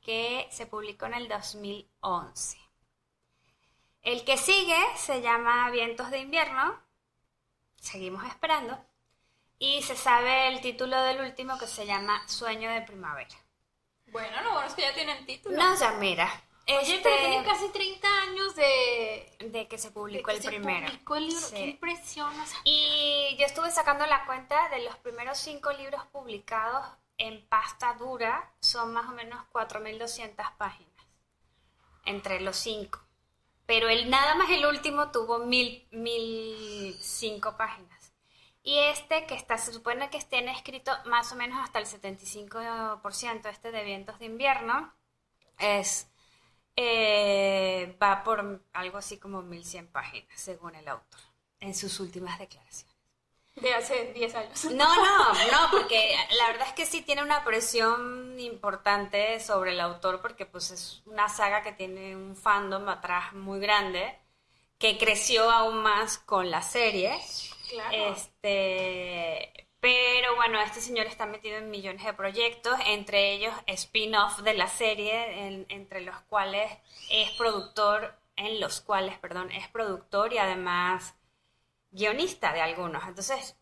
que 0.00 0.46
se 0.50 0.66
publicó 0.66 1.06
en 1.06 1.14
el 1.14 1.28
2011. 1.28 2.58
El 4.02 4.24
que 4.24 4.36
sigue 4.36 4.76
se 4.96 5.22
llama 5.22 5.70
Vientos 5.70 6.10
de 6.10 6.18
Invierno. 6.18 6.78
Seguimos 7.76 8.24
esperando. 8.24 8.78
Y 9.58 9.82
se 9.82 9.96
sabe 9.96 10.48
el 10.48 10.60
título 10.60 11.00
del 11.00 11.20
último 11.22 11.58
que 11.58 11.66
se 11.66 11.86
llama 11.86 12.22
Sueño 12.28 12.70
de 12.70 12.82
Primavera. 12.82 13.34
Bueno, 14.08 14.42
lo 14.42 14.52
bueno 14.52 14.68
es 14.68 14.74
que 14.74 14.82
ya 14.82 14.94
tienen 14.94 15.24
título. 15.24 15.56
No, 15.56 15.74
ya 15.76 15.92
mira. 15.92 16.30
Oye, 16.66 16.96
este, 16.96 17.00
pero 17.02 17.16
tienen 17.18 17.44
casi 17.44 17.68
30 17.68 18.08
años 18.22 18.56
de... 18.56 19.36
de 19.50 19.68
que 19.68 19.76
se 19.78 19.88
de 19.88 19.94
publicó 19.94 20.30
que 20.30 20.36
el 20.36 20.42
se 20.42 20.48
primero. 20.48 20.86
publicó 20.86 21.16
el 21.16 21.26
libro. 21.26 21.40
Sí. 21.40 21.54
Qué 21.54 21.66
impresión. 21.66 22.40
o 22.40 22.46
sea, 22.46 22.58
Y 22.64 23.36
yo 23.38 23.44
estuve 23.46 23.70
sacando 23.70 24.06
la 24.06 24.24
cuenta 24.26 24.68
de 24.70 24.82
los 24.84 24.96
primeros 24.96 25.38
cinco 25.38 25.72
libros 25.72 26.02
publicados 26.06 26.86
en 27.18 27.46
pasta 27.48 27.94
dura, 27.94 28.52
son 28.60 28.92
más 28.92 29.08
o 29.08 29.12
menos 29.12 29.44
4.200 29.52 30.56
páginas, 30.56 31.06
entre 32.06 32.40
los 32.40 32.56
cinco. 32.56 33.00
Pero 33.66 33.88
el, 33.88 34.10
nada 34.10 34.34
más 34.34 34.50
el 34.50 34.66
último 34.66 35.10
tuvo 35.10 35.38
mil, 35.38 35.86
mil 35.90 36.96
cinco 37.00 37.56
páginas. 37.56 38.12
Y 38.62 38.78
este, 38.78 39.26
que 39.26 39.34
está, 39.34 39.58
se 39.58 39.72
supone 39.72 40.08
que 40.10 40.18
tiene 40.22 40.50
escrito 40.52 40.90
más 41.06 41.30
o 41.32 41.36
menos 41.36 41.58
hasta 41.62 41.78
el 41.78 41.86
75%, 41.86 43.46
este 43.50 43.70
de 43.70 43.84
Vientos 43.84 44.18
de 44.18 44.24
Invierno, 44.26 44.92
es, 45.58 46.10
eh, 46.76 47.96
va 48.02 48.24
por 48.24 48.62
algo 48.72 48.98
así 48.98 49.18
como 49.18 49.42
1100 49.42 49.88
páginas, 49.88 50.40
según 50.40 50.74
el 50.74 50.88
autor, 50.88 51.20
en 51.60 51.74
sus 51.74 52.00
últimas 52.00 52.38
declaraciones. 52.38 52.94
de 53.56 53.72
hace 53.72 54.12
10 54.12 54.34
años. 54.34 54.64
No, 54.66 54.96
no, 54.96 55.32
no, 55.32 55.70
porque 55.70 56.16
la 56.38 56.48
verdad 56.48 56.66
es 56.68 56.74
que 56.74 56.86
sí 56.86 57.02
tiene 57.02 57.22
una 57.22 57.44
presión 57.44 58.38
importante 58.40 59.38
sobre 59.38 59.72
el 59.72 59.80
autor, 59.80 60.20
porque 60.20 60.46
pues 60.46 60.70
es 60.72 61.02
una 61.06 61.28
saga 61.28 61.62
que 61.62 61.72
tiene 61.72 62.16
un 62.16 62.34
fandom 62.36 62.88
atrás 62.88 63.32
muy 63.32 63.60
grande, 63.60 64.18
que 64.78 64.98
creció 64.98 65.50
aún 65.50 65.82
más 65.82 66.18
con 66.18 66.50
la 66.50 66.62
serie. 66.62 67.16
Claro. 67.70 68.14
Este, 68.14 69.63
pero 69.84 70.34
bueno, 70.36 70.58
este 70.62 70.80
señor 70.80 71.06
está 71.06 71.26
metido 71.26 71.58
en 71.58 71.70
millones 71.70 72.04
de 72.04 72.14
proyectos, 72.14 72.74
entre 72.86 73.32
ellos 73.34 73.52
spin-off 73.66 74.38
de 74.40 74.54
la 74.54 74.66
serie, 74.68 75.46
en- 75.46 75.66
entre 75.68 76.00
los 76.00 76.18
cuales 76.22 76.70
es 77.10 77.30
productor, 77.32 78.16
en 78.36 78.60
los 78.60 78.80
cuales, 78.80 79.18
perdón, 79.18 79.50
es 79.52 79.68
productor 79.68 80.32
y 80.32 80.38
además 80.38 81.14
guionista 81.92 82.52
de 82.54 82.62
algunos. 82.62 83.04
Entonces, 83.06 83.56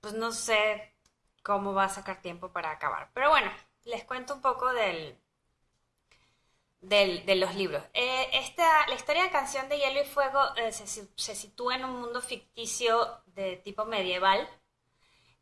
pues 0.00 0.14
no 0.14 0.32
sé 0.32 0.94
cómo 1.42 1.74
va 1.74 1.84
a 1.86 1.88
sacar 1.90 2.22
tiempo 2.22 2.52
para 2.52 2.70
acabar. 2.72 3.10
Pero 3.14 3.30
bueno, 3.30 3.50
les 3.84 4.04
cuento 4.04 4.34
un 4.36 4.42
poco 4.42 4.72
del 4.74 5.18
del- 6.80 7.24
de 7.26 7.36
los 7.36 7.54
libros. 7.54 7.82
Eh, 7.94 8.28
esta, 8.34 8.86
la 8.88 8.94
historia 8.94 9.22
de 9.24 9.30
Canción 9.30 9.68
de 9.68 9.78
Hielo 9.78 10.02
y 10.02 10.04
Fuego 10.04 10.40
eh, 10.56 10.72
se 10.72 11.34
sitúa 11.34 11.76
en 11.76 11.84
un 11.84 12.00
mundo 12.00 12.20
ficticio 12.20 13.22
de 13.26 13.56
tipo 13.56 13.84
medieval, 13.86 14.46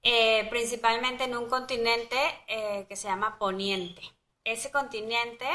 eh, 0.02 0.46
principalmente 0.50 1.24
en 1.24 1.36
un 1.36 1.48
continente 1.48 2.16
eh, 2.48 2.86
que 2.88 2.96
se 2.96 3.08
llama 3.08 3.38
Poniente. 3.38 4.02
Ese 4.44 4.70
continente 4.70 5.46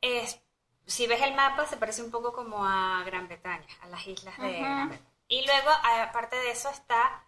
es, 0.00 0.40
si 0.86 1.06
ves 1.06 1.22
el 1.22 1.34
mapa, 1.34 1.66
se 1.66 1.76
parece 1.76 2.02
un 2.02 2.10
poco 2.10 2.32
como 2.32 2.64
a 2.64 3.02
Gran 3.04 3.26
Bretaña, 3.26 3.66
a 3.82 3.88
las 3.88 4.06
islas 4.06 4.38
de 4.38 4.52
Gran 4.52 4.88
Bretaña. 4.88 5.10
Y 5.28 5.44
luego, 5.46 5.70
aparte 5.82 6.36
de 6.36 6.50
eso, 6.50 6.68
está 6.68 7.26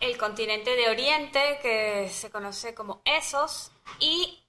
el 0.00 0.18
continente 0.18 0.74
de 0.74 0.88
Oriente, 0.88 1.58
que 1.62 2.08
se 2.08 2.30
conoce 2.30 2.74
como 2.74 3.02
Esos, 3.04 3.72
y 3.98 4.42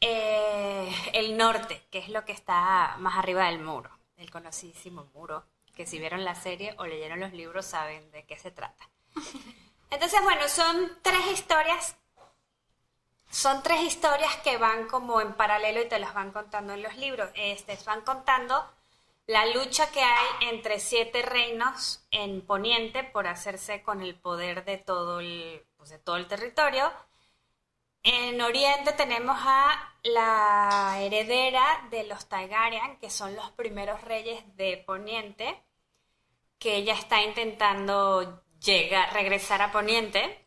eh, 0.00 0.92
el 1.12 1.36
norte, 1.36 1.82
que 1.90 1.98
es 1.98 2.08
lo 2.08 2.24
que 2.24 2.32
está 2.32 2.96
más 2.98 3.18
arriba 3.18 3.46
del 3.46 3.60
muro, 3.60 3.90
el 4.16 4.30
conocidísimo 4.30 5.10
muro, 5.14 5.44
que 5.74 5.86
si 5.86 5.98
vieron 5.98 6.24
la 6.24 6.34
serie 6.34 6.74
o 6.78 6.86
leyeron 6.86 7.20
los 7.20 7.32
libros 7.32 7.66
saben 7.66 8.10
de 8.10 8.24
qué 8.24 8.38
se 8.38 8.50
trata. 8.50 8.88
Entonces, 9.90 10.22
bueno, 10.22 10.48
son 10.48 10.98
tres 11.02 11.26
historias, 11.32 11.96
son 13.30 13.62
tres 13.62 13.82
historias 13.82 14.36
que 14.38 14.56
van 14.56 14.86
como 14.86 15.20
en 15.20 15.34
paralelo 15.34 15.82
y 15.82 15.88
te 15.88 15.98
las 15.98 16.14
van 16.14 16.32
contando 16.32 16.74
en 16.74 16.82
los 16.82 16.96
libros. 16.96 17.30
Este, 17.34 17.78
van 17.84 18.02
contando 18.02 18.64
la 19.26 19.46
lucha 19.46 19.90
que 19.92 20.00
hay 20.02 20.48
entre 20.50 20.80
siete 20.80 21.22
reinos 21.22 22.04
en 22.10 22.44
Poniente 22.44 23.04
por 23.04 23.26
hacerse 23.28 23.82
con 23.82 24.02
el 24.02 24.16
poder 24.16 24.64
de 24.64 24.78
todo 24.78 25.20
el, 25.20 25.64
pues, 25.76 25.90
de 25.90 25.98
todo 25.98 26.16
el 26.16 26.26
territorio. 26.26 26.92
En 28.02 28.40
Oriente 28.40 28.92
tenemos 28.92 29.36
a 29.40 29.94
la 30.02 30.96
heredera 31.00 31.86
de 31.90 32.04
los 32.04 32.28
Targaryen, 32.28 32.98
que 32.98 33.10
son 33.10 33.36
los 33.36 33.50
primeros 33.52 34.00
reyes 34.02 34.42
de 34.56 34.82
Poniente, 34.86 35.62
que 36.58 36.76
ella 36.76 36.94
está 36.94 37.22
intentando 37.22 38.42
llegar, 38.60 39.12
regresar 39.12 39.62
a 39.62 39.72
Poniente. 39.72 40.46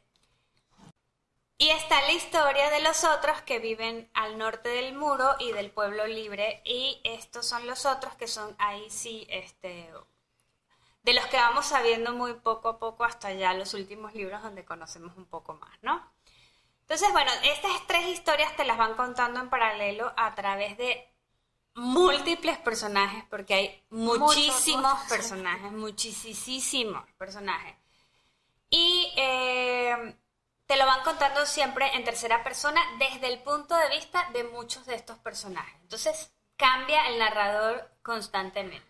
Y 1.57 1.69
está 1.69 2.01
la 2.01 2.11
historia 2.11 2.69
de 2.71 2.81
los 2.81 3.03
otros 3.03 3.41
que 3.41 3.59
viven 3.59 4.09
al 4.13 4.37
norte 4.37 4.69
del 4.69 4.95
muro 4.95 5.35
y 5.39 5.51
del 5.51 5.71
pueblo 5.71 6.05
libre. 6.07 6.61
Y 6.65 6.99
estos 7.03 7.47
son 7.47 7.67
los 7.67 7.85
otros 7.85 8.15
que 8.15 8.27
son 8.27 8.55
ahí 8.59 8.89
sí, 8.89 9.25
este, 9.29 9.89
de 11.03 11.13
los 11.13 11.25
que 11.27 11.37
vamos 11.37 11.65
sabiendo 11.65 12.13
muy 12.13 12.33
poco 12.33 12.69
a 12.69 12.79
poco 12.79 13.03
hasta 13.03 13.31
ya 13.33 13.53
los 13.53 13.73
últimos 13.73 14.13
libros 14.13 14.41
donde 14.41 14.65
conocemos 14.65 15.15
un 15.15 15.25
poco 15.25 15.53
más, 15.53 15.77
¿no? 15.81 16.11
Entonces, 16.81 17.11
bueno, 17.11 17.31
estas 17.43 17.87
tres 17.87 18.07
historias 18.07 18.55
te 18.55 18.65
las 18.65 18.77
van 18.77 18.95
contando 18.95 19.39
en 19.39 19.49
paralelo 19.49 20.11
a 20.17 20.35
través 20.35 20.77
de 20.77 21.09
múltiples 21.75 22.57
personajes, 22.57 23.23
porque 23.29 23.53
hay 23.53 23.83
muchísimos 23.89 24.93
muchos, 24.93 25.09
personajes, 25.09 25.71
muchísimos 25.71 27.03
personajes. 27.17 27.82
Y 28.75 29.13
eh, 29.17 30.15
te 30.65 30.77
lo 30.77 30.87
van 30.87 31.03
contando 31.03 31.45
siempre 31.45 31.93
en 31.95 32.03
tercera 32.03 32.43
persona 32.43 32.81
desde 32.97 33.27
el 33.27 33.39
punto 33.43 33.75
de 33.77 33.89
vista 33.89 34.27
de 34.33 34.43
muchos 34.45 34.87
de 34.87 34.95
estos 34.95 35.19
personajes. 35.19 35.75
Entonces, 35.81 36.33
cambia 36.57 37.07
el 37.09 37.19
narrador 37.19 37.91
constantemente. 38.01 38.87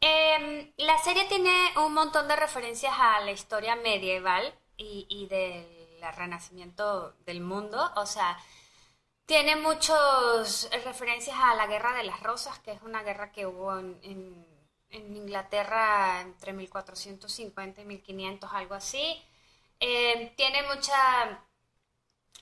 Eh, 0.00 0.72
la 0.76 0.98
serie 0.98 1.24
tiene 1.24 1.50
un 1.84 1.94
montón 1.94 2.28
de 2.28 2.36
referencias 2.36 2.94
a 2.96 3.20
la 3.20 3.32
historia 3.32 3.74
medieval 3.74 4.54
y, 4.76 5.06
y 5.08 5.26
del 5.26 6.00
renacimiento 6.14 7.14
del 7.26 7.40
mundo. 7.40 7.90
O 7.96 8.06
sea, 8.06 8.38
tiene 9.26 9.56
muchas 9.56 10.68
referencias 10.84 11.36
a 11.40 11.54
la 11.56 11.66
Guerra 11.66 11.94
de 11.94 12.04
las 12.04 12.20
Rosas, 12.22 12.58
que 12.60 12.72
es 12.72 12.82
una 12.82 13.02
guerra 13.02 13.32
que 13.32 13.46
hubo 13.46 13.78
en, 13.78 13.98
en- 14.02 14.53
en 14.94 15.16
Inglaterra 15.16 16.20
entre 16.22 16.52
1450 16.52 17.82
y 17.82 17.84
1500, 17.86 18.50
algo 18.52 18.74
así. 18.74 19.22
Eh, 19.80 20.32
tiene 20.36 20.62
mucha... 20.64 21.46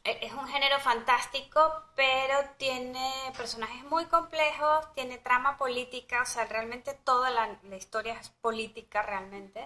e- 0.05 0.19
Es 0.27 0.33
un 0.33 0.47
género 0.49 0.79
fantástico, 0.81 1.61
pero 1.97 2.37
tiene 2.59 3.11
personajes 3.37 3.85
muy 3.85 4.07
complejos, 4.07 4.93
tiene 4.95 5.19
trama 5.19 5.57
política, 5.57 6.23
o 6.23 6.27
sea, 6.27 6.45
realmente 6.47 6.95
toda 6.95 7.31
la, 7.31 7.59
la 7.65 7.77
historia 7.77 8.15
es 8.21 8.29
política 8.31 9.03
realmente. 9.03 9.61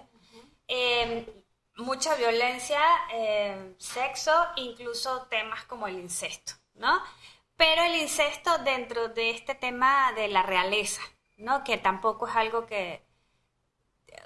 Eh, 0.67 1.43
mucha 1.77 2.15
violencia, 2.15 2.81
eh, 3.13 3.75
sexo, 3.79 4.33
incluso 4.57 5.27
temas 5.29 5.63
como 5.65 5.87
el 5.87 5.99
incesto, 5.99 6.53
¿no? 6.75 7.01
Pero 7.57 7.83
el 7.83 7.95
incesto 7.95 8.57
dentro 8.59 9.09
de 9.09 9.31
este 9.31 9.55
tema 9.55 10.11
de 10.13 10.27
la 10.29 10.43
realeza, 10.43 11.01
¿no? 11.37 11.63
Que 11.63 11.77
tampoco 11.77 12.27
es 12.27 12.35
algo 12.35 12.65
que, 12.65 13.03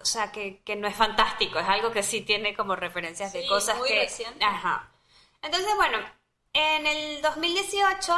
o 0.01 0.05
sea, 0.05 0.32
que, 0.32 0.62
que 0.64 0.76
no 0.76 0.88
es 0.88 0.95
fantástico, 0.95 1.59
es 1.59 1.68
algo 1.68 1.91
que 1.91 2.03
sí 2.03 2.22
tiene 2.22 2.55
como 2.55 2.76
referencias 2.76 3.34
de 3.34 3.45
cosas 3.47 3.78
muy 3.78 3.88
que... 3.89 3.95
reciente. 4.03 4.43
Ajá. 4.43 4.89
Entonces, 5.41 5.76
bueno, 5.76 5.97
en 6.53 6.86
el 6.88 7.22
2018, 7.22 8.14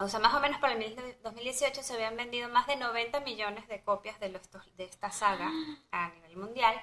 o 0.00 0.08
sea, 0.08 0.18
más 0.20 0.34
o 0.34 0.40
menos 0.40 0.58
para 0.60 0.72
el 0.74 0.78
mil- 0.78 1.16
2018 1.22 1.82
se 1.82 1.94
habían 1.94 2.16
vendido 2.16 2.48
más 2.48 2.66
de 2.66 2.76
90 2.76 3.20
millones 3.20 3.68
de 3.68 3.82
copias 3.82 4.18
de, 4.20 4.30
los, 4.30 4.42
de 4.76 4.84
esta 4.84 5.10
saga 5.12 5.50
a 5.92 6.08
nivel 6.10 6.36
mundial. 6.36 6.74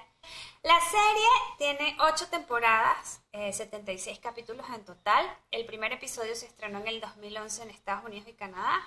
La 0.62 0.78
serie 0.80 1.28
tiene 1.58 1.96
8 2.00 2.28
temporadas, 2.28 3.20
eh, 3.32 3.52
76 3.52 4.18
capítulos 4.20 4.64
en 4.74 4.84
total. 4.84 5.26
El 5.50 5.66
primer 5.66 5.92
episodio 5.92 6.34
se 6.34 6.46
estrenó 6.46 6.78
en 6.78 6.88
el 6.88 7.00
2011 7.00 7.62
en 7.64 7.70
Estados 7.70 8.04
Unidos 8.04 8.28
y 8.28 8.32
Canadá. 8.34 8.80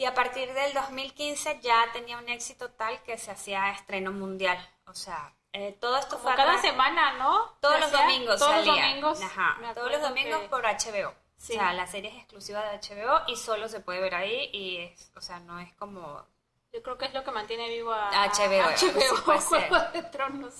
Y 0.00 0.06
a 0.06 0.14
partir 0.14 0.50
del 0.54 0.72
2015 0.72 1.60
ya 1.60 1.84
tenía 1.92 2.16
un 2.16 2.26
éxito 2.30 2.70
tal 2.70 3.02
que 3.02 3.18
se 3.18 3.30
hacía 3.30 3.70
estreno 3.72 4.12
mundial. 4.12 4.56
O 4.86 4.94
sea, 4.94 5.34
eh, 5.52 5.76
todo 5.78 5.98
esto 5.98 6.16
Como 6.16 6.22
fue 6.22 6.36
cada 6.36 6.58
semana, 6.58 7.18
¿no? 7.18 7.54
todos 7.60 7.74
Se 7.74 7.80
los 7.82 7.88
hacía 7.92 8.06
domingos 8.06 8.38
Todos 8.38 8.56
los 8.56 8.64
salía. 8.64 8.86
domingos. 8.88 9.20
Ajá, 9.22 9.58
todos 9.74 9.92
los 9.92 10.00
domingos 10.00 10.40
que- 10.40 10.48
por 10.48 10.64
HBO. 10.64 11.14
Sí. 11.36 11.52
O 11.52 11.56
sea, 11.56 11.74
la 11.74 11.86
serie 11.86 12.08
es 12.12 12.16
exclusiva 12.16 12.62
de 12.62 12.78
HBO 12.78 13.24
y 13.26 13.36
solo 13.36 13.68
se 13.68 13.80
puede 13.80 14.00
ver 14.00 14.14
ahí 14.14 14.48
y 14.54 14.78
es, 14.78 15.12
o 15.16 15.20
sea, 15.20 15.38
no 15.40 15.60
es 15.60 15.70
como 15.74 16.26
Yo 16.72 16.82
creo 16.82 16.96
que 16.96 17.04
es 17.04 17.12
lo 17.12 17.22
que 17.22 17.30
mantiene 17.32 17.68
vivo 17.68 17.92
a 17.92 18.10
HBO, 18.24 18.70
sí 18.78 18.86
HBO. 18.90 19.16
Juego 19.18 19.78
de 19.92 20.02
Tronos. 20.04 20.54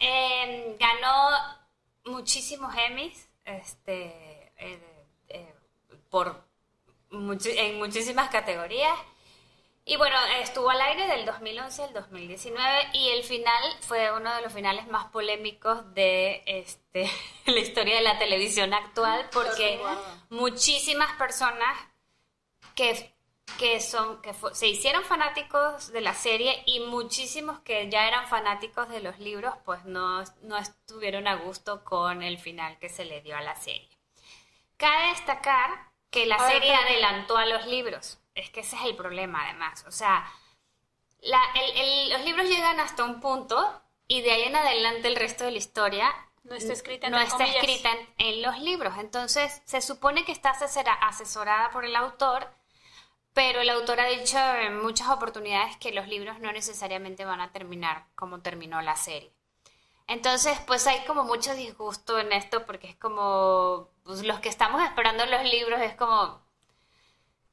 Eh, 0.00 0.76
ganó 0.78 1.30
muchísimos 2.04 2.74
Emmys 2.76 3.26
este, 3.46 4.52
eh, 4.58 5.06
eh, 5.28 5.54
por 6.10 6.51
muchi- 7.12 7.54
en 7.56 7.78
muchísimas 7.78 8.28
categorías. 8.30 8.96
Y 9.84 9.96
bueno, 9.96 10.16
estuvo 10.40 10.70
al 10.70 10.80
aire 10.80 11.08
del 11.08 11.26
2011 11.26 11.82
al 11.82 11.92
2019 11.92 12.90
y 12.92 13.08
el 13.08 13.24
final 13.24 13.62
fue 13.80 14.12
uno 14.12 14.32
de 14.36 14.42
los 14.42 14.52
finales 14.52 14.86
más 14.86 15.06
polémicos 15.06 15.92
de 15.92 16.42
este, 16.46 17.10
la 17.46 17.58
historia 17.58 17.96
de 17.96 18.02
la 18.02 18.16
televisión 18.18 18.72
actual 18.74 19.28
porque 19.32 19.80
muchísimas 20.30 21.12
personas 21.16 21.76
que, 22.76 23.12
que 23.58 23.80
son 23.80 24.22
que 24.22 24.32
se 24.52 24.68
hicieron 24.68 25.02
fanáticos 25.02 25.90
de 25.92 26.00
la 26.00 26.14
serie 26.14 26.62
y 26.66 26.78
muchísimos 26.80 27.58
que 27.60 27.90
ya 27.90 28.06
eran 28.06 28.28
fanáticos 28.28 28.88
de 28.88 29.00
los 29.00 29.18
libros 29.18 29.52
pues 29.64 29.84
no, 29.84 30.22
no 30.42 30.56
estuvieron 30.58 31.26
a 31.26 31.34
gusto 31.34 31.82
con 31.82 32.22
el 32.22 32.38
final 32.38 32.78
que 32.78 32.88
se 32.88 33.04
le 33.04 33.20
dio 33.20 33.36
a 33.36 33.42
la 33.42 33.56
serie. 33.56 33.90
Cabe 34.76 35.08
destacar 35.08 35.90
que 36.12 36.26
la 36.26 36.36
ver, 36.38 36.52
serie 36.52 36.72
pero- 36.76 36.82
adelantó 36.88 37.36
a 37.36 37.46
los 37.46 37.66
libros. 37.66 38.18
Es 38.36 38.50
que 38.50 38.60
ese 38.60 38.76
es 38.76 38.82
el 38.82 38.94
problema 38.94 39.44
además. 39.44 39.84
O 39.88 39.90
sea, 39.90 40.24
la- 41.20 41.50
el- 41.54 41.76
el- 41.80 42.10
los 42.10 42.20
libros 42.24 42.46
llegan 42.46 42.78
hasta 42.80 43.04
un 43.04 43.20
punto 43.20 43.82
y 44.06 44.20
de 44.22 44.30
ahí 44.30 44.42
en 44.44 44.54
adelante 44.56 45.08
el 45.08 45.16
resto 45.16 45.44
de 45.44 45.50
la 45.52 45.58
historia 45.58 46.12
No 46.44 46.54
está 46.54 46.72
escrita, 46.72 47.08
no 47.10 47.18
está 47.20 47.44
escrita 47.44 47.90
en, 47.92 48.08
en 48.18 48.42
los 48.42 48.58
libros. 48.58 48.94
Entonces, 48.98 49.62
se 49.64 49.80
supone 49.80 50.24
que 50.24 50.32
está 50.32 50.50
asesora- 50.50 50.94
asesorada 51.00 51.70
por 51.70 51.84
el 51.84 51.94
autor, 51.96 52.48
pero 53.32 53.60
el 53.60 53.70
autor 53.70 54.00
ha 54.00 54.06
dicho 54.06 54.38
en 54.38 54.82
muchas 54.82 55.08
oportunidades 55.08 55.76
que 55.78 55.92
los 55.92 56.08
libros 56.08 56.38
no 56.40 56.52
necesariamente 56.52 57.24
van 57.24 57.40
a 57.40 57.52
terminar 57.52 58.06
como 58.14 58.40
terminó 58.42 58.82
la 58.82 58.96
serie. 58.96 59.32
Entonces, 60.08 60.58
pues 60.66 60.86
hay 60.86 61.04
como 61.06 61.24
mucho 61.24 61.54
disgusto 61.54 62.18
en 62.18 62.32
esto 62.32 62.66
porque 62.66 62.88
es 62.88 62.96
como, 62.96 63.88
pues 64.04 64.22
los 64.24 64.40
que 64.40 64.48
estamos 64.48 64.82
esperando 64.82 65.24
los 65.26 65.42
libros 65.44 65.80
es 65.80 65.94
como, 65.94 66.42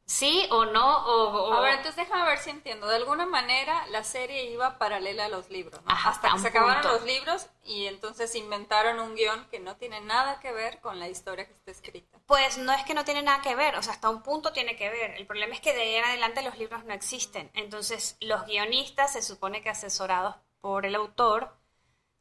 sí 0.06 0.47
o 0.52 0.66
no, 0.66 1.06
o... 1.06 1.50
o- 1.50 1.54
A 1.54 1.62
ver, 1.62 1.76
entonces 1.76 1.95
déjame 2.08 2.26
ver 2.26 2.39
si 2.39 2.50
entiendo. 2.50 2.88
De 2.88 2.95
alguna 2.95 3.26
manera 3.26 3.86
la 3.88 4.04
serie 4.04 4.45
iba 4.52 4.78
paralela 4.78 5.26
a 5.26 5.30
los 5.30 5.50
libros, 5.50 5.82
¿no? 5.86 5.91
Ajá, 5.91 6.10
Hasta 6.10 6.28
hasta 6.28 6.32
que 6.32 6.39
se 6.39 6.47
acabaron 6.47 6.82
punto. 6.82 6.97
los 6.97 7.04
libros 7.06 7.47
y 7.64 7.86
entonces 7.86 8.34
inventaron 8.36 9.00
un 9.00 9.16
guion 9.16 9.45
que 9.50 9.60
no 9.60 9.76
tiene 9.78 10.02
nada 10.02 10.39
que 10.39 10.52
ver 10.52 10.80
con 10.82 11.00
la 11.00 11.08
historia 11.10 11.45
que 11.45 11.54
está 11.54 11.72
escrita. 11.72 12.18
Pues 12.26 12.58
no 12.58 12.72
es 12.74 12.84
que 12.84 12.93
no 12.93 13.04
tiene 13.06 13.22
nada 13.24 13.41
que 13.41 13.56
ver, 13.56 13.76
o 13.76 13.82
sea, 13.84 13.93
hasta 13.93 14.10
un 14.10 14.22
punto 14.22 14.52
tiene 14.54 14.76
que 14.76 14.89
ver. 14.89 15.12
El 15.12 15.26
problema 15.28 15.54
es 15.54 15.62
que 15.62 15.74
de 15.74 15.82
ahí 15.82 15.95
en 15.95 16.06
adelante 16.06 16.41
los 16.43 16.58
libros 16.58 16.84
no 16.86 16.93
existen. 16.93 17.50
Entonces, 17.54 18.18
los 18.22 18.45
guionistas, 18.45 19.14
se 19.14 19.22
supone 19.22 19.62
que 19.62 19.70
asesorados 19.70 20.36
por 20.62 20.86
el 20.86 20.95
autor, 20.95 21.56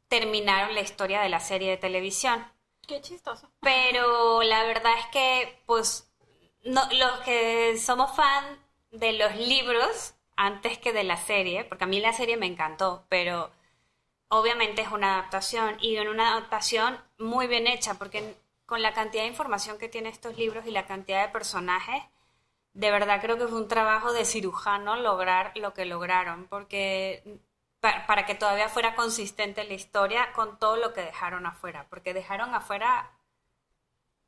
terminaron 0.07 0.73
la 0.75 0.81
historia 0.81 1.21
de 1.21 1.29
la 1.29 1.39
serie 1.39 1.69
de 1.71 1.77
televisión. 1.77 2.51
Qué 2.89 3.01
chistoso. 3.01 3.47
Pero 3.61 4.41
la 4.41 4.63
verdad 4.63 4.93
es 4.97 5.05
que, 5.11 5.61
pues, 5.67 6.11
no, 6.63 6.81
los 6.91 7.19
que 7.19 7.77
somos 7.77 8.15
fan 8.15 8.59
de 8.91 9.13
los 9.13 9.35
libros 9.35 10.15
antes 10.35 10.79
que 10.79 10.91
de 10.91 11.03
la 11.03 11.17
serie, 11.17 11.65
porque 11.65 11.83
a 11.83 11.87
mí 11.87 11.99
la 11.99 12.13
serie 12.13 12.35
me 12.35 12.47
encantó, 12.47 13.05
pero 13.07 13.51
obviamente 14.27 14.81
es 14.81 14.91
una 14.91 15.19
adaptación 15.19 15.77
y 15.81 15.97
en 15.97 16.07
una 16.07 16.31
adaptación 16.31 16.97
muy 17.19 17.45
bien 17.45 17.67
hecha, 17.67 17.93
porque 17.93 18.35
con 18.65 18.81
la 18.81 18.93
cantidad 18.93 19.21
de 19.21 19.29
información 19.29 19.77
que 19.77 19.89
tienen 19.89 20.11
estos 20.11 20.35
libros 20.37 20.65
y 20.65 20.71
la 20.71 20.87
cantidad 20.87 21.23
de 21.23 21.31
personajes, 21.31 22.03
de 22.73 22.89
verdad 22.89 23.21
creo 23.21 23.37
que 23.37 23.47
fue 23.47 23.61
un 23.61 23.67
trabajo 23.67 24.13
de 24.13 24.25
cirujano 24.25 24.95
lograr 24.95 25.51
lo 25.57 25.75
que 25.75 25.85
lograron, 25.85 26.47
porque 26.47 27.39
pa- 27.81 28.05
para 28.07 28.25
que 28.25 28.35
todavía 28.35 28.69
fuera 28.69 28.95
consistente 28.95 29.63
la 29.65 29.73
historia 29.73 30.31
con 30.33 30.59
todo 30.59 30.77
lo 30.77 30.93
que 30.93 31.01
dejaron 31.01 31.45
afuera, 31.45 31.87
porque 31.89 32.13
dejaron 32.13 32.53
afuera 32.55 33.11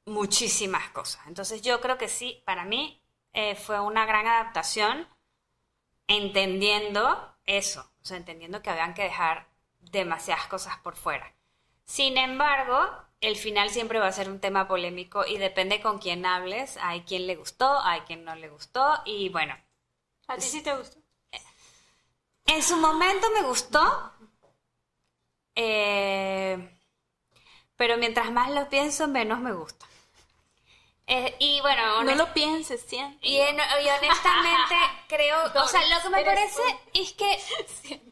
muchísimas 0.05 0.89
cosas. 0.89 1.25
Entonces 1.27 1.61
yo 1.61 1.79
creo 1.81 1.97
que 1.97 2.07
sí, 2.07 2.43
para 2.45 2.65
mí 2.65 3.01
eh, 3.33 3.55
fue 3.55 3.79
una 3.79 4.05
gran 4.05 4.27
adaptación 4.27 5.07
entendiendo 6.07 7.35
eso, 7.45 7.81
o 8.01 8.05
sea, 8.05 8.17
entendiendo 8.17 8.61
que 8.61 8.69
habían 8.69 8.93
que 8.93 9.03
dejar 9.03 9.47
demasiadas 9.79 10.47
cosas 10.47 10.77
por 10.79 10.95
fuera. 10.95 11.33
Sin 11.85 12.17
embargo, 12.17 12.77
el 13.21 13.35
final 13.35 13.69
siempre 13.69 13.99
va 13.99 14.07
a 14.07 14.11
ser 14.11 14.29
un 14.29 14.39
tema 14.39 14.67
polémico 14.67 15.25
y 15.25 15.37
depende 15.37 15.81
con 15.81 15.99
quién 15.99 16.25
hables. 16.25 16.77
Hay 16.81 17.01
quien 17.03 17.27
le 17.27 17.35
gustó, 17.35 17.79
hay 17.81 18.01
quien 18.01 18.23
no 18.25 18.35
le 18.35 18.49
gustó 18.49 19.01
y 19.05 19.29
bueno, 19.29 19.55
¿A 20.27 20.37
ti 20.39 20.47
sí 20.47 20.63
te 20.63 20.75
gustó? 20.75 21.00
En 22.45 22.63
su 22.63 22.77
momento 22.77 23.27
me 23.31 23.41
gustó, 23.43 24.11
eh, 25.55 26.77
pero 27.75 27.97
mientras 27.97 28.31
más 28.31 28.49
lo 28.51 28.69
pienso, 28.69 29.07
menos 29.07 29.39
me 29.39 29.53
gusta. 29.53 29.85
Eh, 31.07 31.35
y 31.39 31.59
bueno, 31.61 32.03
No 32.03 32.15
lo 32.15 32.31
pienses, 32.33 32.81
siempre. 32.83 33.27
y, 33.27 33.37
en- 33.37 33.57
y 33.57 33.89
honestamente 33.89 34.75
creo, 35.09 35.37
o 35.55 35.67
sea, 35.67 35.81
lo 35.87 36.01
que 36.01 36.09
me 36.09 36.23
parece 36.23 36.61
es 36.93 37.11
que 37.13 37.37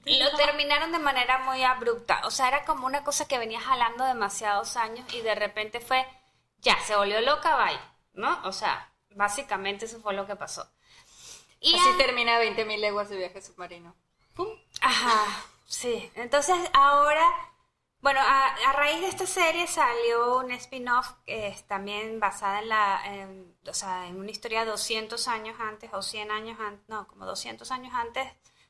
lo 0.06 0.36
terminaron 0.36 0.92
de 0.92 1.00
manera 1.00 1.38
muy 1.40 1.64
abrupta. 1.64 2.22
O 2.26 2.32
sea, 2.32 2.50
era 2.50 2.66
como 2.66 2.88
una 2.88 3.04
cosa 3.06 3.26
que 3.28 3.38
venía 3.38 3.62
jalando 3.62 4.04
demasiados 4.04 4.76
años 4.76 5.06
y 5.14 5.22
de 5.22 5.34
repente 5.36 5.80
fue, 5.80 6.06
ya, 6.58 6.78
se 6.86 6.96
volvió 6.96 7.22
loca, 7.22 7.64
bye, 7.64 7.80
¿no? 8.14 8.42
O 8.44 8.52
sea, 8.52 8.92
básicamente 9.12 9.86
eso 9.86 10.02
fue 10.02 10.14
lo 10.14 10.28
que 10.28 10.36
pasó. 10.36 10.70
Y 11.62 11.74
Así 11.76 11.90
a- 11.94 11.98
termina 11.98 12.38
20.000 12.40 12.82
leguas 12.82 13.08
de 13.10 13.18
viaje 13.18 13.42
submarino. 13.42 13.96
Ajá, 14.82 15.26
sí. 15.66 16.12
Entonces 16.16 16.56
ahora, 16.74 17.24
bueno, 18.02 18.20
a, 18.22 18.48
a 18.70 18.74
raíz 18.74 19.02
de 19.02 19.08
esta 19.08 19.26
serie 19.28 19.68
salió 19.68 20.38
un 20.38 20.52
spin-off 20.52 21.12
que 21.26 21.48
es 21.48 21.66
también 21.68 22.20
basada 22.20 22.60
en 22.60 22.70
la, 22.70 23.02
en- 23.06 23.58
o 23.68 23.74
sea, 23.74 24.08
en 24.08 24.20
una 24.20 24.32
historia 24.32 24.66
200 24.66 25.28
años 25.28 25.58
antes 25.60 25.92
o 25.94 26.02
100 26.02 26.32
años 26.32 26.60
antes, 26.60 26.88
no, 26.90 27.08
como 27.08 27.26
200 27.26 27.72
años 27.72 27.94
antes 27.94 28.28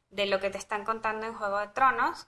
de 0.09 0.25
lo 0.25 0.39
que 0.39 0.49
te 0.49 0.57
están 0.57 0.83
contando 0.85 1.25
en 1.27 1.35
Juego 1.35 1.59
de 1.59 1.67
Tronos. 1.69 2.27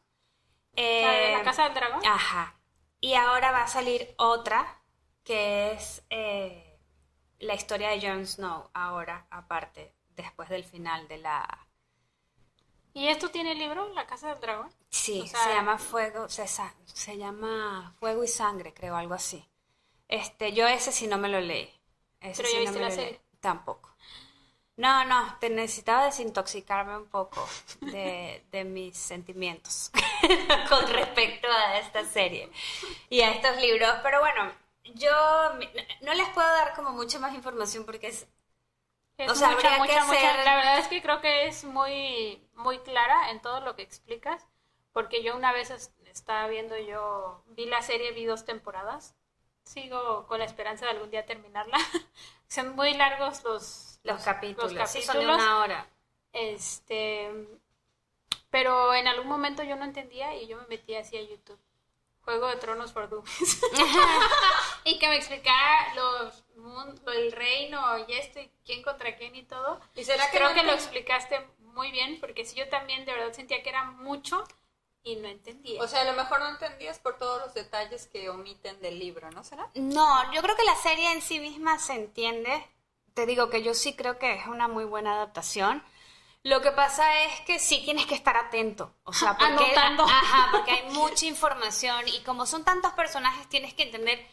¿La 1.02 1.12
de 1.14 1.32
la 1.32 1.40
Eh, 1.40 1.44
Casa 1.44 1.64
del 1.66 1.74
Dragón? 1.74 2.02
Ajá. 2.06 2.60
Y 3.02 3.16
ahora 3.16 3.52
va 3.52 3.64
a 3.64 3.68
salir 3.68 4.14
otra 4.18 4.82
que 5.24 5.72
es 5.74 6.04
eh, 6.10 6.80
la 7.40 7.56
historia 7.56 7.90
de 7.90 8.02
Jon 8.02 8.26
Snow, 8.28 8.70
ahora, 8.74 9.28
aparte, 9.32 9.96
después 10.10 10.50
del 10.50 10.64
final 10.66 11.08
de 11.08 11.18
la... 11.20 11.68
¿Y 12.94 13.08
esto 13.08 13.30
tiene 13.30 13.56
libro, 13.56 13.90
La 13.94 14.06
Casa 14.06 14.30
del 14.30 14.40
Dragón? 14.42 14.70
Sí, 14.90 15.22
O 15.22 15.28
sea- 15.28 15.44
se 15.44 15.50
llama 15.54 15.78
Fuego, 15.78 16.28
se, 16.30 16.46
se 16.86 17.18
llama 17.18 17.94
Fuego 18.00 18.24
y 18.24 18.28
Sangre, 18.28 18.74
creo, 18.74 18.96
algo 18.96 19.14
así. 19.14 19.48
Este, 20.08 20.52
yo 20.54 20.68
ese 20.68 20.92
sí 20.92 21.08
no 21.08 21.18
me 21.18 21.30
lo 21.30 21.40
leí. 21.40 21.72
Ese 22.20 22.44
Pero 22.44 22.50
sí 22.50 22.64
ya 22.66 22.72
no 22.72 22.74
me 22.74 22.80
la 22.82 22.88
leí. 22.90 22.96
serie. 22.98 23.22
Tampoco. 23.40 23.90
No, 24.78 25.06
no, 25.06 25.38
te 25.40 25.50
necesitaba 25.50 26.06
desintoxicarme 26.06 26.98
un 26.98 27.08
poco 27.08 27.48
de, 27.82 28.44
de 28.52 28.64
mis 28.64 28.98
sentimientos 28.98 29.92
con 30.70 30.88
respecto 30.90 31.48
a 31.50 31.78
esta 31.78 32.04
serie 32.06 32.50
y 33.10 33.22
a 33.22 33.32
estos 33.32 33.58
libros. 33.58 33.90
Pero 34.02 34.20
bueno, 34.22 34.52
yo 34.96 35.12
no 36.02 36.14
les 36.14 36.28
puedo 36.30 36.48
dar 36.48 36.74
como 36.76 36.92
mucha 36.92 37.20
más 37.20 37.34
información 37.36 37.86
porque 37.86 38.08
es 38.08 38.26
Es 39.26 39.32
O 39.32 39.36
sea, 39.36 39.50
mucha, 39.52 39.68
habría 39.76 39.76
que 39.76 39.80
mucha, 39.94 40.06
mucha- 40.06 40.32
hacer- 40.32 40.46
La 40.46 40.56
verdad 40.56 40.78
es 40.80 40.88
que 40.88 41.02
creo 41.02 41.22
que 41.22 41.48
es 41.48 41.64
muy, 41.64 42.42
muy 42.56 42.80
clara 42.80 43.32
en 43.32 43.42
todo 43.42 43.60
lo 43.62 43.76
que 43.76 43.82
explicas, 43.84 44.48
porque 44.94 45.24
yo 45.24 45.36
una 45.36 45.52
vez 45.54 45.70
es- 45.72 45.94
estaba 46.06 46.48
viendo 46.48 46.78
yo, 46.78 47.44
vi 47.48 47.66
la 47.66 47.82
serie, 47.82 48.12
vi 48.12 48.26
dos 48.26 48.46
temporadas, 48.46 49.16
sigo 49.64 50.28
con 50.28 50.40
la 50.40 50.46
esperanza 50.46 50.86
de 50.86 50.92
algún 50.92 51.10
día 51.12 51.26
terminarla. 51.26 51.78
Son 52.48 52.76
muy 52.76 52.94
largos 52.94 53.44
los, 53.44 54.00
los 54.04 54.24
capítulos, 54.24 54.74
los 54.74 54.90
sí, 54.90 55.02
son 55.02 55.16
de 55.20 55.24
capítulos. 55.26 55.42
una 55.44 55.58
hora. 55.60 55.88
Este, 56.34 57.30
pero 58.50 58.94
en 58.94 59.08
algún 59.08 59.28
momento 59.28 59.64
yo 59.64 59.76
no 59.78 59.86
entendía 59.86 60.36
y 60.36 60.48
yo 60.48 60.58
me 60.58 60.68
metí 60.68 60.96
así 60.96 61.16
a 61.18 61.22
YouTube. 61.22 61.60
Juego 62.24 62.48
de 62.48 62.56
Tronos 62.58 62.94
for 62.94 63.10
Dummies. 63.10 63.62
y 64.84 65.00
que 65.00 65.08
me 65.08 65.16
explicara 65.18 65.94
los 65.96 66.44
mun- 66.56 67.00
lo- 67.06 67.12
el 67.12 67.32
reino 67.32 67.82
y 68.08 68.14
esto 68.14 68.40
y 68.40 68.52
quién 68.66 68.82
contra 68.84 69.16
quién 69.16 69.36
y 69.36 69.44
todo. 69.44 69.80
¿Y 69.96 70.04
será 70.04 70.30
que 70.30 70.38
Creo 70.38 70.50
no 70.50 70.56
que 70.56 70.64
lo 70.64 70.74
explicaste 70.74 71.46
muy 71.60 71.92
bien 71.92 72.20
porque 72.20 72.46
si 72.46 72.56
yo 72.58 72.68
también 72.70 73.06
de 73.06 73.14
verdad 73.14 73.34
sentía 73.34 73.64
que 73.64 73.70
era 73.70 73.84
mucho 73.86 74.44
y 75.04 75.16
no 75.16 75.28
entendía. 75.28 75.82
O 75.82 75.88
sea, 75.88 76.02
a 76.02 76.04
lo 76.04 76.14
mejor 76.14 76.40
no 76.42 76.50
entendías 76.50 77.00
por 77.00 77.18
todos 77.18 77.42
los 77.42 77.54
detalles 77.56 78.06
que 78.08 78.30
omiten 78.30 78.80
del 78.82 79.00
libro, 79.00 79.32
¿no 79.32 79.44
será? 79.44 79.68
No, 79.74 80.32
yo 80.34 80.42
creo 80.44 80.56
que 80.56 80.64
la 80.64 80.76
serie 80.76 81.12
en 81.12 81.22
sí 81.22 81.40
misma 81.40 81.80
se 81.80 81.94
entiende. 81.94 82.68
Te 83.16 83.26
digo 83.26 83.50
que 83.50 83.64
yo 83.64 83.74
sí 83.74 83.96
creo 83.96 84.20
que 84.20 84.34
es 84.36 84.46
una 84.48 84.68
muy 84.68 84.86
buena 84.86 85.14
adaptación. 85.14 85.84
Lo 86.44 86.62
que 86.62 86.72
pasa 86.72 87.24
es 87.24 87.42
que 87.42 87.60
sí 87.60 87.82
tienes 87.86 88.06
que 88.08 88.16
estar 88.16 88.36
atento. 88.36 88.96
O 89.04 89.14
sea, 89.14 89.32
porque, 89.38 89.46
Anotando. 89.46 90.04
Ajá, 90.10 90.50
porque 90.52 90.72
hay 90.72 90.90
mucha 90.92 91.26
información 91.26 92.08
y 92.08 92.20
como 92.22 92.46
son 92.46 92.64
tantos 92.64 92.94
personajes 92.94 93.48
tienes 93.50 93.74
que 93.74 93.84
entender 93.84 94.26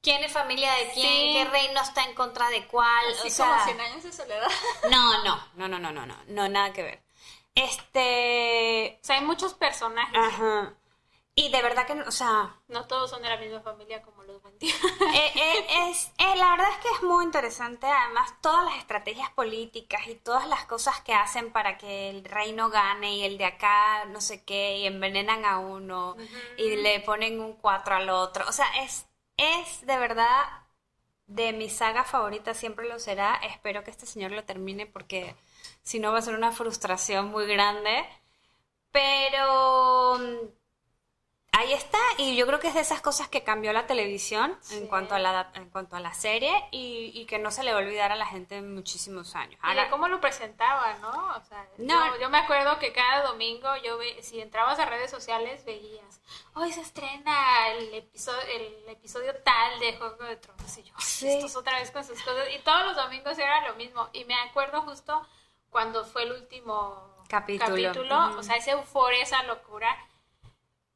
quién 0.00 0.24
es 0.24 0.32
familia 0.32 0.72
de 0.74 0.90
quién, 0.92 1.08
Sí. 1.08 1.30
qué 1.34 1.44
reino 1.44 1.80
está 1.80 2.02
en 2.04 2.14
contra 2.14 2.48
de 2.50 2.66
cuál. 2.66 3.04
Así 3.18 3.28
o 3.28 3.30
sea, 3.30 3.46
como 3.48 3.64
100 3.64 3.80
años 3.80 4.02
de 4.02 4.12
soledad. 4.12 4.48
no, 4.90 5.22
no, 5.24 5.36
no, 5.54 5.68
no, 5.68 5.78
no, 5.78 5.92
no, 5.92 6.06
no, 6.06 6.16
no, 6.26 6.48
nada 6.48 6.72
que 6.72 6.82
ver. 6.82 7.02
Este, 7.54 8.98
o 9.02 9.04
sea, 9.04 9.16
hay 9.16 9.24
muchos 9.24 9.54
personajes. 9.54 10.16
ajá. 10.18 10.74
Y 11.34 11.50
de 11.50 11.62
verdad 11.62 11.86
que, 11.86 11.94
no- 11.94 12.04
o 12.06 12.10
sea, 12.10 12.56
No 12.68 12.86
todos 12.86 13.10
son 13.10 13.22
de 13.22 13.28
la 13.28 13.38
misma 13.38 13.60
familia 13.60 14.02
como 14.02 14.22
los 14.24 14.40
Buendía. 14.42 14.72
Eh, 15.14 15.32
eh, 15.34 15.66
es, 15.90 16.10
eh, 16.18 16.36
la 16.36 16.50
verdad 16.50 16.68
es 16.70 16.78
que 16.78 16.88
es 16.96 17.02
muy 17.02 17.24
interesante, 17.24 17.86
además 17.86 18.34
todas 18.40 18.64
las 18.64 18.76
estrategias 18.76 19.30
políticas 19.30 20.06
y 20.08 20.14
todas 20.14 20.46
las 20.48 20.64
cosas 20.66 21.00
que 21.02 21.12
hacen 21.14 21.52
para 21.52 21.76
que 21.78 22.10
el 22.10 22.24
reino 22.24 22.70
gane 22.70 23.16
y 23.16 23.24
el 23.24 23.36
de 23.38 23.44
acá 23.46 24.04
no 24.06 24.20
sé 24.20 24.44
qué 24.44 24.78
y 24.78 24.86
envenenan 24.86 25.44
a 25.44 25.58
uno 25.58 26.16
y 26.56 26.76
le 26.76 27.00
ponen 27.00 27.40
un 27.40 27.54
cuatro 27.54 27.94
al 27.94 28.08
otro, 28.10 28.44
o 28.48 28.52
sea, 28.52 28.66
es, 28.82 29.06
es 29.36 29.84
de 29.86 29.98
verdad 29.98 30.44
de 31.26 31.52
mi 31.52 31.68
saga 31.70 32.04
favorita, 32.04 32.54
siempre 32.54 32.88
lo 32.88 32.98
será, 32.98 33.36
espero 33.36 33.84
que 33.84 33.90
este 33.90 34.06
señor 34.06 34.32
lo 34.32 34.44
termine 34.44 34.86
porque 34.86 35.34
si 35.82 35.98
no 36.00 36.12
va 36.12 36.18
a 36.18 36.22
ser 36.22 36.34
una 36.36 36.52
frustración 36.52 37.30
muy 37.30 37.46
grande, 37.46 38.04
pero... 38.92 40.18
Ahí 41.54 41.74
está, 41.74 41.98
y 42.16 42.34
yo 42.34 42.46
creo 42.46 42.60
que 42.60 42.68
es 42.68 42.74
de 42.74 42.80
esas 42.80 43.02
cosas 43.02 43.28
que 43.28 43.44
cambió 43.44 43.74
la 43.74 43.86
televisión 43.86 44.58
en 44.70 44.86
cuanto 44.86 45.14
a 45.14 45.18
la 45.18 45.50
en 45.54 45.68
cuanto 45.68 45.96
a 45.96 46.00
la 46.00 46.14
serie 46.14 46.50
y, 46.70 47.12
y 47.14 47.26
que 47.26 47.38
no 47.38 47.50
se 47.50 47.62
le 47.62 47.72
va 47.74 47.80
a 47.80 47.82
olvidar 47.82 48.10
a 48.10 48.16
la 48.16 48.24
gente 48.24 48.56
en 48.56 48.74
muchísimos 48.74 49.36
años. 49.36 49.60
Ahora, 49.62 49.90
cómo 49.90 50.08
lo 50.08 50.18
presentaban, 50.18 50.98
¿no? 51.02 51.10
O 51.36 51.40
sea, 51.44 51.68
No. 51.76 52.06
yo, 52.14 52.22
yo 52.22 52.30
me 52.30 52.38
acuerdo 52.38 52.78
que 52.78 52.94
cada 52.94 53.22
domingo, 53.26 53.68
yo 53.84 53.98
ve, 53.98 54.22
si 54.22 54.40
entrabas 54.40 54.78
a 54.78 54.86
redes 54.86 55.10
sociales, 55.10 55.62
veías, 55.66 56.22
hoy 56.54 56.72
se 56.72 56.80
estrena 56.80 57.68
el 57.68 57.92
episodio, 57.92 58.40
el 58.48 58.88
episodio 58.88 59.34
tal 59.44 59.78
de 59.78 59.92
Juego 59.98 60.24
de 60.24 60.36
Tronos. 60.36 60.78
Y 60.78 60.84
yo, 60.84 60.94
"Ay, 60.96 61.04
Sí. 61.04 61.28
estos 61.28 61.54
otra 61.56 61.78
vez 61.78 61.90
con 61.90 62.02
sus 62.02 62.18
cosas. 62.22 62.46
Y 62.56 62.60
todos 62.60 62.86
los 62.86 62.96
domingos 62.96 63.38
era 63.38 63.68
lo 63.68 63.74
mismo. 63.74 64.08
Y 64.14 64.24
me 64.24 64.34
acuerdo 64.36 64.80
justo 64.82 65.20
cuando 65.68 66.02
fue 66.06 66.22
el 66.22 66.32
último 66.32 67.14
Capítulo. 67.28 68.38
O 68.38 68.42
sea, 68.42 68.56
esa 68.56 68.70
euforia, 68.72 69.22
esa 69.22 69.42
locura. 69.42 69.94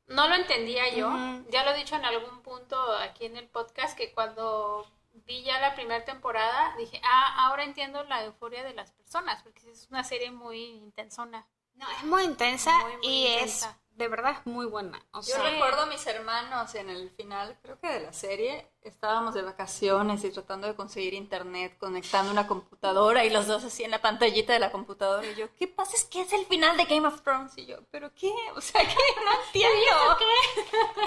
No 0.07 0.29
lo 0.29 0.35
entendía 0.37 0.89
yo. 0.95 1.11
Ya 1.51 1.65
lo 1.65 1.71
he 1.73 1.79
dicho 1.79 1.97
en 1.97 2.05
algún 2.05 2.43
punto 2.43 2.81
aquí 2.99 3.27
en 3.27 3.37
el 3.37 3.49
podcast 3.49 3.97
que 3.97 4.13
cuando 4.13 4.87
vi 5.27 5.43
ya 5.43 5.59
la 5.61 5.75
primera 5.75 6.05
temporada 6.05 6.75
dije, 6.77 7.01
ah, 7.05 7.47
ahora 7.47 7.65
entiendo 7.65 8.05
la 8.05 8.25
euforia 8.25 8.63
de 8.63 8.75
las 8.75 8.93
personas, 8.93 9.43
porque 9.43 9.69
es 9.71 9.89
una 9.91 10.05
serie 10.05 10.31
muy 10.31 10.63
intensona. 10.63 11.47
no, 11.75 11.91
es 11.91 12.05
muy 12.05 12.23
intensa 12.25 12.71
Muy, 12.83 12.97
muy 12.99 13.07
y 13.07 13.27
intensa. 13.27 13.71
es 13.71 13.77
de 13.97 14.09
verdad 14.09 14.33
es 14.33 14.47
muy 14.47 14.67
buena. 14.67 15.01
O 15.13 15.21
Yo 15.23 15.43
recuerdo 15.43 15.83
a 15.83 15.87
mis 15.87 16.07
hermanos 16.07 16.75
en 16.75 16.91
el 16.91 17.11
final, 17.11 17.59
creo 17.63 17.79
que 17.81 17.89
de 17.89 18.01
la 18.01 18.13
serie, 18.13 18.71
estábamos 18.83 19.35
de 19.35 19.43
vacaciones 19.43 20.23
y 20.23 20.31
tratando 20.31 20.67
de 20.67 20.77
conseguir 20.77 21.15
internet, 21.15 21.77
conectando 21.79 22.31
una 22.31 22.47
computadora 22.47 23.25
y 23.25 23.31
los 23.31 23.47
dos 23.47 23.65
así 23.65 23.85
en 23.85 23.91
la 23.91 24.03
pantallita 24.03 24.53
de 24.53 24.59
la 24.59 24.71
computadora 24.71 25.27
y 25.27 25.35
yo, 25.35 25.49
¿qué 25.57 25.67
pasa? 25.67 25.97
Es 25.97 26.05
que 26.05 26.21
es 26.21 26.33
el 26.33 26.47
final 26.47 26.77
de 26.77 26.85
Game 26.85 27.09
of 27.09 27.23
Thrones 27.23 27.57
y 27.57 27.67
yo, 27.67 27.79
¿pero 27.91 28.15
qué? 28.15 28.33
O 28.55 28.61
sea, 28.61 28.83
que 28.83 28.95
no 28.95 29.33
entiendo. 29.47 30.19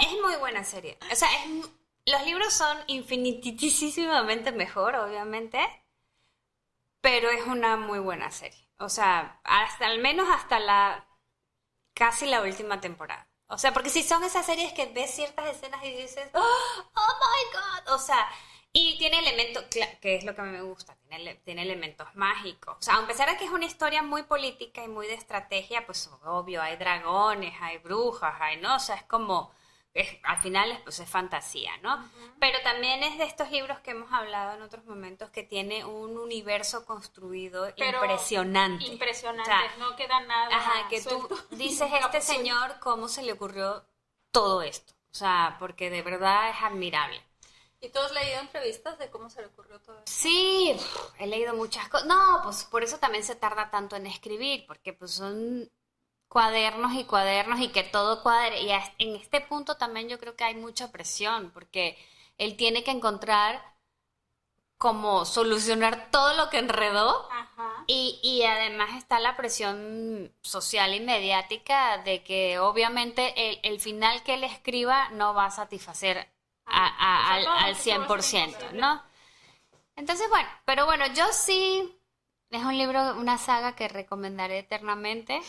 es 0.02 0.20
muy 0.20 0.36
buena 0.36 0.64
serie. 0.64 0.98
O 1.10 1.14
sea, 1.14 1.28
es 1.44 1.70
los 2.06 2.24
libros 2.24 2.52
son 2.52 2.76
infinitísimamente 2.86 4.52
mejor, 4.52 4.96
obviamente, 4.96 5.60
pero 7.00 7.30
es 7.30 7.46
una 7.46 7.76
muy 7.76 7.98
buena 7.98 8.30
serie. 8.30 8.68
O 8.78 8.88
sea, 8.88 9.40
hasta 9.44 9.86
al 9.86 10.00
menos 10.00 10.28
hasta 10.28 10.58
la 10.58 11.06
casi 12.00 12.24
la 12.24 12.40
última 12.40 12.80
temporada. 12.80 13.28
O 13.46 13.58
sea, 13.58 13.74
porque 13.74 13.90
si 13.90 14.02
son 14.02 14.24
esas 14.24 14.46
series 14.46 14.72
que 14.72 14.86
ves 14.86 15.10
ciertas 15.10 15.54
escenas 15.54 15.84
y 15.84 15.92
dices, 15.92 16.30
oh, 16.32 16.40
oh 16.94 17.14
my 17.20 17.58
god, 17.58 17.94
o 17.94 17.98
sea, 17.98 18.26
y 18.72 18.96
tiene 18.96 19.18
elementos, 19.18 19.64
que 20.00 20.16
es 20.16 20.24
lo 20.24 20.34
que 20.34 20.40
a 20.40 20.44
mí 20.44 20.50
me 20.50 20.62
gusta, 20.62 20.96
tiene, 21.06 21.34
tiene 21.44 21.60
elementos 21.60 22.08
mágicos. 22.14 22.76
O 22.78 22.82
sea, 22.82 22.96
a 22.96 23.06
pesar 23.06 23.28
de 23.28 23.36
que 23.36 23.44
es 23.44 23.50
una 23.50 23.66
historia 23.66 24.02
muy 24.02 24.22
política 24.22 24.82
y 24.82 24.88
muy 24.88 25.08
de 25.08 25.14
estrategia, 25.14 25.84
pues 25.84 26.08
obvio, 26.24 26.62
hay 26.62 26.76
dragones, 26.76 27.52
hay 27.60 27.76
brujas, 27.76 28.34
hay, 28.40 28.56
¿no? 28.62 28.76
O 28.76 28.80
sea, 28.80 28.96
es 28.96 29.04
como, 29.04 29.52
es- 29.94 30.18
al 30.22 30.38
final 30.38 30.70
es, 30.72 30.80
pues, 30.80 31.00
es 31.00 31.08
fantasía, 31.08 31.76
¿no? 31.78 32.10
Pero 32.38 32.58
también 32.62 33.02
es 33.02 33.18
de 33.18 33.24
estos 33.24 33.50
libros 33.50 33.80
que 33.80 33.90
hemos 33.90 34.12
hablado 34.12 34.54
en 34.56 34.62
otros 34.62 34.84
momentos 34.84 35.30
que 35.30 35.42
tiene 35.42 35.84
un 35.84 36.16
universo 36.18 36.84
construido 36.86 37.68
Pero 37.76 37.98
impresionante. 37.98 38.84
Impresionante, 38.84 39.50
O 39.50 39.54
sea, 39.54 39.76
no 39.78 39.96
queda 39.96 40.20
nada. 40.20 40.56
Ajá, 40.56 40.88
que 40.88 41.00
tú 41.02 41.28
dices, 41.50 41.90
este 41.92 42.20
señor, 42.20 42.78
¿cómo 42.80 43.08
se 43.08 43.22
le 43.22 43.32
ocurrió 43.32 43.84
todo 44.30 44.62
esto? 44.62 44.94
O 45.12 45.14
sea, 45.14 45.56
porque 45.58 45.90
de 45.90 46.02
verdad 46.02 46.50
es 46.50 46.62
admirable. 46.62 47.20
¿Y 47.80 47.88
tú 47.88 47.98
has 47.98 48.12
leído 48.12 48.40
entrevistas 48.40 48.98
de 48.98 49.10
cómo 49.10 49.30
se 49.30 49.40
le 49.40 49.46
ocurrió 49.48 49.80
todo 49.80 49.98
esto? 49.98 50.10
Sí, 50.12 50.76
he 51.18 51.26
leído 51.26 51.54
muchas 51.54 51.88
cosas. 51.88 52.06
No, 52.06 52.40
pues 52.44 52.64
por 52.64 52.84
eso 52.84 52.98
también 52.98 53.24
se 53.24 53.36
tarda 53.36 53.70
tanto 53.70 53.96
en 53.96 54.06
escribir, 54.06 54.66
porque 54.66 54.92
pues 54.92 55.12
son 55.12 55.70
cuadernos 56.30 56.94
y 56.94 57.04
cuadernos 57.04 57.60
y 57.60 57.68
que 57.70 57.84
todo 57.84 58.22
cuadre. 58.24 58.62
Y 58.62 58.70
en 58.98 59.16
este 59.16 59.42
punto 59.42 59.76
también 59.76 60.08
yo 60.08 60.18
creo 60.18 60.36
que 60.36 60.44
hay 60.44 60.56
mucha 60.56 60.90
presión, 60.92 61.50
porque 61.52 61.98
él 62.38 62.56
tiene 62.56 62.84
que 62.84 62.92
encontrar 62.92 63.62
como 64.78 65.24
solucionar 65.26 66.10
todo 66.10 66.34
lo 66.36 66.48
que 66.48 66.58
enredó 66.58 67.28
Ajá. 67.30 67.84
y, 67.86 68.18
y 68.22 68.44
además 68.44 68.90
está 68.96 69.20
la 69.20 69.36
presión 69.36 70.32
social 70.42 70.94
y 70.94 71.00
mediática 71.00 71.98
de 71.98 72.22
que 72.24 72.58
obviamente 72.58 73.50
el, 73.50 73.60
el 73.62 73.80
final 73.80 74.22
que 74.22 74.34
él 74.34 74.44
escriba 74.44 75.10
no 75.10 75.34
va 75.34 75.46
a 75.46 75.50
satisfacer 75.50 76.26
a- 76.64 76.86
a- 76.86 77.34
al, 77.34 77.46
al 77.46 77.76
100%, 77.76 78.72
¿no? 78.72 79.02
Entonces, 79.96 80.28
bueno, 80.30 80.48
pero 80.64 80.86
bueno, 80.86 81.06
yo 81.14 81.26
sí, 81.32 81.98
es 82.50 82.62
un 82.64 82.78
libro, 82.78 83.14
una 83.18 83.38
saga 83.38 83.76
que 83.76 83.88
recomendaré 83.88 84.60
eternamente. 84.60 85.40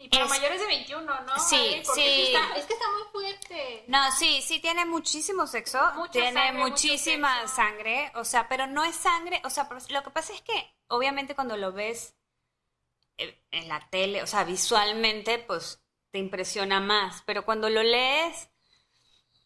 Y 0.00 0.08
para 0.08 0.24
Es- 0.24 0.30
mayores 0.30 0.60
de 0.60 0.66
21, 0.66 1.20
¿no? 1.22 1.38
Sí? 1.40 1.82
Porque 1.84 2.00
sí. 2.00 2.32
está- 2.34 2.54
es 2.56 2.66
que 2.66 2.72
está 2.74 2.86
muy 2.92 3.02
fuerte. 3.10 3.84
No, 3.88 4.12
sí, 4.12 4.40
sí 4.42 4.60
tiene 4.60 4.84
muchísimo 4.86 5.46
sexo, 5.46 5.80
Mucha 5.96 6.12
tiene 6.12 6.32
sangre, 6.34 6.52
mucho 6.52 6.70
muchísima 6.70 7.40
sexo. 7.40 7.56
sangre, 7.56 8.12
o 8.14 8.24
sea, 8.24 8.48
pero 8.48 8.66
no 8.68 8.84
es 8.84 8.94
sangre, 8.94 9.42
o 9.44 9.50
sea, 9.50 9.68
lo 9.90 10.02
que 10.04 10.10
pasa 10.10 10.32
es 10.32 10.40
que 10.42 10.74
obviamente 10.88 11.34
cuando 11.34 11.56
lo 11.56 11.72
ves 11.72 12.14
eh, 13.20 13.42
en 13.50 13.66
la 13.66 13.80
tele, 13.90 14.22
o 14.22 14.26
sea, 14.28 14.44
visualmente, 14.44 15.40
pues 15.40 15.80
te 16.12 16.18
impresiona 16.20 16.78
más, 16.78 17.22
pero 17.26 17.44
cuando 17.44 17.68
lo 17.68 17.82
lees, 17.82 18.48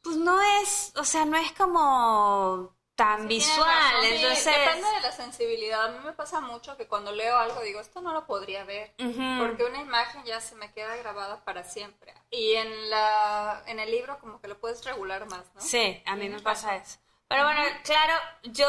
pues 0.02 0.16
no 0.18 0.38
es, 0.60 0.92
o 0.96 1.04
sea, 1.04 1.24
no 1.24 1.38
es 1.38 1.52
como 1.52 2.76
tan 2.94 3.28
tienes 3.28 3.46
visual, 3.48 3.68
razón, 3.68 4.02
sí, 4.02 4.14
entonces... 4.14 4.44
Depende 4.44 4.88
de 4.90 5.00
la 5.00 5.12
sensibilidad. 5.12 5.84
A 5.86 5.88
mí 5.88 5.98
me 6.04 6.12
pasa 6.12 6.40
mucho 6.40 6.76
que 6.76 6.86
cuando 6.86 7.12
leo 7.12 7.36
algo 7.36 7.60
digo, 7.62 7.80
esto 7.80 8.00
no 8.00 8.12
lo 8.12 8.26
podría 8.26 8.64
ver. 8.64 8.94
Ujú. 8.98 9.22
Porque 9.38 9.64
una 9.64 9.80
imagen 9.80 10.24
ya 10.24 10.40
se 10.40 10.54
me 10.56 10.72
queda 10.72 10.96
grabada 10.96 11.44
para 11.44 11.64
siempre. 11.64 12.14
Y 12.30 12.52
en, 12.54 12.90
la, 12.90 13.62
en 13.66 13.80
el 13.80 13.90
libro 13.90 14.18
como 14.18 14.40
que 14.40 14.48
lo 14.48 14.58
puedes 14.58 14.84
regular 14.84 15.26
más, 15.26 15.54
¿no? 15.54 15.60
Sí, 15.60 16.02
a 16.06 16.16
mí 16.16 16.28
me 16.28 16.40
pasa 16.40 16.72
razón. 16.72 16.82
eso. 16.82 16.98
Pero 17.28 17.44
bueno, 17.44 17.62
claro, 17.82 18.14
yo 18.44 18.66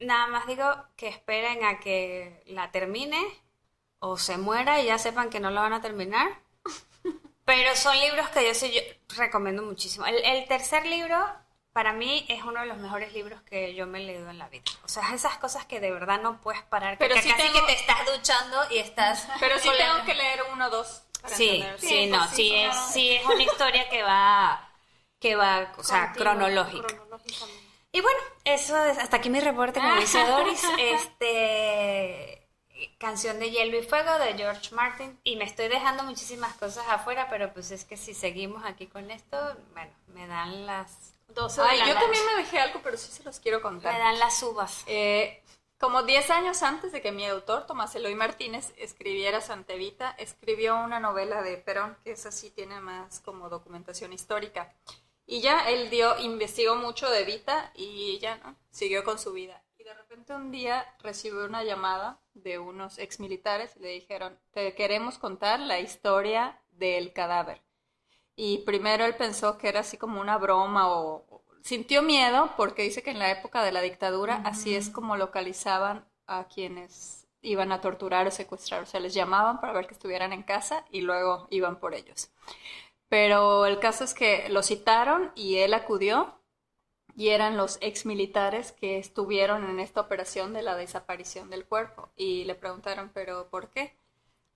nada 0.00 0.26
más 0.26 0.46
digo 0.46 0.66
que 0.96 1.08
esperen 1.08 1.64
a 1.64 1.78
que 1.78 2.42
la 2.46 2.70
termine 2.72 3.22
o 4.00 4.16
se 4.16 4.36
muera 4.36 4.80
y 4.80 4.86
ya 4.86 4.98
sepan 4.98 5.30
que 5.30 5.40
no 5.40 5.50
la 5.50 5.60
van 5.60 5.74
a 5.74 5.80
terminar. 5.80 6.28
Pero 7.44 7.74
son 7.76 7.98
libros 8.00 8.28
que 8.30 8.46
yo 8.46 8.54
sí 8.54 8.72
yo 8.72 8.80
recomiendo 9.16 9.62
muchísimo. 9.62 10.06
El, 10.06 10.16
el 10.24 10.46
tercer 10.48 10.86
libro, 10.86 11.16
para 11.72 11.92
mí, 11.92 12.24
es 12.28 12.42
uno 12.44 12.60
de 12.60 12.66
los 12.66 12.78
mejores 12.78 13.12
libros 13.12 13.40
que 13.42 13.74
yo 13.74 13.86
me 13.86 14.00
he 14.00 14.04
leído 14.06 14.28
en 14.30 14.38
la 14.38 14.48
vida. 14.48 14.64
O 14.84 14.88
sea, 14.88 15.14
esas 15.14 15.38
cosas 15.38 15.64
que 15.66 15.78
de 15.80 15.90
verdad 15.92 16.20
no 16.20 16.40
puedes 16.40 16.62
parar. 16.62 16.98
que 16.98 17.04
Pero 17.04 17.14
que 17.14 17.22
sí 17.22 17.30
casi 17.30 17.42
tengo- 17.42 17.54
que 17.66 17.72
te 17.72 17.78
estás 17.80 18.06
duchando 18.06 18.56
y 18.70 18.78
estás... 18.78 19.28
Pero 19.40 19.58
sí 19.58 19.68
tengo 19.76 20.04
que 20.04 20.14
leer 20.14 20.42
uno 20.52 20.66
o 20.66 20.70
dos. 20.70 21.02
para 21.22 21.36
Sí, 21.36 21.48
entender. 21.48 21.80
sí, 21.80 22.06
no, 22.06 22.26
sí, 22.28 22.34
sí, 22.34 22.54
es, 22.56 22.76
sí 22.92 23.10
es 23.12 23.26
una 23.26 23.42
historia 23.42 23.88
que 23.88 24.02
va, 24.02 24.68
que 25.20 25.36
va, 25.36 25.72
o 25.76 25.82
sea, 25.84 26.12
cronológica. 26.12 26.86
cronológicamente. 26.86 27.60
Y 27.92 28.00
bueno, 28.00 28.20
eso 28.44 28.84
es 28.84 28.98
hasta 28.98 29.16
aquí 29.18 29.30
mi 29.30 29.40
reporte, 29.40 29.80
como 29.80 29.96
dice 29.96 30.24
Doris. 30.24 30.62
Este 30.78 32.36
canción 32.98 33.38
de 33.38 33.50
Hielo 33.50 33.78
y 33.78 33.82
Fuego 33.82 34.18
de 34.18 34.34
George 34.34 34.74
Martin. 34.74 35.18
Y 35.24 35.36
me 35.36 35.44
estoy 35.44 35.68
dejando 35.68 36.02
muchísimas 36.04 36.54
cosas 36.54 36.86
afuera, 36.88 37.28
pero 37.28 37.52
pues 37.52 37.70
es 37.70 37.84
que 37.84 37.96
si 37.96 38.14
seguimos 38.14 38.64
aquí 38.64 38.86
con 38.86 39.10
esto, 39.10 39.36
bueno, 39.74 39.92
me 40.08 40.26
dan 40.26 40.66
las 40.66 41.09
12 41.34 41.60
de 41.62 41.66
Ay, 41.68 41.78
la 41.78 41.86
yo 41.86 41.94
noche. 41.94 42.04
también 42.04 42.26
me 42.26 42.42
dejé 42.42 42.58
algo, 42.60 42.80
pero 42.82 42.96
sí 42.96 43.10
se 43.10 43.22
los 43.22 43.40
quiero 43.40 43.58
me 43.58 43.62
contar. 43.62 43.98
dan 43.98 44.18
las 44.18 44.42
uvas. 44.42 44.82
Eh, 44.86 45.42
como 45.78 46.02
10 46.02 46.28
años 46.30 46.62
antes 46.62 46.92
de 46.92 47.00
que 47.00 47.10
mi 47.10 47.26
autor, 47.26 47.66
Tomás 47.66 47.94
Eloy 47.94 48.14
Martínez, 48.14 48.74
escribiera 48.76 49.40
Santa 49.40 49.72
Evita, 49.72 50.10
escribió 50.18 50.76
una 50.76 51.00
novela 51.00 51.42
de 51.42 51.56
Perón, 51.56 51.96
que 52.04 52.12
esa 52.12 52.30
sí 52.30 52.50
tiene 52.50 52.80
más 52.80 53.20
como 53.20 53.48
documentación 53.48 54.12
histórica. 54.12 54.74
Y 55.24 55.40
ya 55.40 55.70
él 55.70 55.88
dio, 55.88 56.18
investigó 56.18 56.74
mucho 56.76 57.08
de 57.08 57.20
Evita 57.22 57.72
y 57.74 58.18
ya 58.18 58.36
no, 58.38 58.56
siguió 58.70 59.04
con 59.04 59.18
su 59.18 59.32
vida. 59.32 59.62
Y 59.78 59.84
de 59.84 59.94
repente 59.94 60.34
un 60.34 60.50
día 60.50 60.86
recibió 60.98 61.46
una 61.46 61.64
llamada 61.64 62.20
de 62.34 62.58
unos 62.58 62.98
exmilitares 62.98 63.74
y 63.76 63.80
le 63.80 63.88
dijeron, 63.88 64.38
te 64.50 64.74
queremos 64.74 65.16
contar 65.18 65.60
la 65.60 65.78
historia 65.80 66.60
del 66.72 67.12
cadáver. 67.14 67.62
Y 68.36 68.58
primero 68.64 69.04
él 69.04 69.16
pensó 69.16 69.58
que 69.58 69.68
era 69.68 69.80
así 69.80 69.96
como 69.98 70.20
una 70.20 70.38
broma 70.38 70.88
o, 70.90 71.24
o- 71.28 71.44
sintió 71.62 72.02
miedo 72.02 72.50
porque 72.56 72.82
dice 72.82 73.02
que 73.02 73.10
en 73.10 73.18
la 73.18 73.30
época 73.30 73.62
de 73.64 73.72
la 73.72 73.82
dictadura 73.82 74.40
así 74.44 74.74
es 74.74 74.88
como 74.90 75.16
localizaban 75.16 76.06
a 76.26 76.44
quienes 76.48 77.26
iban 77.42 77.72
a 77.72 77.80
torturar 77.80 78.26
o 78.26 78.30
secuestrar. 78.30 78.82
O 78.82 78.86
sea, 78.86 79.00
les 79.00 79.14
llamaban 79.14 79.60
para 79.60 79.72
ver 79.74 79.86
que 79.86 79.94
estuvieran 79.94 80.32
en 80.32 80.42
casa 80.42 80.84
y 80.90 81.02
luego 81.02 81.46
iban 81.50 81.78
por 81.80 81.94
ellos. 81.94 82.30
Pero 83.08 83.66
el 83.66 83.78
caso 83.80 84.04
es 84.04 84.14
que 84.14 84.48
lo 84.50 84.62
citaron 84.62 85.32
y 85.34 85.58
él 85.58 85.74
acudió 85.74 86.40
y 87.16 87.30
eran 87.30 87.56
los 87.56 87.78
ex 87.82 88.06
militares 88.06 88.72
que 88.72 88.98
estuvieron 88.98 89.70
en 89.70 89.80
esta 89.80 90.00
operación 90.02 90.54
de 90.54 90.62
la 90.62 90.76
desaparición 90.76 91.50
del 91.50 91.66
cuerpo 91.66 92.10
y 92.16 92.44
le 92.46 92.56
preguntaron, 92.56 93.10
pero 93.14 93.48
¿por 93.50 93.70
qué? 93.70 93.96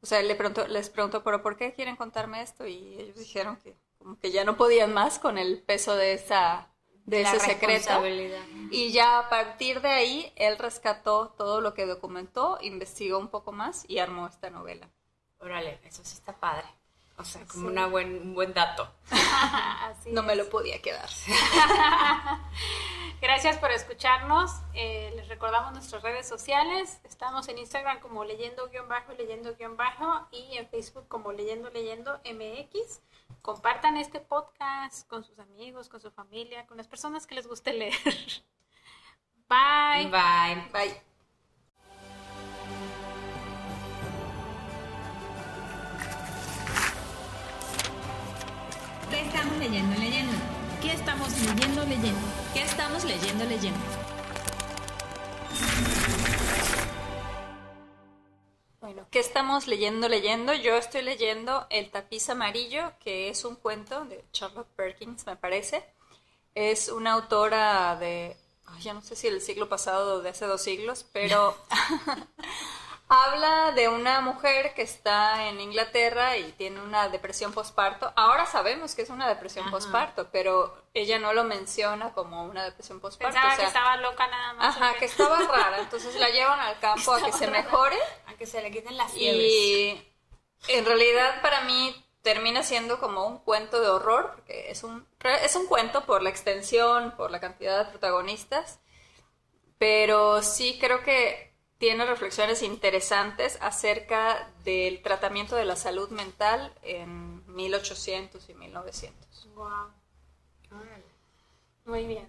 O 0.04 0.06
sea, 0.06 0.20
le 0.20 0.34
preguntó, 0.34 0.66
les 0.66 0.90
preguntó, 0.90 1.24
pero 1.24 1.40
¿por 1.40 1.56
qué 1.56 1.72
quieren 1.72 1.96
contarme 1.96 2.42
esto? 2.42 2.66
Y 2.66 2.94
ellos 3.00 3.16
dijeron 3.16 3.56
que 3.56 3.74
como 3.96 4.18
que 4.18 4.30
ya 4.30 4.44
no 4.44 4.58
podían 4.58 4.92
más 4.92 5.18
con 5.18 5.38
el 5.38 5.62
peso 5.62 5.96
de 5.96 6.12
esa 6.12 6.68
de 7.06 7.22
La 7.22 7.32
ese 7.32 7.40
secreto. 7.40 8.02
Y 8.70 8.92
ya 8.92 9.18
a 9.18 9.30
partir 9.30 9.80
de 9.80 9.88
ahí 9.88 10.30
él 10.36 10.58
rescató 10.58 11.30
todo 11.38 11.62
lo 11.62 11.72
que 11.72 11.86
documentó, 11.86 12.58
investigó 12.60 13.18
un 13.18 13.28
poco 13.28 13.50
más 13.50 13.86
y 13.88 13.96
armó 13.98 14.26
esta 14.26 14.50
novela. 14.50 14.90
Órale, 15.38 15.80
eso 15.86 16.04
sí 16.04 16.12
está 16.12 16.36
padre. 16.36 16.66
O 17.16 17.24
sea, 17.24 17.46
como 17.46 17.68
una 17.68 17.86
buen, 17.86 18.16
un 18.20 18.34
buen 18.34 18.52
dato. 18.54 18.92
Así 19.10 20.10
No 20.10 20.22
es. 20.22 20.26
me 20.26 20.36
lo 20.36 20.48
podía 20.48 20.80
quedar. 20.82 21.08
Gracias 23.20 23.56
por 23.58 23.70
escucharnos. 23.70 24.50
Eh, 24.74 25.12
les 25.16 25.28
recordamos 25.28 25.72
nuestras 25.72 26.02
redes 26.02 26.28
sociales. 26.28 27.00
Estamos 27.04 27.48
en 27.48 27.58
Instagram 27.58 28.00
como 28.00 28.24
leyendo-bajo 28.24 29.12
y 29.12 29.16
leyendo-bajo 29.16 30.28
y 30.32 30.56
en 30.56 30.68
Facebook 30.68 31.06
como 31.08 31.32
leyendo 31.32 31.70
leyendo 31.70 32.20
MX. 32.24 33.00
Compartan 33.40 33.96
este 33.96 34.20
podcast 34.20 35.08
con 35.08 35.24
sus 35.24 35.38
amigos, 35.38 35.88
con 35.88 36.00
su 36.00 36.10
familia, 36.10 36.66
con 36.66 36.76
las 36.76 36.88
personas 36.88 37.26
que 37.26 37.34
les 37.36 37.46
guste 37.46 37.72
leer. 37.72 37.94
Bye. 39.48 40.10
Bye. 40.10 40.68
Bye. 40.72 41.13
Estamos 49.34 49.58
leyendo, 49.58 49.96
leyendo? 49.98 50.32
¿Qué 50.80 50.92
estamos 50.92 51.28
leyendo, 51.40 51.84
leyendo? 51.84 52.20
¿Qué 52.54 52.62
estamos 52.62 53.04
leyendo, 53.04 53.44
leyendo? 53.44 53.80
Bueno, 58.80 59.08
¿qué 59.10 59.18
estamos 59.18 59.66
leyendo, 59.66 60.08
leyendo? 60.08 60.54
Yo 60.54 60.76
estoy 60.76 61.02
leyendo 61.02 61.66
El 61.70 61.90
tapiz 61.90 62.30
amarillo, 62.30 62.92
que 63.00 63.28
es 63.28 63.44
un 63.44 63.56
cuento 63.56 64.04
de 64.04 64.24
Charlotte 64.30 64.68
Perkins, 64.76 65.26
me 65.26 65.34
parece. 65.34 65.84
Es 66.54 66.88
una 66.88 67.14
autora 67.14 67.96
de, 67.96 68.36
ya 68.80 68.94
no 68.94 69.02
sé 69.02 69.16
si 69.16 69.28
del 69.28 69.40
siglo 69.40 69.68
pasado 69.68 70.14
o 70.14 70.20
de 70.20 70.28
hace 70.28 70.46
dos 70.46 70.62
siglos, 70.62 71.06
pero 71.12 71.56
Habla 73.08 73.72
de 73.72 73.88
una 73.88 74.20
mujer 74.22 74.72
que 74.74 74.82
está 74.82 75.48
en 75.48 75.60
Inglaterra 75.60 76.38
y 76.38 76.52
tiene 76.52 76.80
una 76.80 77.08
depresión 77.10 77.52
postparto. 77.52 78.12
Ahora 78.16 78.46
sabemos 78.46 78.94
que 78.94 79.02
es 79.02 79.10
una 79.10 79.28
depresión 79.28 79.70
postparto, 79.70 80.28
pero 80.32 80.74
ella 80.94 81.18
no 81.18 81.34
lo 81.34 81.44
menciona 81.44 82.12
como 82.12 82.44
una 82.44 82.64
depresión 82.64 83.00
postparto. 83.00 83.34
Pensaba 83.34 83.52
o 83.52 83.56
sea, 83.56 83.64
que 83.64 83.68
estaba 83.68 83.96
loca 83.98 84.26
nada 84.26 84.54
más. 84.54 84.76
Ajá, 84.76 84.94
que 84.98 85.04
estaba 85.04 85.38
rara. 85.38 85.80
Entonces 85.80 86.14
la 86.16 86.30
llevan 86.30 86.58
al 86.60 86.78
campo 86.80 87.12
a 87.12 87.22
que 87.22 87.32
se 87.32 87.46
mejore. 87.46 87.98
A 88.26 88.34
que 88.34 88.46
se 88.46 88.62
le 88.62 88.70
quiten 88.70 88.96
las 88.96 89.12
fiebres. 89.12 89.52
Y 89.52 90.02
en 90.68 90.86
realidad 90.86 91.42
para 91.42 91.60
mí 91.62 91.94
termina 92.22 92.62
siendo 92.62 92.98
como 92.98 93.26
un 93.26 93.38
cuento 93.38 93.80
de 93.82 93.88
horror, 93.88 94.32
porque 94.34 94.70
es 94.70 94.82
un, 94.82 95.06
es 95.42 95.54
un 95.56 95.66
cuento 95.66 96.06
por 96.06 96.22
la 96.22 96.30
extensión, 96.30 97.14
por 97.18 97.30
la 97.30 97.38
cantidad 97.38 97.84
de 97.84 97.90
protagonistas, 97.90 98.80
pero 99.76 100.40
sí 100.40 100.78
creo 100.80 101.02
que 101.04 101.53
tiene 101.78 102.04
reflexiones 102.06 102.62
interesantes 102.62 103.58
acerca 103.60 104.50
del 104.64 105.02
tratamiento 105.02 105.56
de 105.56 105.64
la 105.64 105.76
salud 105.76 106.08
mental 106.10 106.72
en 106.82 107.44
1800 107.54 108.48
y 108.48 108.54
1900. 108.54 109.48
Guau. 109.54 109.90
Muy 111.84 112.06
bien. 112.06 112.28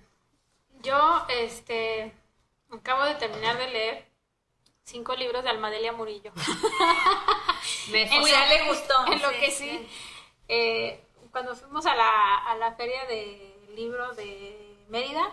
Yo, 0.82 1.26
este, 1.30 2.14
acabo 2.72 3.06
de 3.06 3.16
terminar 3.16 3.58
de 3.58 3.68
leer 3.70 4.06
cinco 4.84 5.16
libros 5.16 5.43
de 5.43 5.50
Almadelia 5.50 5.93
Murillo. 5.93 6.32
Me 7.91 8.06
lo- 8.06 8.26
sea, 8.26 8.46
le 8.48 8.68
gustó. 8.68 8.93
En 9.12 9.22
lo 9.22 9.30
que 9.32 9.52
sí. 9.52 9.88
eh, 10.48 11.04
cuando 11.32 11.56
fuimos 11.56 11.86
a 11.86 11.96
la, 11.96 12.38
a 12.50 12.56
la 12.58 12.74
feria 12.76 13.06
de 13.06 13.56
libro 13.76 14.14
de 14.16 14.86
Mérida, 14.89 15.24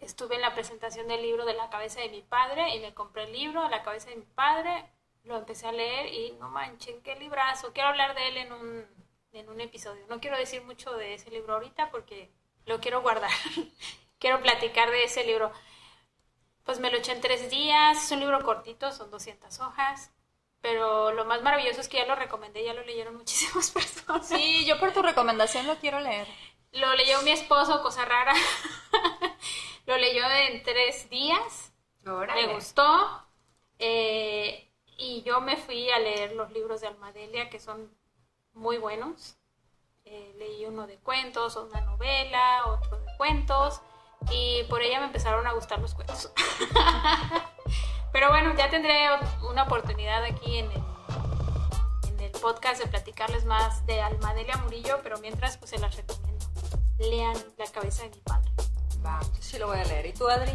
estuve 0.00 0.36
en 0.36 0.40
la 0.42 0.54
presentación 0.54 1.08
del 1.08 1.22
libro 1.22 1.44
de 1.44 1.54
La 1.54 1.70
cabeza 1.70 2.00
de 2.00 2.08
mi 2.08 2.22
padre 2.22 2.74
y 2.74 2.80
me 2.80 2.94
compré 2.94 3.24
el 3.24 3.32
libro 3.32 3.68
La 3.68 3.82
cabeza 3.82 4.10
de 4.10 4.16
mi 4.16 4.26
padre, 4.26 4.90
lo 5.24 5.36
empecé 5.36 5.66
a 5.66 5.72
leer 5.72 6.12
y 6.12 6.32
no 6.32 6.48
manchen, 6.48 7.02
qué 7.02 7.14
librazo. 7.16 7.72
Quiero 7.72 7.90
hablar 7.90 8.14
de 8.14 8.28
él 8.28 8.36
en 8.38 8.52
un, 8.52 8.86
en 9.32 9.48
un 9.48 9.60
episodio. 9.60 10.04
No 10.08 10.20
quiero 10.20 10.36
decir 10.36 10.62
mucho 10.62 10.92
de 10.92 11.14
ese 11.14 11.30
libro 11.30 11.54
ahorita 11.54 11.90
porque 11.90 12.30
lo 12.66 12.80
quiero 12.80 13.02
guardar. 13.02 13.30
quiero 14.18 14.40
platicar 14.40 14.90
de 14.90 15.04
ese 15.04 15.24
libro. 15.24 15.52
Pues 16.64 16.78
me 16.80 16.90
lo 16.90 16.98
eché 16.98 17.12
en 17.12 17.20
tres 17.20 17.50
días, 17.50 18.04
es 18.04 18.12
un 18.12 18.20
libro 18.20 18.42
cortito, 18.42 18.92
son 18.92 19.10
200 19.10 19.60
hojas. 19.60 20.12
Pero 20.60 21.12
lo 21.12 21.24
más 21.24 21.42
maravilloso 21.42 21.80
es 21.80 21.88
que 21.88 21.96
ya 21.96 22.06
lo 22.06 22.14
recomendé, 22.14 22.62
ya 22.64 22.74
lo 22.74 22.84
leyeron 22.84 23.16
muchísimas 23.18 23.70
personas. 23.70 24.28
Sí, 24.28 24.64
yo 24.66 24.78
por 24.78 24.92
tu 24.92 25.02
recomendación 25.02 25.66
lo 25.66 25.76
quiero 25.76 26.00
leer. 26.00 26.28
Lo 26.72 26.94
leyó 26.94 27.20
mi 27.22 27.32
esposo, 27.32 27.82
cosa 27.82 28.04
rara. 28.04 28.32
lo 29.86 29.96
leyó 29.96 30.22
en 30.30 30.62
tres 30.62 31.08
días. 31.10 31.72
Órale. 32.06 32.46
Me 32.46 32.54
gustó. 32.54 33.26
eh, 33.78 34.66
y 34.98 35.22
yo 35.22 35.40
me 35.40 35.56
fui 35.56 35.88
a 35.90 35.98
leer 35.98 36.32
los 36.34 36.50
libros 36.52 36.82
de 36.82 36.86
Almadelia, 36.88 37.48
que 37.48 37.58
son 37.58 37.90
muy 38.52 38.76
buenos. 38.76 39.36
Eh, 40.04 40.34
leí 40.38 40.66
uno 40.66 40.86
de 40.86 40.98
cuentos, 40.98 41.56
una 41.56 41.80
novela, 41.82 42.66
otro 42.66 42.98
de 43.00 43.16
cuentos. 43.16 43.80
Y 44.30 44.64
por 44.68 44.82
ella 44.82 45.00
me 45.00 45.06
empezaron 45.06 45.46
a 45.46 45.52
gustar 45.52 45.78
los 45.78 45.94
cuentos. 45.94 46.30
Pero 48.12 48.28
bueno, 48.28 48.54
ya 48.56 48.68
tendré 48.68 49.06
una 49.48 49.62
oportunidad 49.62 50.22
aquí 50.24 50.58
en 50.58 50.70
el, 50.70 50.82
en 52.08 52.20
el 52.20 52.30
podcast 52.32 52.82
de 52.82 52.88
platicarles 52.88 53.44
más 53.46 53.86
de 53.86 54.00
Almadelia 54.02 54.56
Murillo, 54.58 54.98
pero 55.02 55.18
mientras 55.20 55.56
pues 55.58 55.70
se 55.70 55.78
las 55.78 55.96
recomiendo. 55.96 56.44
Lean 56.98 57.36
La 57.56 57.66
cabeza 57.70 58.02
de 58.02 58.10
mi 58.10 58.20
padre. 58.20 58.50
Va. 59.04 59.20
Sí 59.40 59.58
lo 59.58 59.68
voy 59.68 59.78
a 59.78 59.84
leer. 59.84 60.06
¿Y 60.06 60.12
tú, 60.12 60.28
Adri? 60.28 60.52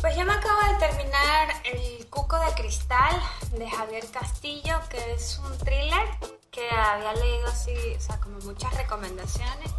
Pues 0.00 0.16
yo 0.16 0.24
me 0.24 0.32
acabo 0.32 0.60
de 0.72 0.78
terminar 0.78 1.48
El 1.64 2.06
Cuco 2.08 2.38
de 2.38 2.52
Cristal 2.54 3.20
de 3.52 3.68
Javier 3.68 4.06
Castillo, 4.10 4.78
que 4.88 5.14
es 5.14 5.38
un 5.38 5.58
thriller 5.58 6.08
que 6.50 6.70
había 6.70 7.12
leído 7.14 7.48
así, 7.48 7.74
o 7.96 8.00
sea, 8.00 8.20
como 8.20 8.38
muchas 8.40 8.72
recomendaciones. 8.74 9.70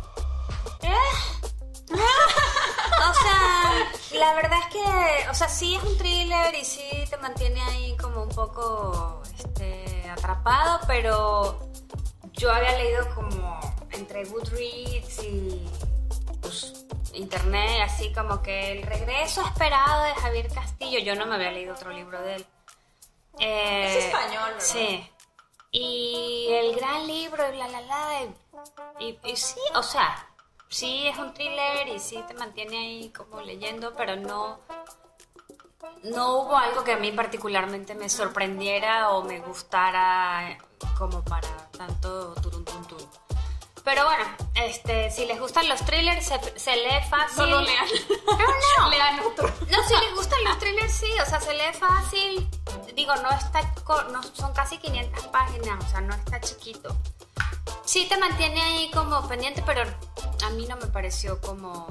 Eh. 0.81 0.93
O 2.99 3.13
sea, 3.13 4.19
la 4.19 4.33
verdad 4.35 4.59
es 4.59 4.73
que, 4.73 5.29
o 5.29 5.33
sea, 5.33 5.47
sí 5.47 5.75
es 5.75 5.83
un 5.83 5.97
thriller 5.97 6.53
y 6.53 6.65
sí 6.65 6.87
te 7.09 7.17
mantiene 7.17 7.61
ahí 7.61 7.95
como 7.97 8.23
un 8.23 8.29
poco 8.29 9.21
este, 9.37 10.09
atrapado, 10.09 10.81
pero 10.85 11.71
yo 12.33 12.51
había 12.51 12.77
leído 12.77 13.15
como 13.15 13.59
entre 13.91 14.25
Goodreads 14.25 15.23
y 15.23 15.69
pues, 16.41 16.85
internet, 17.19 17.81
así 17.83 18.11
como 18.13 18.41
que 18.41 18.71
el 18.71 18.83
regreso 18.83 19.41
esperado 19.41 20.03
de 20.03 20.15
Javier 20.15 20.47
Castillo. 20.53 20.99
Yo 20.99 21.15
no 21.15 21.25
me 21.25 21.35
había 21.35 21.51
leído 21.51 21.73
otro 21.75 21.91
libro 21.91 22.21
de 22.21 22.35
él. 22.35 22.45
Eh, 23.39 23.97
Es 23.97 24.05
español, 24.05 24.51
¿verdad? 24.51 24.59
Sí. 24.59 25.09
Y 25.71 26.47
el 26.49 26.75
gran 26.75 27.05
libro, 27.05 27.53
y 27.53 27.57
la 27.57 27.67
la 27.67 27.81
la. 27.81 28.21
Y, 28.99 29.19
y 29.23 29.35
sí, 29.37 29.59
o 29.75 29.83
sea, 29.83 30.27
sí 30.67 31.07
es 31.07 31.17
un 31.17 31.33
thriller 31.33 31.87
y 31.87 31.99
sí 31.99 32.23
te 32.27 32.33
mantiene 32.33 32.77
ahí 32.77 33.09
como 33.11 33.41
leyendo, 33.41 33.95
pero 33.95 34.15
no. 34.15 34.59
No 36.03 36.39
hubo 36.39 36.57
algo 36.57 36.83
que 36.83 36.93
a 36.93 36.97
mí 36.97 37.11
particularmente 37.11 37.93
me 37.95 38.09
sorprendiera 38.09 39.09
o 39.11 39.23
me 39.23 39.39
gustara 39.39 40.57
como 40.97 41.23
para 41.23 41.47
tanto 41.77 42.33
turun 42.35 42.65
tun 42.65 42.85
tun. 42.85 43.09
Pero 43.83 44.05
bueno, 44.05 44.25
este, 44.55 45.09
si 45.11 45.25
les 45.25 45.39
gustan 45.39 45.67
los 45.69 45.83
thrillers, 45.85 46.25
se, 46.25 46.59
se 46.59 46.75
lee 46.75 47.01
fácil. 47.09 47.35
Solo 47.35 47.61
lean. 47.61 47.85
Pero 48.07 48.53
no. 48.77 48.89
Lean 48.89 49.19
otro. 49.19 49.47
No, 49.69 49.83
si 49.87 49.93
les 49.93 50.15
gustan 50.15 50.43
los 50.43 50.59
thrillers, 50.59 50.93
sí, 50.93 51.07
o 51.21 51.25
sea, 51.25 51.39
se 51.39 51.53
lee 51.53 51.73
fácil. 51.73 52.49
Digo, 52.95 53.15
no 53.17 53.29
está, 53.31 53.61
no, 54.11 54.21
son 54.33 54.53
casi 54.53 54.77
500 54.77 55.27
páginas, 55.27 55.85
o 55.85 55.89
sea, 55.89 56.01
no 56.01 56.13
está 56.13 56.39
chiquito. 56.41 56.95
Sí 57.85 58.05
te 58.07 58.17
mantiene 58.17 58.61
ahí 58.61 58.91
como 58.91 59.27
pendiente, 59.27 59.63
pero 59.65 59.81
a 60.45 60.49
mí 60.51 60.67
no 60.67 60.75
me 60.77 60.87
pareció 60.87 61.39
como 61.41 61.87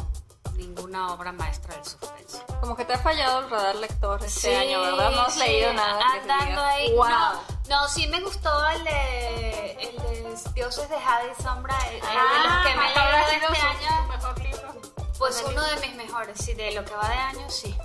ninguna 0.59 1.13
obra 1.15 1.33
maestra 1.33 1.75
del 1.75 1.85
suspense. 1.85 2.43
Como 2.61 2.77
que 2.77 2.85
te 2.85 2.93
ha 2.93 2.99
fallado 2.99 3.39
el 3.41 3.51
radar 3.51 3.77
lector 3.77 4.23
este 4.25 4.41
Sí, 4.51 4.55
año, 4.55 4.83
¿verdad? 4.83 5.11
No 5.13 5.21
has 5.23 5.33
sí, 5.35 5.41
leído 5.41 5.73
nada. 5.73 6.05
Andando 6.21 6.61
ahí. 6.63 6.93
"Wow". 6.95 7.09
No, 7.09 7.43
no, 7.69 7.89
sí 7.89 8.07
me 8.09 8.21
gustó 8.21 8.51
el 8.71 8.85
de, 8.85 9.73
el 9.81 9.97
de 10.03 10.37
Dioses 10.55 10.89
de 10.91 11.01
Jade 11.01 11.33
y 11.39 11.43
Sombra, 11.43 11.77
el, 11.89 11.95
el 11.95 12.01
de 12.03 12.09
los 12.49 12.67
que 12.67 12.75
me 12.77 12.87
habrá 12.89 13.29
sido 13.31 13.49
este 13.49 13.61
su 13.61 13.67
año. 13.67 14.07
mejor 14.09 14.39
libro. 14.41 14.81
Pues 15.19 15.45
uno 15.47 15.63
de 15.63 15.77
mis 15.87 15.95
mejores, 15.97 16.39
sí, 16.39 16.55
de 16.55 16.73
lo 16.73 16.85
que 16.85 16.95
va 16.95 17.09
de 17.09 17.15
año, 17.15 17.49
sí. 17.51 17.77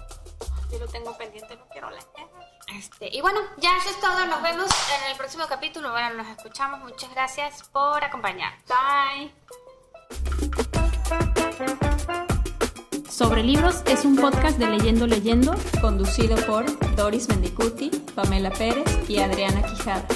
Yo 0.72 0.80
lo 0.80 0.88
tengo 0.88 1.16
pendiente, 1.18 1.56
no 1.56 1.66
quiero 1.72 1.90
leer. 1.92 2.04
Este, 2.76 3.08
y 3.12 3.22
bueno, 3.22 3.40
ya 3.58 3.78
eso 3.78 3.90
es 3.90 4.00
todo. 4.00 4.26
Nos 4.26 4.42
vemos 4.42 4.68
en 4.98 5.12
el 5.12 5.18
próximo 5.18 5.46
capítulo. 5.48 5.92
Bueno, 5.92 6.16
nos 6.16 6.28
escuchamos. 6.28 6.80
Muchas 6.80 7.12
gracias 7.12 7.62
por 7.70 8.04
acompañar. 8.04 8.54
Bye. 8.68 9.34
Sobre 13.14 13.44
libros 13.44 13.84
es 13.86 14.06
un 14.06 14.16
podcast 14.16 14.58
de 14.58 14.66
Leyendo 14.66 15.06
Leyendo, 15.06 15.54
conducido 15.82 16.36
por 16.48 16.66
Doris 16.96 17.30
Mendicuti, 17.30 17.92
Pamela 18.16 18.50
Pérez 18.50 18.86
y 19.08 19.20
Adriana 19.20 19.62
Quijada. 19.62 20.08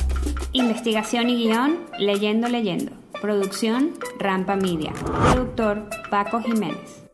Investigación 0.51 1.29
y 1.29 1.35
guion, 1.35 1.85
Leyendo 1.99 2.47
Leyendo. 2.47 2.93
Producción, 3.21 3.93
Rampa 4.17 4.55
Media. 4.55 4.93
Productor, 5.31 5.87
Paco 6.09 6.41
Jiménez. 6.41 7.06